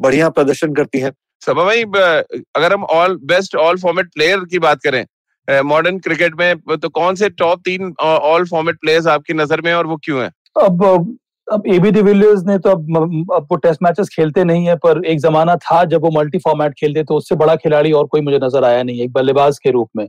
बढ़िया 0.00 0.28
प्रदर्शन 0.30 0.74
करती 0.74 1.00
है। 1.00 1.10
सभा 1.42 1.64
भाई 1.64 1.82
अगर 1.82 2.72
हम 2.72 2.84
all 2.84 3.16
best 3.24 3.54
all 3.56 3.78
format 3.80 4.12
player 4.14 4.44
की 4.50 4.58
बात 4.60 4.80
करें 4.82 5.04
मॉडर्न 5.64 5.98
क्रिकेट 5.98 6.34
में 6.38 6.78
तो 6.78 6.88
कौन 6.90 7.14
से 7.14 7.28
टॉप 7.32 7.60
तीन 7.64 7.92
ऑल 8.02 8.46
फॉर्मेट 8.48 8.80
प्लेयर्स 8.80 9.06
आपकी 9.08 9.34
नज़र 9.34 9.60
में 9.60 9.72
और 9.74 9.86
वो 9.86 9.96
क्यों 10.04 10.22
है? 10.22 10.30
अब 10.56 10.84
अब 11.48 11.66
एबी 11.66 11.90
डिविलियर्स 11.90 12.42
ने 12.46 12.58
तो 12.58 12.70
अब 12.70 13.30
अब 13.34 13.46
वो 13.50 13.56
टेस्ट 13.56 13.82
मैचेस 13.82 14.08
खेलते 14.08 14.44
नहीं 14.44 14.66
है 14.66 14.74
पर 14.76 15.04
एक 15.04 15.18
जमाना 15.20 15.56
था 15.56 15.82
जब 15.84 16.02
वो 16.02 16.10
मल्टी 16.10 16.38
फॉर्मेट 16.38 16.74
खेलते 16.78 17.02
तो 17.04 17.14
उससे 17.14 17.34
बड़ा 17.36 17.56
खिलाड़ी 17.56 17.92
और 17.92 18.06
कोई 18.06 18.20
मुझे 18.20 18.38
नज़र 18.42 18.64
आया 18.64 18.82
नहीं 18.82 19.00
एक 19.02 19.12
बल्लेबाज 19.12 19.58
के 19.58 19.70
रूप 19.70 19.88
में। 19.96 20.06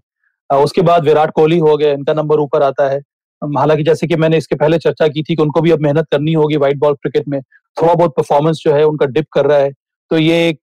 उसके 0.49 0.81
बाद 0.81 1.05
विराट 1.05 1.31
कोहली 1.31 1.57
हो 1.59 1.75
गए 1.77 1.93
इनका 1.93 2.13
नंबर 2.13 2.39
ऊपर 2.39 2.63
आता 2.63 2.89
है। 2.89 2.99
हालाँकि 3.41 3.83
जैसे 3.83 4.07
कि 4.07 4.15
मैंने 4.15 4.37
इसके 4.37 4.55
पहले 4.55 4.77
चर्चा 4.79 5.07
की 5.07 5.23
थी 5.23 5.35
कि 5.35 5.41
उनको 5.43 5.61
भी 5.61 5.71
अब 5.71 5.81
मेहनत 5.81 6.07
करनी 6.11 6.33
होगी 6.33 6.57
व्हाइट 6.57 6.77
बॉल 6.79 6.93
क्रिकेट 6.95 7.27
में 7.27 7.41
थोड़ा 7.77 7.93
बहुत 7.93 8.13
परफॉर्मेंस 8.17 8.61
जो 8.65 8.73
है 8.73 8.83
उनका 8.83 9.05
डिप 9.07 9.25
कर 9.33 9.45
रहा 9.45 9.57
है। 9.57 9.71
तो 10.11 10.17
ये 10.17 10.47
एक 10.49 10.57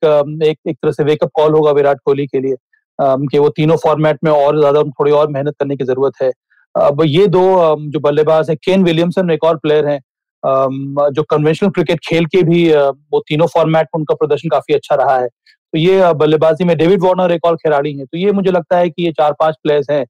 एक, 0.45 0.59
एक 0.67 0.77
तरह 0.77 0.93
से 0.93 1.05
वेकअप 1.05 1.31
कॉल 1.35 1.53
होगा 1.53 1.71
विराट 1.73 2.01
कोहली 2.05 2.27
के 2.27 2.41
लिए 2.41 2.57
कि 2.99 3.39
वो 3.39 3.49
तीनों 3.51 3.77
फॉर्मेट 3.77 4.19
में 4.25 4.31
और 4.33 4.59
ज़्यादा 4.59 4.83
थोड़ी 4.83 5.13
और 5.13 5.29
मेहनत 5.31 5.55
करने 5.61 5.77
की 5.77 5.85
ज़रूरत 5.85 6.23
है। 6.23 6.31
अब 6.75 7.03
ये 7.07 7.27
दो 7.29 7.43
जो 7.91 8.01
बल्लेबाज 8.01 8.51
हैं, 8.51 8.57
केन 8.65 8.85
विलियमसन 8.85 9.31
एक 9.31 9.45
और 9.45 9.57
प्लेयर 9.57 9.87
हैं 9.89 10.01
जो 11.13 11.23
कन्वेंशनल 11.23 11.71
क्रिकेट 11.71 12.01
खेल 12.05 12.27
के 12.27 12.43
भी 12.43 12.69
वो 12.73 13.21
तीनों 13.29 13.47
फॉर्मेट 13.47 13.87
में 13.87 13.99
उनका 13.99 14.15
प्रदर्शन 14.15 14.49
काफ़ी 14.49 14.75
अच्छा 14.75 14.95
रहा 14.95 15.19
है। 15.19 15.29
तो 15.29 15.79
ये 15.79 16.13
बल्लेबाजी 16.15 16.65
में 16.65 16.77
डेविड 16.77 17.03
वार्नर 17.03 17.33
एक 17.33 17.45
और 17.45 17.57
खिलाड़ी 17.57 17.93
हैं। 17.97 18.07
तो 18.07 18.19
ये 18.19 18.33
मुझे 18.33 18.51
लगता 18.51 18.79
है 18.79 18.89
कि 18.91 19.05
ये 19.05 19.13
चार 19.13 19.33
पाँच 19.41 19.55
प्लेयर्स 19.63 19.91
हैं 19.91 20.05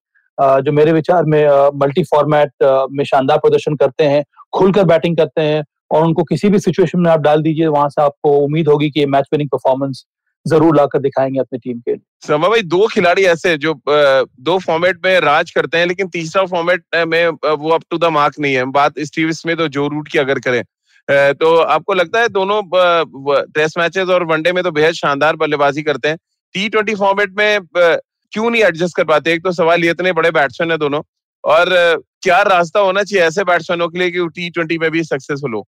जो 0.63 0.73
मेरे 0.73 0.93
विचार 0.93 1.25
में 1.25 1.45
मल्टी 1.81 2.03
फॉर्मेट 2.05 2.65
में 2.93 3.05
शानदार 3.05 3.39
प्रदर्शन 3.39 3.77
करते 3.77 4.05
हैं, 4.05 4.25
खुलकर 4.53 4.85
बैटिंग 4.85 5.17
करते 5.17 5.41
हैं 5.41 5.63
और 5.91 6.05
उनको 6.07 6.23
किसी 6.25 6.49
भी 6.49 6.59
सिचुएशन 6.59 7.01
में 7.01 7.11
आप 7.11 7.21
डाल 7.21 7.43
दीजिए, 7.43 7.67
वहाँ 7.67 7.89
से 7.89 8.03
आपको 8.03 8.37
उम्मीद 8.39 8.69
होगी 8.69 8.91
कि 8.91 9.01
ये 9.01 9.07
मैच 9.07 9.29
विनिंग 9.33 9.49
परफॉर्मेंस 9.49 10.05
ज़रूर 10.47 10.77
लाकर 10.77 10.99
दिखाएँगे 11.01 11.39
अपनी 11.41 11.59
टीम 11.59 11.79
के 11.79 11.91
लिए। 11.91 12.39
भाई, 12.39 12.63
दो 12.63 12.87
खिलाड़ी 12.87 13.25
ऐसे 13.25 13.57
जो 13.59 13.75
दो 13.87 14.59
फॉर्मेट 14.59 14.99
में 15.05 15.19
राज 15.21 15.51
करते 15.51 15.79
हैं, 15.79 15.87
लेकिन 15.87 16.09
तीसरा 16.09 16.45
फॉर्मेट 16.47 16.85
में 17.07 17.29
वो 17.29 17.71
अप 17.71 17.83
टू 17.91 17.99
द 17.99 18.05
मार्क 18.13 18.35
नहीं 18.41 18.55
है। 18.55 18.65
बात 18.73 18.99
स्टीव 19.01 19.33
स्मिथ 19.33 19.61
और 19.61 19.69
जो 19.71 19.87
रूट 19.89 20.09
की 20.09 20.19
अगर 20.19 20.39
करें 20.41 20.63
तो 21.09 21.57
आपको 21.57 21.95
लगता 21.95 22.21
है 22.21 22.29
दोनों 22.31 22.61
टेस्ट 23.55 23.79
मैचेस 23.79 24.09
और 24.09 24.25
वनडे 24.25 24.53
में 24.53 24.63
तो 24.65 24.71
बेहद 24.73 24.95
शानदार 24.95 25.37
बल्लेबाजी 25.37 25.83
करते 25.83 26.09
हैं। 26.09 26.19
टी 26.55 26.69
ट्वेंटी 26.69 26.95
फॉर्मेट 26.95 27.35
में 27.39 27.61
क्यों 27.77 28.51
नहीं 28.51 28.63
एडजस्ट 28.63 28.97
कर 28.97 29.05
पाते? 29.05 29.33
एक 29.33 29.43
तो 29.45 29.53
सवाल 29.53 29.85
ये 29.85 29.91
इतने 29.91 30.13
बड़े 30.13 30.31
बैट्समैन 30.31 30.71
है 30.71 30.79
दोनों 30.79 31.01
और 31.45 31.71
क्या 32.23 32.41
रास्ता 32.43 32.81
होना 32.81 33.03
चाहिए 33.03 33.25
ऐसे 33.27 33.45
बैट्समैनों 33.45 33.89
के 33.89 33.99
लिए 33.99 34.11
कि 34.11 34.27
टी 34.35 34.49
ट्वेंटी 34.51 34.79
में 34.79 34.91
भी 34.91 35.03
सक्सेसफुल 35.05 35.55
हो? 35.55 35.67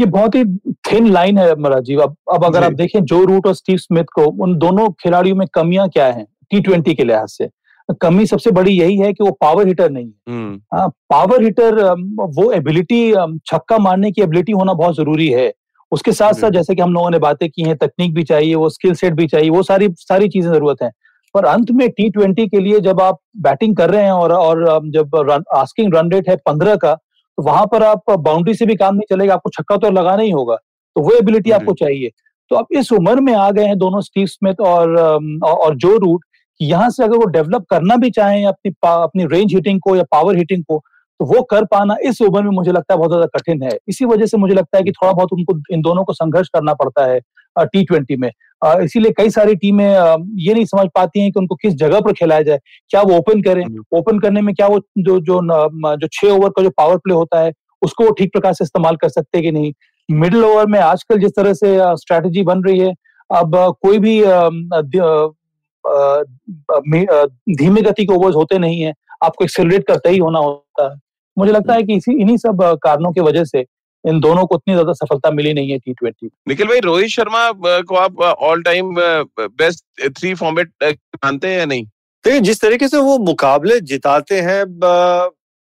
ये 0.00 0.06
बहुत 0.06 0.34
ही 0.34 0.44
थिन 0.90 1.06
लाइन 1.12 1.38
है 1.38 1.54
राजीव 1.70 2.00
अब 2.02 2.16
अब 2.34 2.44
अगर 2.44 2.64
आप 2.64 2.72
देखें 2.72 3.04
जो 3.04 3.24
रूट 3.24 3.46
और 3.46 3.54
स्टीव 3.54 3.76
स्मिथ 3.76 4.04
को 4.14 4.24
उन 4.44 4.56
दोनों 4.58 4.88
खिलाड़ियों 5.02 5.36
में 5.36 5.46
कमियाँ 5.54 5.88
क्या 5.88 6.06
है 6.06 6.26
टी 6.50 6.60
ट्वेंटी 6.60 6.94
के 6.94 7.04
लिहाज 7.04 7.28
से? 7.28 7.48
कमी 8.00 8.26
सबसे 8.26 8.50
बड़ी 8.50 8.72
यही 8.72 8.96
है 8.98 9.12
कि 9.12 9.24
वो 9.24 9.30
पावर 9.40 9.66
हिटर 9.68 9.90
नहीं 9.90 10.06
है। 10.06 10.34
हम्म। 10.34 10.88
पावर 11.10 11.42
हिटर 11.44 11.80
वो 12.38 12.50
एबिलिटी 12.52 13.10
छक्का 13.46 13.78
मारने 13.78 14.10
की 14.12 14.22
एबिलिटी 14.22 14.52
होना 14.52 14.72
बहुत 14.72 14.96
ज़रूरी 14.96 15.28
है। 15.28 15.52
उसके 15.92 16.12
साथ 16.12 16.32
साथ 16.32 16.50
जैसे 16.50 16.74
कि 16.74 16.82
हम 16.82 16.92
लोगों 16.92 17.10
ने 17.10 17.18
बातें 17.18 17.48
की 17.50 17.62
हैं 17.62 17.76
तकनीक 17.76 18.14
भी 18.14 18.22
चाहिए 18.24 18.54
वो 18.54 18.68
स्किल 18.68 18.94
सेट 18.94 19.14
भी 19.14 19.26
चाहिए 19.26 19.50
वो 19.50 19.62
सारी 19.62 19.88
सारी 19.98 20.28
चीज़ें 20.28 20.50
ज़रूरत 20.52 20.82
है। 20.82 20.90
पर 21.36 21.44
अंत 21.46 21.70
में 21.72 21.88
टी 21.90 22.08
ट्वेंटी 22.10 22.46
के 22.48 22.60
लिए 22.60 22.80
जब 22.82 23.00
आप 23.02 23.18
बैटिंग 23.42 23.76
कर 23.76 23.90
रहे 23.90 24.02
हैं 24.02 24.12
और 24.12 24.32
और 24.34 24.90
जब 24.92 25.16
रन 25.30 25.44
आस्किंग 25.56 25.94
रन 25.94 26.10
रेट 26.12 26.28
है 26.28 26.36
पंद्रह 26.46 26.76
का 26.78 26.94
तो 26.94 27.42
वहाँ 27.42 27.66
पर 27.66 27.82
आप 27.84 28.10
बाउंड्री 28.20 28.54
से 28.54 28.66
भी 28.66 28.74
काम 28.76 28.94
नहीं 28.94 29.06
चलेगा 29.10 29.34
आपको 29.34 29.50
छक्का 29.52 29.76
तो 29.78 29.90
लगाना 29.92 30.22
ही 30.22 30.30
होगा 30.32 30.54
तो 30.96 31.02
वो 31.02 31.12
एबिलिटी 31.14 31.50
आपको 31.52 31.72
चाहिए। 31.74 32.10
तो 32.50 32.56
अब 32.56 32.66
इस 32.72 32.92
उम्र 32.92 33.20
में 33.20 33.32
आ 33.34 33.50
गए 33.50 33.64
हैं 33.64 33.76
दोनों 33.78 34.00
स्टीव 34.02 34.26
स्मिथ 34.28 34.60
और 34.62 34.96
और 35.44 35.74
जो 35.76 35.96
रूट 35.98 36.24
यहाँ 36.60 36.88
से 36.90 37.04
अगर 37.04 37.16
वो 37.16 37.24
डेवलप 37.30 37.64
करना 37.70 37.96
भी 37.96 38.10
चाहें 38.12 38.44
अपनी 38.46 38.72
अपनी 38.84 39.26
रेंज 39.26 39.54
हिटिंग 39.54 39.80
को 39.80 39.96
या 39.96 40.02
पावर 40.12 40.36
हिटिंग 40.36 40.62
को 40.64 40.82
तो 41.20 41.24
वो 41.26 41.42
कर 41.50 41.64
पाना 41.66 41.96
इस 42.04 42.20
उम्र 42.22 42.42
में 42.42 42.50
मुझे 42.52 42.72
लगता 42.72 42.94
है 42.94 42.98
बहुत 42.98 43.10
ज़्यादा 43.10 43.26
कठिन 43.34 43.62
है। 43.62 43.70
इसी 43.88 44.04
वजह 44.04 44.26
से 44.26 44.36
मुझे 44.36 44.54
लगता 44.54 44.78
है 44.78 44.84
कि 44.84 44.92
थोड़ा 44.92 45.12
बहुत 45.12 45.32
उनको 45.32 45.58
इन 45.70 45.82
दोनों 45.82 46.04
को 46.04 46.12
संघर्ष 46.14 46.48
करना 46.48 46.74
पड़ता 46.74 47.04
है 47.06 47.20
टी 47.56 47.84
ट्वेंटी 47.84 48.16
में। 48.16 48.30
इसीलिए 48.62 49.12
कई 49.12 49.30
सारी 49.30 49.54
टीमें 49.56 49.84
ये 49.84 50.54
नहीं 50.54 50.64
समझ 50.64 50.86
पाती 50.94 51.20
हैं 51.20 51.30
कि 51.32 51.40
उनको 51.40 51.54
किस 51.54 51.74
जगह 51.74 52.00
पर 52.00 52.12
खिलाया 52.12 52.42
जाए। 52.42 52.58
क्या 52.90 53.00
वो 53.02 53.16
ओपन 53.16 53.42
करें? 53.42 53.64
ओपन। 53.92 54.18
करने 54.18 54.40
में 54.40 54.54
क्या 54.54 54.66
वो 54.66 54.78
जो 54.98 55.18
जो 55.20 55.40
जो 55.96 56.08
छह 56.12 56.28
ओवर 56.28 56.50
का 56.50 56.62
जो 56.62 56.70
पावर 56.76 56.96
प्ले 56.98 57.14
होता 57.14 57.40
है 57.40 57.52
उसको 57.82 58.04
वो 58.04 58.10
ठीक 58.12 58.32
प्रकार 58.32 58.52
से 58.52 58.64
इस्तेमाल 58.64 58.96
कर 58.96 59.08
सकते 59.08 59.40
कि 59.42 59.52
नहीं? 59.52 59.72
मिडिल 60.08 60.44
ओवर 60.44 60.66
में 60.66 60.78
आजकल 60.80 61.18
जिस 61.18 61.30
तरह 61.36 61.54
से 61.54 61.76
स्ट्रैटेजी 61.96 62.42
बन 62.42 62.62
रही 62.64 62.78
है 62.78 62.92
अब 63.30 63.56
कोई 63.82 63.98
भी 63.98 64.20
धीमे 67.56 67.82
गति 67.82 68.04
के 68.04 68.14
ओवर्स 68.14 68.34
होते 68.36 68.58
नहीं 68.58 68.80
है। 68.80 68.92
आपको 69.24 69.44
एक्सेलरेट 69.44 69.86
करते 69.86 70.10
ही 70.10 70.18
होना 70.18 70.38
होता 70.38 70.90
है। 70.90 70.96
मुझे 71.36 71.52
लगता 71.52 71.74
है 71.74 71.82
कि 71.82 71.94
इसी 71.94 72.20
इन्हीं 72.20 72.36
सब 72.36 72.62
कारणों 72.82 73.12
की 73.12 73.20
वजह 73.20 73.44
से 73.44 73.64
इन 74.06 74.20
दोनों 74.20 74.44
को 74.46 74.54
उतनी 74.54 74.74
ज़्यादा 74.74 74.92
सफलता 74.94 75.30
मिली 75.30 75.52
नहीं 75.54 75.70
है 75.70 75.78
टी 75.78 75.92
ट्वेंटी 75.94 76.30
निखिल 76.48 76.66
भाई 76.66 76.80
रोहित 76.80 77.08
शर्मा 77.10 77.50
को 77.56 77.94
आप 77.96 78.20
all 78.20 78.62
time 78.62 78.94
best 78.98 79.84
three 80.18 80.34
format 80.34 80.72
मानते 80.84 81.48
हैं 81.48 81.58
या 81.58 81.64
नहीं? 81.66 81.84
देखिए 82.24 82.40
जिस 82.40 82.60
तरीके 82.60 82.88
से 82.88 82.98
वो 82.98 83.18
मुकाबले 83.20 83.80
जिताते 83.82 84.40
हैं 84.40 84.64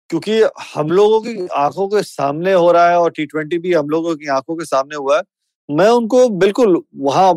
क्योंकि 0.10 0.42
हम 0.74 0.92
लोगों 0.92 1.20
की 1.22 1.48
आँखों 1.58 1.88
के 1.88 2.02
सामने 2.04 2.54
हो 2.54 2.72
रहा 2.72 2.90
है 2.90 3.00
और 3.00 3.12
टी 3.12 3.26
ट्वेंटी 3.26 3.58
भी 3.60 3.74
हम 3.74 3.90
लोगों 3.90 4.16
की 4.16 4.28
आँखों 4.30 4.56
के 4.56 4.66
सामने 4.66 4.96
हुआ 4.96 5.18
है। 5.18 5.24
मैं 5.70 5.88
उनको 5.90 6.28
बिल्कुल 6.40 6.82
वहाँ 6.98 7.34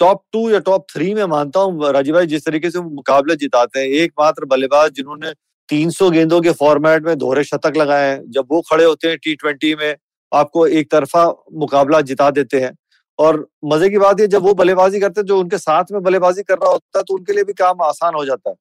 टॉप 0.00 0.22
टू 0.32 0.48
या 0.50 0.58
टॉप 0.60 0.86
थ्री 0.92 1.12
में 1.14 1.24
मानता 1.26 1.60
हूँ 1.60 1.92
राजीव 1.92 2.14
भाई 2.14 2.26
जिस 2.26 2.44
तरीके 2.44 2.70
से 2.70 2.78
वो 2.78 2.90
मुकाबले 2.90 3.36
जिताते 3.36 3.80
हैं। 3.80 3.86
एकमात्र 3.86 4.44
बल्लेबाज 4.44 4.92
जिन्होंने 4.92 5.32
300 5.68 6.10
गेंदों 6.10 6.40
के 6.40 6.52
फॉर्मेट 6.54 7.04
में 7.04 7.16
दोहरे 7.18 7.44
शतक 7.44 7.76
लगाए 7.76 8.08
हैं। 8.08 8.22
जब 8.30 8.46
वो 8.50 8.60
खड़े 8.70 8.84
होते 8.84 9.08
हैं 9.08 9.18
टी 9.18 9.34
ट्वेंटी 9.34 9.74
में 9.74 9.94
आपको 10.32 10.66
एक 10.68 10.90
तरफा 10.90 11.24
मुकाबला 11.54 12.00
जिता 12.02 12.30
देते 12.30 12.60
हैं। 12.60 12.72
और 13.18 13.46
मज़े 13.64 13.88
की 13.90 13.98
बात 13.98 14.20
है 14.20 14.26
जब 14.28 14.42
वो 14.42 14.54
बल्लेबाजी 14.54 15.00
करते 15.00 15.20
हैं 15.20 15.26
जो 15.26 15.38
उनके 15.38 15.58
साथ 15.58 15.92
में 15.92 16.02
बल्लेबाजी 16.02 16.42
कर 16.42 16.54
रहा 16.54 16.70
होता 16.70 16.98
है 16.98 17.04
तो 17.04 17.14
उनके 17.14 17.32
लिए 17.32 17.44
भी 17.44 17.52
काम 17.54 17.82
आसान 17.82 18.14
हो 18.14 18.24
जाता 18.24 18.50
है। 18.50 18.56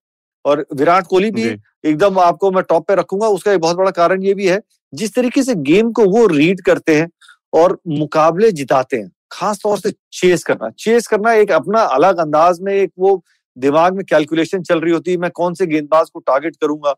और 0.46 0.66
विराट 0.76 1.08
कोहली 1.08 1.32
भी 1.32 1.44
एकदम 1.86 2.20
आपको 2.20 2.52
मैं 2.52 2.64
टॉप 2.64 2.88
पे 2.88 2.96
रखूँगा 2.96 3.28
उसका 3.30 3.52
एक 3.52 3.60
बहुत 3.62 3.78
बड़ा 3.78 3.92
कारण 3.94 4.24
ये 4.24 4.34
भी 4.34 4.48
है 4.48 4.60
जिस 4.94 5.14
तरीके 5.16 5.44
से 5.44 5.56
गेम 5.64 5.92
को 5.92 6.06
वो 6.10 6.26
रीड 6.28 6.62
करते 6.62 6.96
हैं 6.96 7.08
और 7.54 7.78
मुकाबले 7.90 8.52
जिताते 8.52 8.98
हैं 8.98 9.12
खास 9.32 9.60
तौर 9.64 9.80
से 9.80 9.92
चेस 10.14 10.44
करना। 10.44 10.70
चेस 10.80 11.08
करना 11.08 11.34
एक 11.34 11.52
अपना 11.52 11.82
अलग 11.82 12.18
अंदाज 12.18 12.60
में 12.62 12.74
एक 12.74 12.92
वो 13.00 13.22
दिमाग 13.58 13.96
में 13.96 14.04
कैलकुलेशन 14.06 14.62
चल 14.64 14.80
रही 14.80 14.94
होती 14.94 15.12
है 15.12 15.18
मैं 15.18 15.30
कौन 15.32 15.54
से 15.54 15.66
गेंदबाज 15.68 16.10
को 16.10 16.20
टारगेट 16.20 16.56
करूँगा 16.56 16.94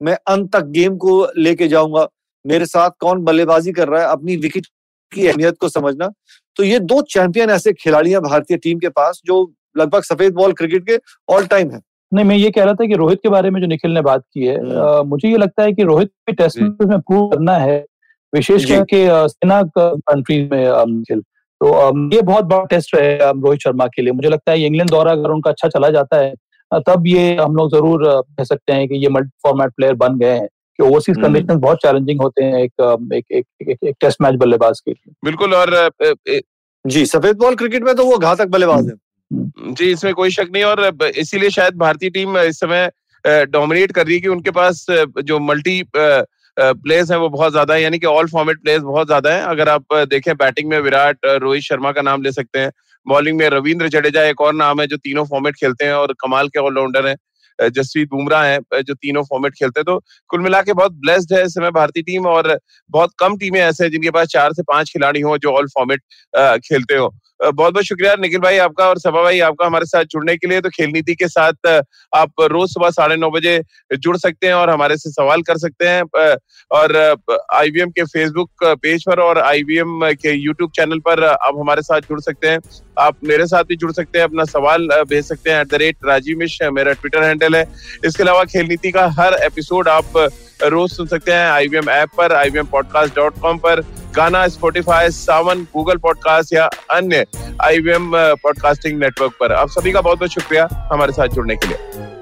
मैं 0.00 0.16
अंत 0.26 0.50
तक 0.52 0.64
गेम 0.70 0.96
को 0.96 1.26
लेके 1.38 1.68
जाऊँगा 1.68 2.06
मेरे 2.44 2.66
साथ 2.66 2.90
कौन 3.00 3.22
बल्लेबाजी 3.24 3.72
कर 3.72 3.88
रहा 3.88 4.02
है 4.02 4.08
अपनी 4.08 4.36
विकेट 4.38 4.66
की 5.12 5.26
अहमियत 5.26 5.56
को 5.60 5.68
समझना। 5.68 6.08
तो 6.56 6.62
ये 6.64 6.78
दो 6.80 7.00
चैंपियन 7.10 7.50
ऐसे 7.50 7.72
खिलाड़ी 7.74 8.10
हैं 8.10 8.20
भारतीय 8.22 8.56
टीम 8.58 8.78
के 8.78 8.88
पास 8.90 9.20
जो 9.26 9.52
लगभग 9.76 10.02
सफ़ेद 10.04 10.34
बॉल 10.34 10.52
क्रिकेट 10.52 10.86
के 10.88 10.98
ऑल 11.28 11.46
टाइम 11.46 11.70
है। 11.70 11.80
नहीं 12.12 12.24
मैं 12.24 12.36
ये 12.36 12.50
कह 12.50 12.64
रहा 12.64 12.74
था 12.74 12.86
कि 12.86 12.94
रोहित 12.96 13.18
के 13.22 13.28
बारे 13.28 13.50
में 13.50 13.60
जो 13.60 13.66
निखिल 13.66 13.90
ने 13.90 14.00
बात 14.02 14.22
की 14.24 14.46
है 14.46 14.56
आ, 14.56 15.02
मुझे 15.04 15.28
ये 15.28 15.36
लगता 15.36 15.62
है 15.62 15.72
कि 15.72 15.82
रोहित 15.84 16.08
के 16.26 16.32
टेस्ट 16.34 16.58
में 16.58 17.00
प्रूव 17.00 17.28
करना 17.30 17.56
है 17.58 17.84
विशेष 18.32 18.64
करके 18.64 19.06
सेना 19.28 19.62
कंट्रीज़ 19.76 20.48
में 20.50 20.84
निखिल। 20.88 21.20
तो 21.60 21.68
ये 22.14 22.22
बहुत 22.22 22.44
बड़ा 22.44 22.64
टेस्ट 22.66 22.94
है 22.94 23.30
रोहित 23.32 23.60
शर्मा 23.60 23.86
के 23.86 24.02
लिए। 24.02 24.12
मुझे 24.12 24.28
लगता 24.28 24.52
है 24.52 24.64
इंग्लैंड 24.64 24.90
दौरा 24.90 25.12
अगर 25.12 25.30
उनका 25.30 25.50
अच्छा 25.50 25.68
चला 25.68 25.90
जाता 25.90 26.16
है 26.18 26.34
तब 26.86 27.06
ये 27.06 27.34
हम 27.36 27.56
लोग 27.56 27.70
ज़रूर 27.72 28.04
कह 28.06 28.44
सकते 28.44 28.72
हैं 28.72 28.88
कि 28.88 29.02
ये 29.02 29.08
मल्टी 29.10 29.30
फॉर्मेट 29.42 29.72
प्लेयर 29.76 29.94
बन 29.96 30.18
गए 30.18 30.32
हैं। 30.32 30.48
कि 30.78 30.82
ओवरसीज 30.82 31.16
कंडीशन 31.16 31.50
हम्म। 31.50 31.60
बहुत 31.60 31.78
चैलेंजिंग 31.78 32.20
होते 32.20 32.44
हैं 32.44 32.62
एक 32.62 32.72
एक 33.12 33.24
एक, 33.32 33.46
एक, 33.62 33.78
एक 33.84 33.96
टेस्ट 34.00 34.22
मैच 34.22 34.34
बल्लेबाज 34.36 34.80
के 34.80 34.90
लिए। 34.90 35.14
बिल्कुल 35.24 35.54
और 35.54 35.90
जी 36.84 37.04
सफ़ेद 37.06 37.36
बॉल 37.38 37.54
क्रिकेट 37.56 37.82
में 37.82 37.94
तो 37.94 38.04
वो 38.06 38.18
घातक 38.18 38.48
बल्लेबाज 38.48 38.86
है। 38.86 38.94
हम्म। 39.30 39.74
जी 39.74 39.90
इसमें 39.92 40.12
कोई 40.14 40.30
शक 40.30 40.48
नहीं 40.52 40.64
और 40.64 41.12
इसीलिए 41.16 41.50
शायद 41.50 41.76
भारतीय 41.78 42.10
टीम 42.10 42.38
इस 42.38 42.60
समय 42.60 42.90
डोमिनेट 43.24 43.92
कर 43.92 44.06
रही 44.06 44.14
है 44.14 44.20
कि 44.20 44.28
उनके 44.28 44.50
पास 44.52 44.86
जो 44.90 45.38
मल्टी 45.40 45.82
प्लेयर्स 45.92 47.10
हैं 47.10 47.18
वो 47.18 47.28
बहुत 47.28 47.52
ज़्यादा 47.52 47.74
है 47.74 47.82
यानी 47.82 47.98
कि 47.98 48.06
ऑल 48.06 48.26
फॉर्मेट 48.28 48.60
प्लेयर्स 48.62 48.82
बहुत 48.84 49.06
ज़्यादा 49.06 49.32
है। 49.32 49.42
अगर 49.46 49.68
आप 49.68 49.94
देखें 50.08 50.34
बैटिंग 50.36 50.68
में 50.70 50.78
विराट 50.80 51.26
रोहित 51.26 51.62
शर्मा 51.62 51.92
का 51.92 52.02
नाम 52.02 52.22
ले 52.22 52.32
सकते 52.32 52.58
हैं। 52.58 52.70
बॉलिंग 53.06 53.38
में 53.38 53.48
रविंद्र 53.50 53.88
जडेजा 53.88 54.22
एक 54.24 54.40
और 54.40 54.52
नाम 54.54 54.80
है 54.80 54.86
जो 54.86 54.96
तीनों 54.98 55.24
फॉर्मेट 55.24 55.56
खेलते 55.56 55.84
हैं 55.84 55.94
और 55.94 56.12
कमाल 56.20 56.48
के 56.48 56.58
ऑलराउंडर 56.60 57.06
हैं। 57.06 57.16
जसप्रीत 57.58 58.08
बुमराह 58.10 58.44
हैं 58.44 58.82
जो 58.82 58.94
तीनों 58.94 59.22
फॉर्मेट 59.22 59.54
खेलते 59.54 59.80
हैं। 59.80 59.84
तो 59.84 59.98
कुल 60.30 60.40
मिला 60.40 60.62
के 60.62 60.72
बहुत 60.72 60.92
ब्लेस्ड 61.00 61.32
है 61.34 61.44
इस 61.46 61.54
समय 61.54 61.70
भारतीय 61.72 62.02
टीम 62.02 62.26
और 62.26 62.58
बहुत 62.90 63.10
कम 63.18 63.36
टीमें 63.38 63.60
ऐसे 63.60 63.84
हैं 63.84 63.90
जिनके 63.90 64.10
पास 64.10 64.28
चार 64.28 64.52
से 64.52 64.62
पाँच 64.62 64.90
खिलाड़ी 64.92 65.20
हो 65.20 65.36
जो 65.38 65.52
ऑल 65.52 65.66
फॉर्मेट 65.68 66.02
खेलते 66.64 66.96
हो। 66.96 67.12
बहुत 67.44 67.72
बहुत 67.72 67.84
शुक्रिया 67.84 68.14
निखिल 68.16 68.40
भाई 68.40 68.58
आपका 68.58 68.88
और 68.88 68.98
सभा 68.98 69.22
भाई 69.22 69.40
आपका 69.40 69.66
हमारे 69.66 69.86
साथ 69.86 70.04
जुड़ने 70.04 70.36
के 70.36 70.48
लिए। 70.48 70.60
तो 70.60 70.68
खेल 70.70 70.90
नीति 70.90 71.14
के 71.14 71.28
साथ 71.28 71.66
आप 72.12 72.42
रोज 72.42 72.68
सुबह 72.70 72.90
साढ़े 72.90 73.16
नौ 73.16 73.30
बजे 73.30 73.60
जुड़ 73.94 74.16
सकते 74.16 74.46
हैं 74.46 74.54
और 74.54 74.70
हमारे 74.70 74.96
से 74.96 75.10
सवाल 75.10 75.42
कर 75.42 75.58
सकते 75.58 75.88
हैं। 75.88 76.36
और 76.70 76.96
आईवीएम 77.54 77.90
के 77.90 78.04
फेसबुक 78.04 78.64
पेज 78.64 79.04
पर 79.06 79.20
और 79.20 79.38
आईवीएम 79.38 80.00
के 80.14 80.32
यूट्यूब 80.34 80.70
चैनल 80.76 80.98
पर 80.98 81.24
आप 81.24 81.54
हमारे 81.58 81.82
साथ 81.82 82.00
जुड़ 82.00 82.20
सकते 82.20 82.48
हैं। 82.48 82.58
आप 82.98 83.16
मेरे 83.24 83.46
साथ 83.46 83.64
भी 83.64 83.76
जुड़ 83.76 83.92
सकते 83.92 84.18
हैं, 84.18 84.24
अपना 84.24 84.44
सवाल 84.44 84.88
भेज 85.08 85.24
सकते 85.24 85.50
हैं। 85.50 85.60
At 85.60 85.68
the 85.68 85.74
rate 85.74 85.96
Rajiv 86.06 86.38
Mishra, 86.38 86.70
मेरा 86.70 86.92
ट्विटर 86.92 87.24
हैंडल 87.24 87.56
है। 87.56 87.64
इसके 88.04 88.22
अलावा 88.22 88.44
खेल 88.44 88.66
नीति 88.66 88.90
का 88.90 89.06
हर 89.18 89.34
एपिसोड 89.44 89.88
आप 89.88 90.18
रोज 90.70 90.90
सुन 90.90 91.06
सकते 91.06 91.32
हैं 91.32 91.50
आई 91.50 91.68
वी 91.68 91.76
एम 91.76 91.90
ऐप 91.90 92.10
पर 92.16 92.32
I 92.32 92.50
V 92.50 92.58
M 92.58 92.66
podcast 92.66 93.14
dot 93.16 93.38
com 93.40 93.58
पर। 93.58 93.80
Gaana 94.16 94.46
Spotify 94.48 95.08
Saavn 95.10 95.62
Google 95.74 95.96
podcast 95.98 96.52
या 96.52 96.68
अन्य 96.90 97.24
I 97.62 97.78
V 97.78 97.90
M 97.90 98.10
podcasting 98.14 98.98
network 98.98 99.32
पर। 99.40 99.52
आप 99.52 99.68
सभी 99.68 99.92
का 99.92 100.00
बहुत 100.00 100.18
बहुत 100.18 100.30
शुक्रिया 100.30 100.68
हमारे 100.92 101.12
साथ 101.12 101.28
जुड़ने 101.28 101.56
के 101.56 101.68
लिए। 101.68 102.13